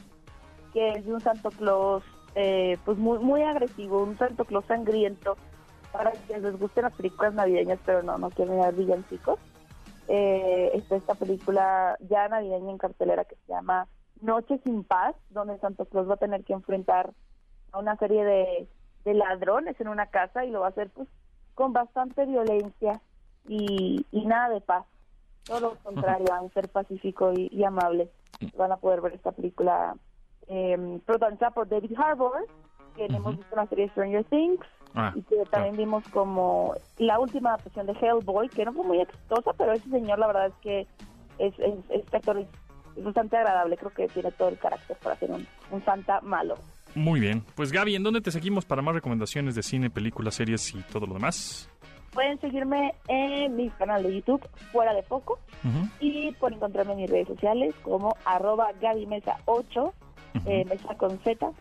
que 0.73 0.89
es 0.89 1.05
de 1.05 1.13
un 1.13 1.19
Santo 1.21 1.49
Claus, 1.49 2.03
eh, 2.35 2.77
pues 2.85 2.97
muy, 2.97 3.19
muy 3.19 3.41
agresivo, 3.41 4.03
un 4.03 4.17
Santo 4.17 4.45
Claus 4.45 4.65
sangriento, 4.65 5.35
para 5.91 6.11
quienes 6.11 6.43
les 6.43 6.59
gusten 6.59 6.83
las 6.83 6.93
películas 6.93 7.33
navideñas, 7.33 7.79
pero 7.85 8.03
no, 8.03 8.17
no 8.17 8.29
quieren 8.29 8.59
ver 8.59 8.75
villancicos. 8.75 9.39
Eh, 10.07 10.71
está 10.73 10.95
esta 10.95 11.15
película 11.15 11.97
ya 12.09 12.27
navideña 12.27 12.71
en 12.71 12.77
cartelera 12.77 13.25
que 13.25 13.35
se 13.35 13.53
llama 13.53 13.87
Noche 14.21 14.59
sin 14.63 14.83
Paz, 14.83 15.15
donde 15.29 15.59
Santo 15.59 15.85
Claus 15.85 16.09
va 16.09 16.15
a 16.15 16.17
tener 16.17 16.43
que 16.43 16.53
enfrentar 16.53 17.11
a 17.71 17.79
una 17.79 17.95
serie 17.97 18.23
de, 18.23 18.67
de 19.05 19.13
ladrones 19.13 19.79
en 19.79 19.87
una 19.87 20.07
casa 20.07 20.45
y 20.45 20.51
lo 20.51 20.61
va 20.61 20.67
a 20.67 20.69
hacer 20.69 20.89
pues 20.89 21.07
con 21.55 21.73
bastante 21.73 22.25
violencia 22.25 23.01
y, 23.47 24.05
y 24.11 24.25
nada 24.25 24.49
de 24.49 24.61
paz. 24.61 24.85
Todo 25.45 25.59
lo 25.59 25.75
contrario, 25.83 26.27
a 26.33 26.41
un 26.41 26.51
ser 26.53 26.69
pacífico 26.69 27.33
y, 27.33 27.49
y 27.51 27.63
amable. 27.63 28.09
Van 28.57 28.71
a 28.71 28.77
poder 28.77 29.01
ver 29.01 29.13
esta 29.13 29.31
película 29.31 29.95
eh, 30.47 30.99
protagonizada 31.05 31.51
por 31.51 31.67
David 31.67 31.97
Harbour, 31.97 32.45
que 32.95 33.05
hemos 33.05 33.37
visto 33.37 33.55
en 33.55 33.61
la 33.61 33.67
serie 33.67 33.89
Stranger 33.89 34.23
Things, 34.25 34.65
Ah, 34.95 35.11
y 35.15 35.21
que 35.21 35.35
también 35.51 35.77
vimos 35.77 36.03
como 36.09 36.73
la 36.97 37.19
última 37.19 37.49
adaptación 37.49 37.85
de 37.85 37.93
Hellboy, 37.93 38.49
que 38.49 38.65
no 38.65 38.73
fue 38.73 38.83
muy 38.83 38.99
exitosa, 38.99 39.53
pero 39.53 39.73
ese 39.73 39.87
señor 39.89 40.17
la 40.17 40.27
verdad 40.27 40.47
es 40.47 40.55
que 40.61 40.87
es, 41.37 41.53
es, 41.59 41.75
este 41.89 42.17
actor 42.17 42.39
es, 42.39 42.47
es 42.95 43.03
bastante 43.03 43.37
agradable, 43.37 43.77
creo 43.77 43.91
que 43.91 44.07
tiene 44.07 44.31
todo 44.31 44.49
el 44.49 44.57
carácter 44.57 44.97
para 44.97 45.15
ser 45.17 45.29
un, 45.31 45.47
un 45.71 45.85
santa 45.85 46.21
malo. 46.21 46.55
Muy 46.99 47.19
bien. 47.19 47.43
Pues 47.55 47.71
Gaby, 47.71 47.95
¿en 47.95 48.03
dónde 48.03 48.21
te 48.21 48.31
seguimos 48.31 48.65
para 48.65 48.81
más 48.81 48.93
recomendaciones 48.93 49.55
de 49.55 49.63
cine, 49.63 49.89
películas, 49.89 50.35
series 50.35 50.73
y 50.75 50.81
todo 50.83 51.05
lo 51.05 51.13
demás? 51.15 51.69
Pueden 52.11 52.39
seguirme 52.41 52.93
en 53.07 53.55
mi 53.55 53.69
canal 53.71 54.03
de 54.03 54.15
YouTube, 54.15 54.47
Fuera 54.71 54.93
de 54.93 55.03
Foco, 55.03 55.39
y 55.99 56.31
pueden 56.33 56.57
encontrarme 56.57 56.93
en 56.93 56.97
mis 56.99 57.09
redes 57.09 57.27
sociales 57.27 57.75
como 57.83 58.15
arroba 58.25 58.69
Gaby 58.81 59.05
Mesa 59.05 59.37
8, 59.45 59.93
ujú. 60.35 60.49
eh, 60.49 60.65
Mesa 60.65 60.95
con 60.95 61.19
Z, 61.19 61.51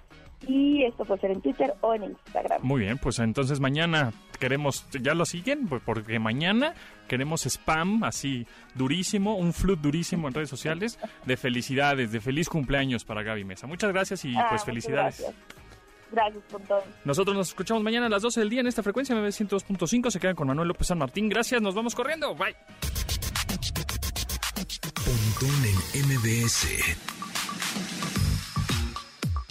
Y 0.46 0.84
esto 0.84 1.04
puede 1.04 1.20
ser 1.20 1.30
en 1.32 1.40
Twitter 1.40 1.74
o 1.80 1.94
en 1.94 2.04
Instagram. 2.04 2.62
Muy 2.62 2.80
bien, 2.82 2.98
pues 2.98 3.18
entonces 3.18 3.60
mañana 3.60 4.12
queremos, 4.38 4.86
¿ya 5.02 5.14
lo 5.14 5.24
siguen? 5.26 5.66
Pues 5.68 5.82
porque 5.84 6.18
mañana 6.18 6.74
queremos 7.08 7.44
spam 7.46 8.04
así 8.04 8.46
durísimo, 8.74 9.36
un 9.36 9.52
flood 9.52 9.78
durísimo 9.78 10.28
en 10.28 10.34
redes 10.34 10.48
sociales 10.48 10.98
de 11.26 11.36
felicidades, 11.36 12.12
de 12.12 12.20
feliz 12.20 12.48
cumpleaños 12.48 13.04
para 13.04 13.22
Gaby 13.22 13.44
Mesa. 13.44 13.66
Muchas 13.66 13.92
gracias 13.92 14.24
y 14.24 14.34
Ah, 14.36 14.46
pues 14.50 14.64
felicidades. 14.64 15.20
Gracias. 15.20 15.34
Gracias 16.10 16.42
por 16.50 16.62
todo. 16.62 16.82
Nosotros 17.04 17.36
nos 17.36 17.48
escuchamos 17.48 17.82
mañana 17.82 18.06
a 18.06 18.08
las 18.08 18.22
12 18.22 18.40
del 18.40 18.48
día 18.48 18.60
en 18.60 18.66
esta 18.68 18.82
frecuencia 18.82 19.14
902.5. 19.16 20.10
Se 20.10 20.18
quedan 20.20 20.36
con 20.36 20.46
Manuel 20.48 20.68
López 20.68 20.86
San 20.86 20.96
Martín. 20.98 21.28
Gracias, 21.28 21.60
nos 21.60 21.74
vamos 21.74 21.94
corriendo. 21.94 22.34
Bye. 22.34 22.54
Pontón 25.04 25.64
en 25.94 26.06
MBS. 26.06 27.17